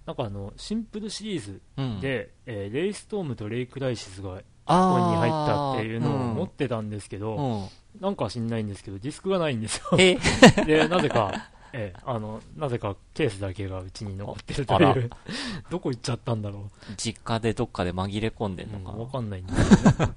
[0.04, 2.00] なんかあの、シンプルシリーズうん。
[2.00, 8.00] で、えーレイストームとレイクライシスがこあこに入ったっていうのを持っうんてたんですけど、うん。
[8.00, 9.84] なんか知んないんですけど、ディスクがないんですよ。
[9.98, 10.18] え、
[10.66, 11.32] で、なぜか、
[11.72, 15.10] ええあの、なぜかケースだけがうちに残ってるという、
[15.70, 18.68] どこ行っちゃったんだろ実家でどっかで紛れ込んでう。
[18.68, 18.92] んのかな。
[18.92, 20.12] うんわかんないんですけど、ね。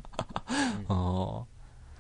[0.90, 1.44] あ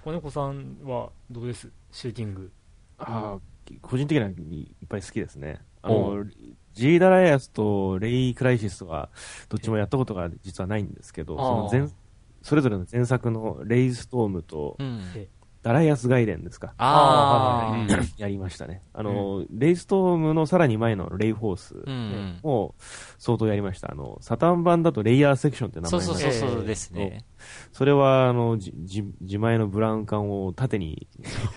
[0.04, 1.70] 子猫さんはどうです？
[1.92, 2.52] シューティング。
[2.98, 5.62] あー個人的にはいっぱい好きですね。
[5.84, 6.26] あおの、
[6.74, 9.10] ジーダライアスとレイ・クライシスは、
[9.48, 11.88] どっちもやったことが実はないんですけど、その前、
[12.42, 14.78] それぞれの前作のレイストームと
[15.62, 16.74] ダライアス外伝ですか？
[16.78, 18.82] ああやりましたね。
[18.94, 22.40] あの、レイストームのさらに前のレイフォースうん。
[22.44, 22.76] も
[23.18, 23.92] 相当やりました。
[23.92, 27.26] あの、サタン版だとレイヤーセクションって名前そうそうそうそうですね。
[27.74, 31.08] それは、あの、じ、じ、自前のブラウン管を縦に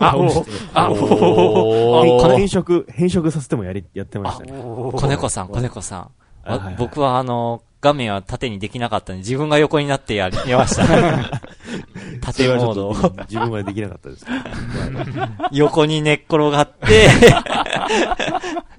[0.01, 4.53] あ倒して、あおー変色、変色させてもやり、やってましたね。
[4.53, 6.11] 子猫さん、子猫さん。
[6.45, 10.87] はいはい僕はあの、画面は縦にできなかったんで、自分が横になってやり、ました。
[12.21, 14.27] 縦モードをそれはちょっと自分はできなかったです。
[15.51, 17.09] 横に寝っ転がって、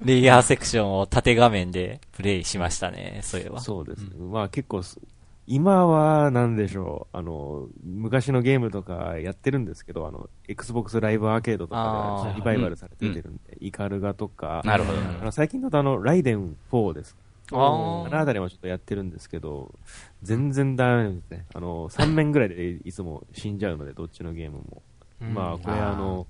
[0.02, 3.60] レイヤーセクションを縦画面でプレイしましたね、そういえば。
[3.60, 4.08] そうですね。
[4.18, 4.98] まあ結構す、
[5.46, 14.98] 今は、なんでしょう、あの、昔のゲームとかやってるんですけど、あの、Xbox ライブアーケードとかでリバイバルされてるんで、イカルガとか、なるほど。
[15.20, 17.14] あの最近だとあの、ライデン4です。
[17.52, 19.74] ああのあたりもちょっとやってるんですけど、
[20.22, 21.46] 全然ダメですね。
[21.54, 24.82] あの、3面ぐらいでいつも死んじゃうので、どっちのゲームも。
[25.20, 26.26] まあ、これあの、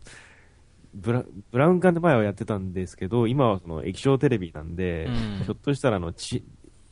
[0.94, 6.44] ブラブラウン管で前はやってたんですけど、今はその液晶テレビなんで、うんひょっとしたらあの、ち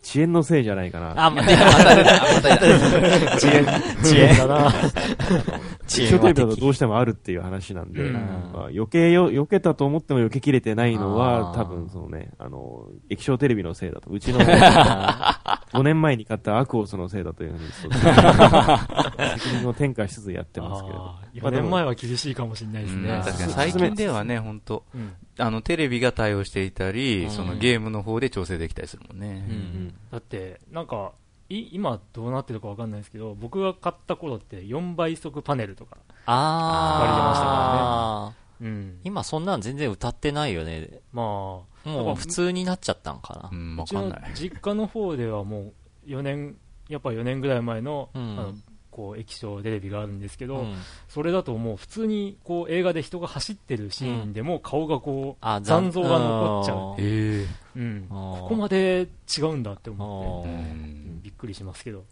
[0.05, 1.27] 遅延のせいじゃないかな。
[1.27, 3.37] あ、また、また また。
[3.37, 3.65] 遅延、
[4.03, 4.37] 遅延。
[4.37, 4.73] だな。
[6.01, 8.13] 液晶テレビだとどうしてもあるっていう話なんで、うん。
[8.13, 14.11] まあ、余計よ、避けたと思っても避けきれてないのは、多分そのね、あの、液晶テレビのせいだと。
[14.11, 14.41] うちの
[15.73, 17.65] 5年前に買ったアクオスのせいだというふうに、
[19.39, 21.01] 責任を転嫁しつつやってますけれど。
[21.01, 21.41] あー。
[21.43, 23.23] 4年前は厳しいかもしれないですうんね。
[23.25, 23.53] 確かに。
[23.53, 25.13] 最近ではね、本当うん。
[25.39, 27.31] あの、テレビが対応していたり、うん。
[27.31, 29.47] そのゲームの方で調整できたりするもんね。
[29.49, 29.95] うん。
[30.11, 31.22] だって、なんか、い
[31.59, 38.65] 今どうなってるかわかんないですけど、僕が買った頃って4倍速パネルとか、あー。
[38.65, 39.01] うん。
[39.05, 41.01] 今そんなん全然歌ってないよね。
[41.13, 41.67] まあ、も
[42.13, 43.51] う普通になっちゃったんかな。
[43.53, 44.33] うん、うちのわかんない。
[44.35, 45.73] 実家の方ではも
[46.07, 46.57] う4年、
[46.89, 48.55] やっぱ4年ぐらい前の、うんあの
[48.93, 50.77] こう液晶テレビがあるんですけど、うん。
[51.09, 56.95] それだともう普通にこう映画で人が走ってるシーンでも顔がこう、あ残像が残っちゃう。
[56.99, 61.23] えうん、ここまで違うんだって思あって、えー。
[61.23, 62.05] びっくりしますけど。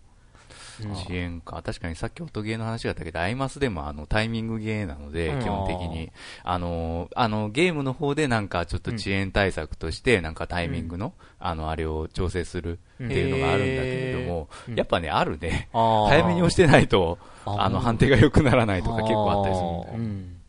[0.85, 1.63] うん遅延か。
[1.63, 5.41] 確かにさっき音ゲーの話があったけど、アイマスでもあのタイミングゲーなので、うん。
[5.41, 6.11] 基本的に。
[6.43, 14.75] あの、あの、ゲームの方でなんかちょっと遅延対策として、なんかタイミングの、あの、あれを調整するっていうのがあるんだけれども、うん。
[14.75, 15.69] やっぱね、あるね。
[15.73, 19.99] 早めに押してないと、あの、判定が良くならないとか結構あったりするんだよね。
[19.99, 20.41] うん。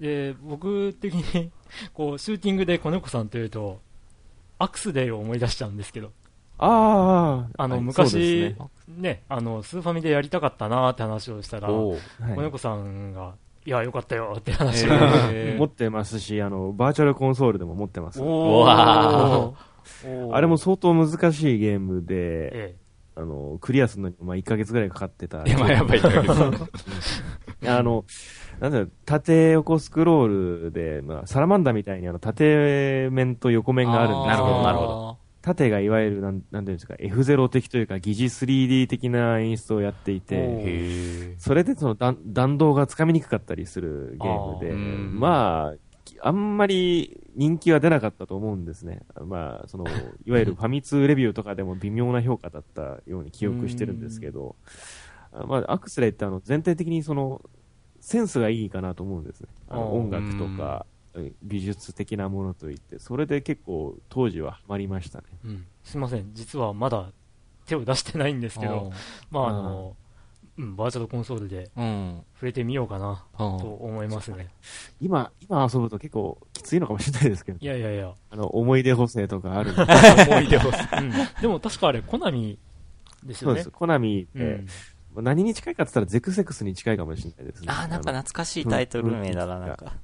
[0.00, 1.50] で僕的に
[1.94, 3.80] こうシューティングで子猫さんというと
[4.58, 6.12] アクスデイを思い出しちゃうんですけど
[6.58, 8.56] ああ、あのはい昔ね。
[8.88, 12.22] ねあのスーファミでやりたかったなーって話をしたら子おう。
[12.22, 12.38] はい。
[12.38, 13.34] 猫さんが
[13.66, 14.94] いやよかったよって話を、へ
[15.56, 18.22] ー持ってますし、あの、バーチャルコンソールでも持ってます。
[18.22, 18.64] おー。
[18.64, 19.52] わ
[20.04, 20.34] おー。
[20.34, 22.76] あれも相当難しいゲームで、え
[23.16, 25.42] あの、クリアするのに、まあ、1ヶ月ぐらいかかってた。
[25.42, 26.34] いや、まあやっぱりだけど。
[27.66, 28.04] あの、
[28.60, 44.74] なんだろう、縦横スクロールで、まあ、サラマンダみたいにあの、縦面と横面があるんですけなるほどなるほど縦がいわゆる、なん、なんていうんですか、F0 的というか、疑似 3D 的な演出をやっていおて、へそれでその弾弾道がつかみにくかったりするゲームであー。
[44.74, 49.02] うん、まあ、あんまり人気は出なかったと思うんですね。
[49.24, 49.84] まあ、その、
[50.24, 54.56] いわゆる ファミ通レビューとかでも微妙な評価だったように記憶してるんですけど、
[55.30, 57.40] あまあ、アクスレイってあの、全体的にその、
[58.00, 59.48] センスがいいかなと思うんですね。
[59.68, 60.86] あの音楽とか、
[61.42, 65.24] 美術的なものといって、それで結構当時はハマりましたね。
[65.44, 65.66] うん。
[65.84, 66.30] すいません。
[66.34, 67.10] 実はまだ
[67.66, 68.92] 手を出してないんですけど、
[69.30, 69.96] まああの、
[70.58, 72.22] うん、バーチャルコンソールでうん。
[72.34, 74.48] 触れてみようかなうんと思いますね。
[75.00, 78.12] 今、今遊ぶと結構きついのかもしれないですけど、いやいやいや。
[78.30, 79.72] あの、思い出補正とかある
[80.28, 80.60] 思い出を。
[80.60, 81.12] うん。
[81.40, 82.58] でも確かあれ、コナミ
[83.22, 83.52] ですよね。
[83.52, 83.70] そうです。
[83.70, 85.24] コナミって、うん。
[85.24, 87.68] 何に近いかって言ったらゼクセクスに近いかもしれないですね。
[87.70, 89.94] あー、なんか懐かしいタイトル名だな、なんか。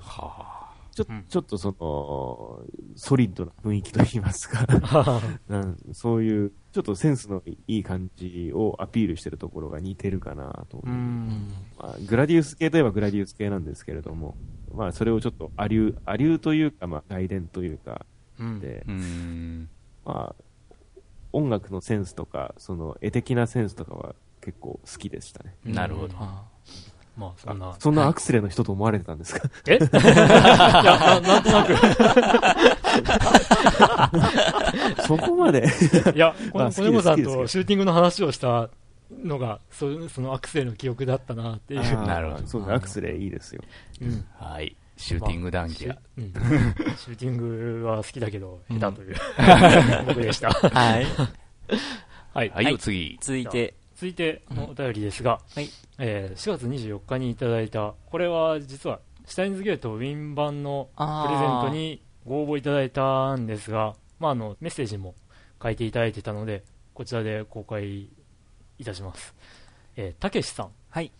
[0.00, 2.64] はちょうんちょっとその、
[2.96, 4.64] ソリッドな雰囲気といいますか、
[5.48, 10.80] うんそういう、ちょっとセンスのいい感じをアピールしてるところが似てるかなと。
[10.84, 14.36] まあ、グラディウス系といえばグラディウス系なんですけれども、
[14.72, 18.06] まあ、それをちょっとアリュー、アリューというか、まあ、外伝というか、
[18.38, 18.60] うん。
[18.60, 18.90] であ。
[18.92, 19.70] う、ーん。
[20.04, 20.44] まあ、
[21.32, 25.56] 音楽のセンスとか、その絵的なセンスとかは結構好きでしたね。
[25.64, 26.14] なるほど。
[27.16, 27.74] あまあ、そんな。
[27.78, 29.48] そんなアクスレの人と思われてたんですか？
[29.68, 29.76] え？
[29.76, 29.88] いや
[30.82, 31.74] な、なんとなく。
[35.06, 35.66] そこまで
[36.14, 38.70] いや、この、小猫さんとシューティングの話をした
[39.22, 41.80] のが、そそのアクセルの記憶だったなっていう。
[42.06, 43.62] なるほどそうね、アクスレいいですよ。
[44.00, 44.24] うん。
[44.38, 44.76] はい。
[44.96, 46.16] シューティング談義まあや。
[46.16, 46.26] シュ,、う
[46.92, 47.36] ん、シューティン
[47.80, 49.16] グは好きだけど、下手という、
[50.06, 50.50] 僕でした。
[50.50, 51.06] はい。
[52.32, 52.50] はい。
[52.50, 53.18] はい、よ、次。
[53.20, 53.74] 続いて、
[54.04, 65.14] 続いてのお便りですが、はいえー4月24日にいただいた、これは実は、シュタインズゲートウィン版のプレゼントにご応募いただいたんですが、まあ、あのメッセージも
[65.62, 68.10] 書いていただいてたので、こちらで公開
[68.78, 69.34] いたします。
[69.96, 70.68] えーたけしさん。
[70.90, 71.10] はい。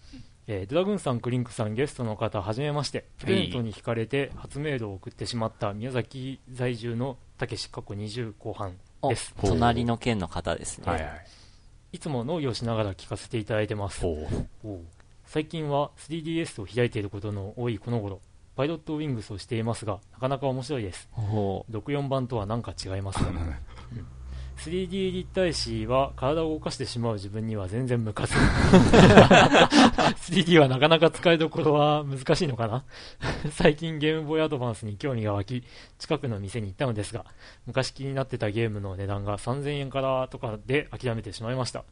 [0.46, 9.34] えードラグーンさん、クリンクさん、ゲストの方、はじめまして、プレゼントに惹かれて初メールを送ってしまった宮崎在住のたけし、過去20後半おです。
[9.40, 10.84] 隣の県の方ですね。
[10.86, 11.43] はいはい。
[11.94, 14.04] いつも農業しながら聞かせていただいてます。
[15.26, 18.20] 最近は 3DS を開いていることの多いこの頃、
[18.56, 21.08] パイロットウィングスをしていますが、なかなか面白いです。
[21.12, 23.54] ほ64番とは何か違いますが、う ん
[24.58, 28.34] 3D 立体視は体を動かしてしまう自分には全然向かず。
[30.32, 32.84] 3D はなかなか使いどころは難しいのかな？
[33.52, 35.64] 最近ゲームボーイアドバンスに興味が湧き
[35.98, 37.24] 近くの店に行ったのですが
[37.66, 41.84] 昔気になってたゲームの値段が3000円からとかで諦めてしまいました。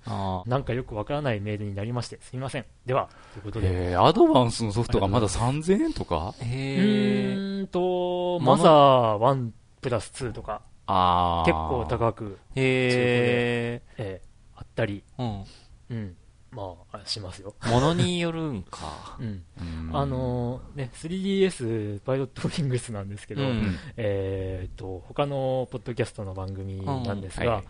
[0.47, 2.65] なんかよくわからないメールになりましてすみません。
[2.87, 3.91] ではということで。
[3.91, 6.35] えー、アドバンスのソフトがまだ3000円とか？
[6.41, 7.35] へえ。
[7.37, 11.47] ーんと、マザー1プラス2とか、ああ。
[11.47, 13.83] 結構高く、へえ。
[13.99, 15.45] えーあったり、うん。
[15.91, 16.17] うん、
[16.53, 17.55] まあ、しますよ。
[17.67, 19.17] ものによるんか。
[19.19, 19.45] うん。
[19.61, 27.65] うんあ、のーね、3DS パイロットウィングスなんですけど、うんえーっと、他のポッドキャストの番組なんですが、うんはい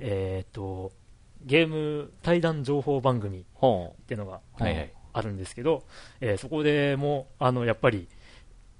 [0.00, 0.92] えーっと、
[1.42, 4.92] ゲーム対談情報番組っほていうのがはいはい。
[5.16, 5.84] あるんですけど、
[6.20, 8.08] えーそこでも、あの、やっぱり、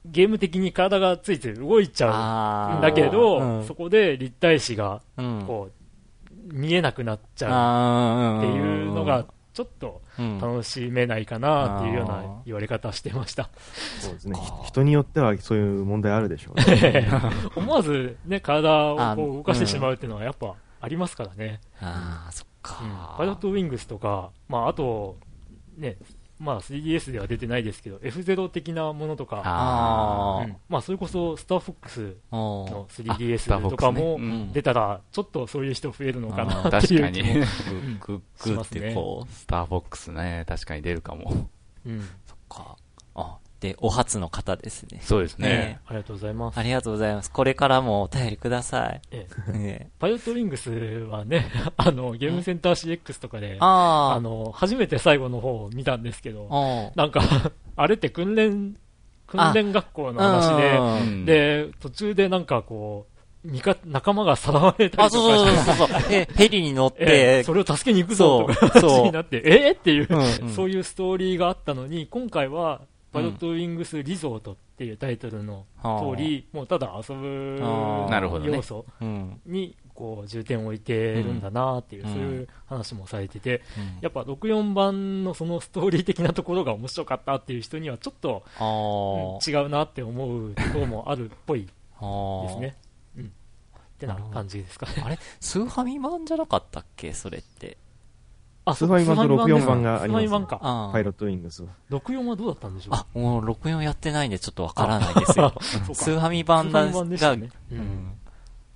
[0.05, 2.07] ゲーム的に体がついて動いちう。
[2.11, 2.73] ゃ。
[2.77, 5.45] うんだけど、うんそこで立体視がうん。
[5.47, 9.25] こう、見えなくなっちゃあうっていうのが、
[9.55, 13.51] ちょっとうん、楽しめないかなっていうようあなー言われ方してました。
[14.01, 14.39] そうですね。
[14.65, 17.09] 人によってはそういう問題あるでしょうね。
[17.57, 21.61] 思わずね、体をあこう動かしてしまうっていうのはやっぱありますからね。
[21.81, 23.15] ああ、そっうんか。
[23.17, 25.17] パイロットウィングスとか、まああと、
[25.79, 25.97] ね、
[26.45, 30.57] まあ 3DS では出てないですけど、F0 的なものとか、ああうん。
[30.69, 32.37] まあそれこそスターフォックスお
[32.71, 38.01] のスター 3DS フォックスねとかもうん出たら、ちょっとそういう人増えるのかあなーって確かにいう気も。。
[38.07, 41.49] グッグってこう、スターフォックスね、確かに出るかも。
[41.87, 42.77] うんそっか。
[43.79, 45.01] お初の方ですね。
[45.03, 45.81] そうですね。
[45.87, 46.63] ありがとうございますあ。
[46.63, 47.31] りがとうございます。
[47.31, 49.01] これからもお便りください。
[49.11, 51.47] ええねパイロットウィングスはね、
[51.77, 56.93] あの、ゲームセンター CX とかで、ああの、初めて最後の方を見たんですけど、あ。
[56.97, 57.23] なんか、
[57.77, 58.77] あれって訓練、
[59.27, 63.15] 訓練学校の話で、うんで、途中でなんかこう、
[63.45, 66.01] 味方、仲間がさらわれたあ、りとそうかして、そうそうそう。
[66.13, 72.81] え、ヘリに乗っえて、えそれを助けに行くぞとかそうそう話になって、えっていう、うんそういうストーリーがあったのに、今回は、
[73.15, 77.59] パイロットウィングスリゾートっていうタイトルの通り、もうただ遊ぶ
[78.45, 79.41] 要素うん。
[79.47, 88.43] にこう重点を置いてるんだなっていう、うんそういう話もされてて、うんやっぱ64番のそのストーリー的なところが面白かったっていう人にはちょっと、
[89.47, 91.63] 違うなって思うところもあるっぽい。
[91.63, 92.77] ですね。
[93.17, 93.25] うん。
[93.27, 93.29] っ
[93.99, 95.03] てな感じですかね。
[95.05, 95.19] あれ？
[95.41, 97.13] スーファミ版じゃなかったっけ？
[97.13, 97.79] それって。
[98.67, 100.59] あスーファミ版とスーファミ64版がありますスーファミ版か。
[100.63, 101.69] あパイロットウィングスは。
[101.91, 102.95] 64はどうだったんでしょう？
[102.95, 105.53] あ、もう64やってないんでちょっとわからないですよ。
[105.61, 107.51] そうかスーファミ版だスーファミ版でしたね。
[107.73, 108.13] ううんん。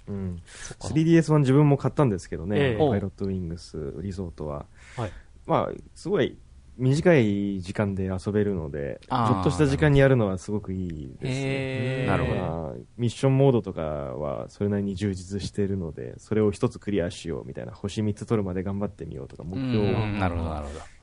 [0.08, 0.42] うん。
[0.46, 4.66] そっか 3DS 版自分も買ったんですけどね、ええパイロットウィングスリゾートは。
[4.96, 5.12] はい
[5.46, 6.36] まあ、すごい
[6.78, 12.06] 短い時間で遊べるので、ちょっとした時間にやるのはすごくいいですね。
[12.06, 19.94] なるほどまあミッションモードとかはそれなりに充実しているので、それを一つクリアしようみたいな、星3つ取るまで頑張ってみようとか、目標を。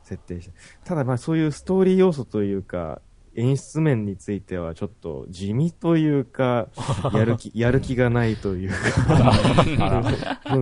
[0.06, 0.54] 設定して。
[0.84, 3.02] ただまあそういうストーリー要素というか、
[3.36, 6.68] 演出面についてはちょっと地味というか、
[7.14, 10.04] やる気、やる気がないというか、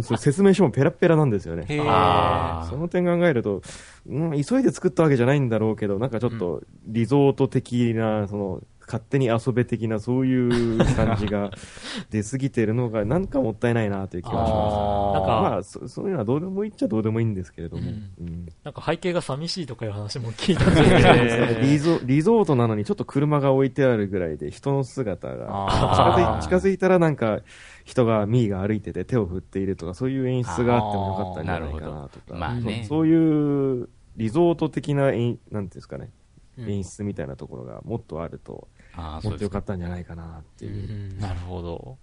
[0.17, 1.65] 説明書もペラッペラなんですよね。
[1.67, 3.61] その点考えると、
[4.07, 8.61] うん、急いで作ったわけじゃないんだろうけど、なんかちょっとリゾート的な、その、
[8.93, 11.49] 勝手に遊べ的な、そういう感じが
[12.11, 14.49] 出過ぎてるのが、なんかもったいないなという気がします。
[14.51, 17.83] なんかまあそ、そういうのはどうでもいいっちゃどうでもいいんですけれども。
[17.83, 17.87] うん。
[18.19, 18.45] うん。
[18.63, 27.39] なんか背景が寂しいとかいう話も聞いたんですけど、リ ゾリゾートなのにちょっと車が置いてあるぐらいで人の姿が近づい近づいたらなんか
[27.85, 32.37] 人がミーが歩いてて手を振っているとかそういう演出があってもよかったんじゃないかなとか。
[32.37, 32.85] まあね。
[32.87, 36.22] そういうリゾート的な演なんていうんですかね、うん
[36.57, 39.63] 演出みたいなところがもっとあるともっとよかっ。
[39.63, 41.97] たんじゃないかなっていう、うんなるほど。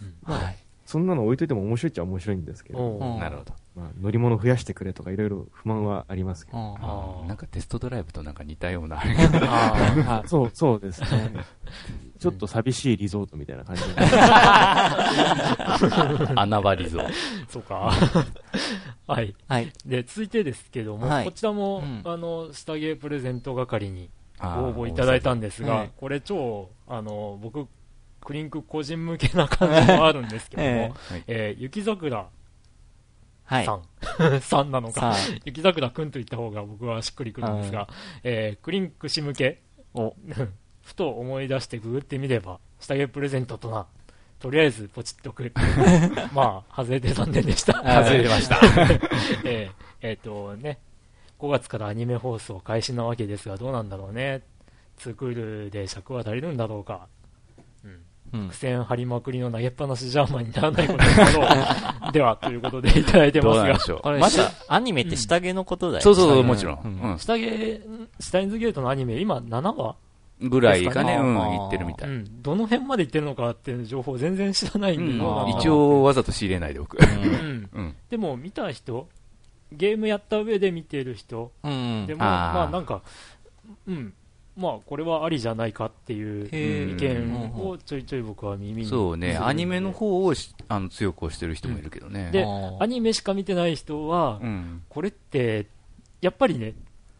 [0.00, 0.56] うんはい。
[0.84, 3.54] そんなの置いといても面白いっちゃ面白いんですけど、なるほど。
[3.74, 6.58] まあ、乗り物増やしてくれとかいろいろ不満はありますけど、
[7.26, 9.00] なんかテストドライブとなんか似たような。
[10.06, 11.32] あ そうそうですね
[12.18, 13.88] ちょっと寂しいリゾートみたいな感じで
[16.36, 17.12] 穴場リゾート。
[17.48, 17.92] そうか。
[19.06, 19.28] はい。
[19.30, 19.72] ーはい。
[19.84, 21.24] で、続いてですけども、はい。
[21.24, 22.02] こちらも、うん。
[22.04, 27.66] あの、下着プレゼント係にあー応募いただいたんですが、はいこれ超、あの、僕、
[28.24, 32.28] クリンク個人向けな感じもあるんですけども、えはいえー雪桜
[33.44, 33.64] はい。
[33.66, 33.82] さん、
[34.40, 35.14] さんなのか、さ
[35.44, 37.88] 雪桜くんと言った方が僕はしっくりくるんですが、
[38.22, 39.60] えークリンク氏向け、
[39.94, 40.14] お、
[40.82, 43.86] ふと思い出してググってみれば、下着プレゼントとな、
[44.42, 45.52] とりあえずポチっとく。
[46.34, 47.80] まあ、外れて残念でした。
[47.84, 48.58] あ外れました。
[49.46, 50.80] えーえーとね、
[51.38, 54.42] 5月からアニメ放送開始なわけですが、どうなんだろうね。
[54.98, 57.06] 2クールで尺は足りるんだろうか。
[58.32, 58.50] うん。
[58.50, 62.10] 張りまくりの投げっぱなしジャーマンにならないことだろう。
[62.12, 63.80] では、ということでいただいてますがどうなんで。
[63.84, 64.00] しょう。
[64.00, 66.02] これ、また、アニメって下着のことだよね。
[66.02, 67.16] そうそうもちろん。
[67.20, 69.94] 下着、シュタインズゲートのアニメ、今7話
[70.48, 71.44] ぐらいかね、うん、ですかね。
[71.44, 71.50] あー。
[71.50, 72.08] 言ってるみたい。
[72.10, 72.42] うん。
[72.42, 75.24] どの辺まで行ってるのかっていう情報全然知らないんで、
[75.58, 76.98] 一応、わざと仕入れないでおく。
[78.10, 79.08] でも、見た人、
[79.72, 82.06] ゲームやった上で見てる人、うん。
[82.06, 83.02] でも、まあなんか、
[83.86, 84.12] うん、
[84.56, 88.88] まあこれはありじゃないかっていう意見をちょいちょい僕は耳に。
[88.88, 92.30] そうね、アニメの方をしあの強く推してる人もいるけどね。
[92.32, 92.44] で
[92.80, 94.82] アニメしか見てない人は、うん。
[94.88, 95.66] これって、
[96.20, 96.74] やっぱりね、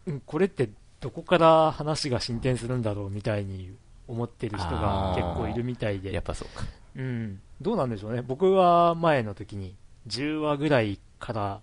[0.06, 0.68] うんこれって
[1.02, 3.72] どこから話が進展するんだろうみたいに
[4.08, 6.64] 思ってる人が結構いるみたいやっで、ぱそうか。
[6.94, 8.22] うん、どうなんでしょうね。
[8.22, 9.74] 僕は前の時に
[10.06, 11.60] 10話ぐらいから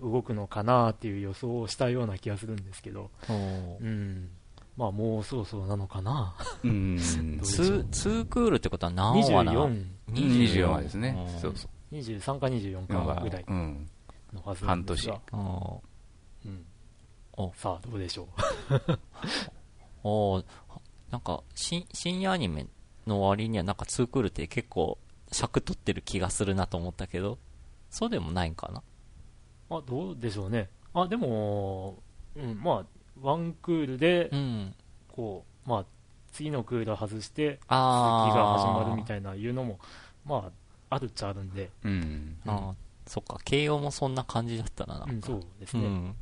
[0.00, 4.30] 動くのかなっていう予想をしたような気がするんですけど、おうん。
[4.76, 6.34] まあもうそろそろなのかな。
[6.64, 6.96] うん。
[7.38, 11.36] どうツー、ツークールってことは何話なの？24、24話ですねう。
[11.36, 11.94] んそうそう。
[11.94, 13.88] 23か24かぐらいうん。
[14.32, 15.20] のはずなんですが。
[15.32, 15.93] あうん
[17.36, 18.98] おさあ、どうでしょー
[20.04, 20.44] おー
[21.10, 22.66] なんか、新、深夜アニメ
[23.06, 24.98] の割にはなんかツークールって結構
[25.32, 27.38] 尺取ってる気がするなと思ったけど、
[27.90, 28.82] そうでもないんかな？
[29.76, 29.78] う。
[29.80, 30.68] あ、どうでしょうね。
[30.92, 32.02] あ、でも、
[32.36, 32.86] うん、まあ、
[33.20, 34.74] ワンクールでう、ん。
[35.08, 35.84] こう、まあ、
[36.32, 38.34] 次のクール外して、続きあー。
[38.34, 39.78] が始まるみたいないうのも、
[40.24, 40.52] ま
[40.90, 42.38] あ、あるっちゃあるんで、うん。
[42.46, 42.74] あー
[43.06, 45.04] そっか、慶応もそんな感じだったな。
[45.08, 45.84] うん、そうですね。
[45.84, 46.16] うん。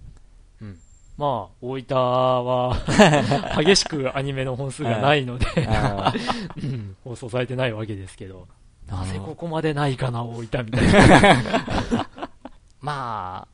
[1.22, 2.76] まあ、大分は、
[3.56, 6.12] 激しくアニメの本数がないので、あ
[6.60, 12.08] うん放送されてないわけですけど、ーなぜここまでないかな、大分みたいな。
[12.82, 13.48] まあ、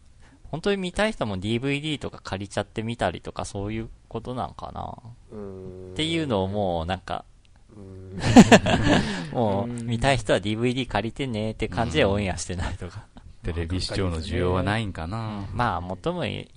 [0.50, 4.94] 本当に見たい人も DVD とか借りちゃってみたりとかそういうことなんかな。
[5.92, 7.26] っていうのをもうなんか、
[9.30, 13.04] もう見たい人は DVD 借りてねって感じでオンエアしてないとか。
[13.42, 15.46] テレビ視聴の需要はないんかな。
[15.52, 16.48] まあ、最も言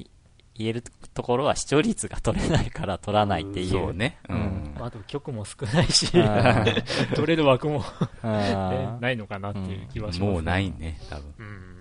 [0.62, 0.84] 言える
[1.14, 3.70] ところは視聴率が取れないから取らないっていう。
[3.70, 4.18] そうね。
[4.30, 4.76] ううんん。
[4.80, 6.64] あと曲も少ないし、あ
[7.16, 7.84] 取れる枠も、
[8.24, 10.72] ないのかなっていう気はします、もうない。
[10.72, 11.34] ね、多分。
[11.40, 11.72] うん。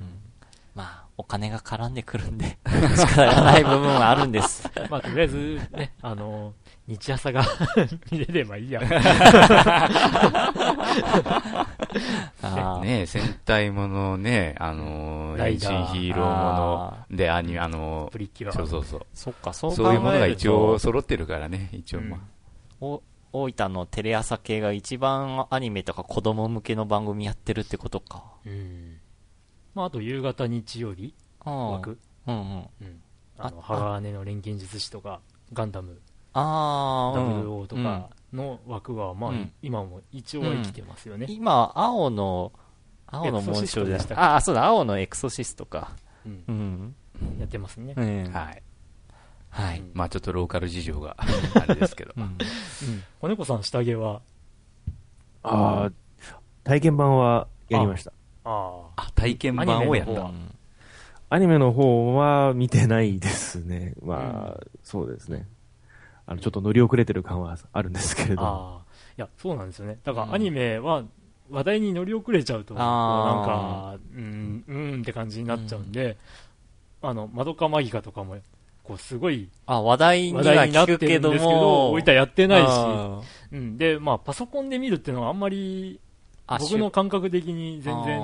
[0.74, 2.58] まあ、お金が絡んでくるんで、
[2.96, 4.70] 仕方がない部分はあるんです。
[4.88, 6.54] まあ、とりあえず、ね、あの、
[6.90, 7.44] 日朝が
[8.10, 8.80] 見れればいいや。
[12.82, 18.52] ね戦隊ものね、あのー、ライダーヒーローもので、アニメ、あのプリキュア。
[18.52, 19.06] そうそうそう。
[19.14, 22.20] そっか、そういうものが一応揃ってるからね、一応まあ。
[22.80, 23.02] お
[23.32, 28.24] 大分のテレ朝系が一番アニメとか子供向けの番組やってるってことか。
[28.44, 28.98] うん。
[29.74, 31.14] まあ、あと夕方日曜日
[31.46, 31.70] うん。
[31.72, 31.98] 枠。
[32.26, 32.68] うんうん。
[32.80, 33.02] うん。
[33.38, 35.20] あの、あ鋼の錬金術師とか、
[35.52, 36.00] ガンダム、
[36.32, 41.26] ああ、うん00とかの枠は、まあ、うん今も一応は生きてますよね。
[41.28, 42.52] 今、青の、
[43.06, 45.92] 青の紋章じゃエクソシストでしたああ、そうだ、青のエクソシストか。
[46.24, 46.94] うんうん。
[47.38, 47.94] やってますね。
[47.96, 48.32] うん。
[48.32, 48.62] はい。
[49.50, 49.82] はい。
[49.94, 51.26] まあちょっとローカル事情が あ
[51.66, 52.12] れですけど。
[52.16, 52.38] うんうん。
[53.20, 54.22] 子猫さん、下着は、
[55.42, 55.90] ああ、
[56.64, 58.12] 体験版はやりました。
[58.44, 60.32] ああ、あ、体験版をやったアニメの方は？
[61.32, 63.94] アニメの方は見てないですね。
[64.02, 65.48] まあ、そうですね。
[66.30, 68.46] あの、ちょっと乗り遅れてる感はあるんですけれども。
[68.46, 69.98] ああ、いや、そうなんですよね。
[70.04, 70.28] だかうん。
[70.28, 71.02] らアニメは
[71.50, 76.16] 話題に乗り遅れちゃうと、こうなんあか、うん、うーんって感じになっちゃうんで、
[77.02, 78.36] あの、マドカマギカとかも、
[78.84, 83.20] こう、すごいあ、話題になって聞くけどるんですけど、も、置いたらやってないし、あ
[83.52, 85.98] うん、で、まあ、パソコンで見るっていうのはあんまり、
[86.46, 88.20] あ僕の感覚的に全然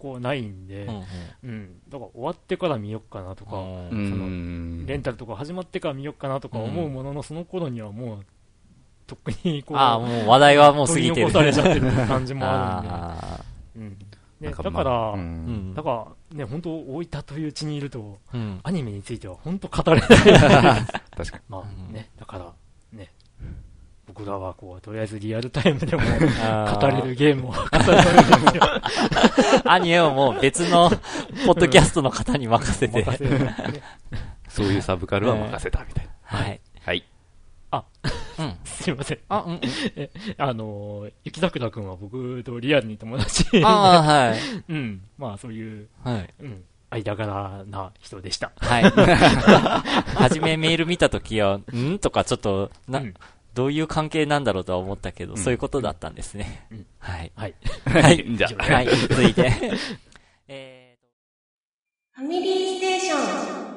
[0.00, 1.02] こう、ないんでうん、うん
[1.42, 4.86] うん、だから終わってから見よっかなとか、ううんん。
[4.86, 8.26] レンタルとか始まってから見よっかなとか思うものの、その頃にはもう、
[9.06, 11.30] とっくにこう、ああ、もう話題はもう過ぎてる。
[11.30, 13.44] されちゃってる感じもああ
[13.76, 14.04] るんで。
[14.04, 14.10] うん
[14.40, 14.82] ね、だから、だ
[15.82, 15.92] か
[16.32, 18.60] ら、ね、本当大分という地にいると、うん。
[18.62, 20.08] アニメについては本当語れない。
[21.14, 22.50] 確かまあうんね、だから、ね、
[24.14, 26.02] 僕らはこう、とりあえずリアルタイムでも
[26.80, 28.62] 語れるゲームを語れるんですよ。
[29.70, 30.90] アニメをもう別の
[31.46, 33.06] ポッドキャストの方に任せて。
[34.48, 36.10] そういうサブカルは任せたみたいな。
[36.22, 36.60] はい。
[36.84, 37.04] はい。
[38.40, 38.56] うん。
[38.64, 39.18] すいません。
[39.28, 39.60] あ、うん。
[40.38, 44.38] あのー、雪桜くんは僕とリアルに友達ああ、はい。
[44.68, 45.02] うん。
[45.18, 46.34] まあそういう、はい。
[46.40, 46.64] うん。
[46.90, 48.50] 間柄な人でした。
[48.56, 48.82] はい。
[50.16, 52.00] はじめメール見たときは、ん？
[52.00, 53.14] とかちょっと、な、うん
[53.54, 56.66] どういう関係なんだろうとは思ったけど、うんそういうことだったんですね。
[56.70, 57.32] うんはい。
[57.34, 57.54] はい。
[57.86, 58.24] はい。
[58.36, 58.88] じゃあ、はい。
[58.88, 59.50] 続いて。
[60.48, 61.08] えーと
[62.12, 63.69] ファミリー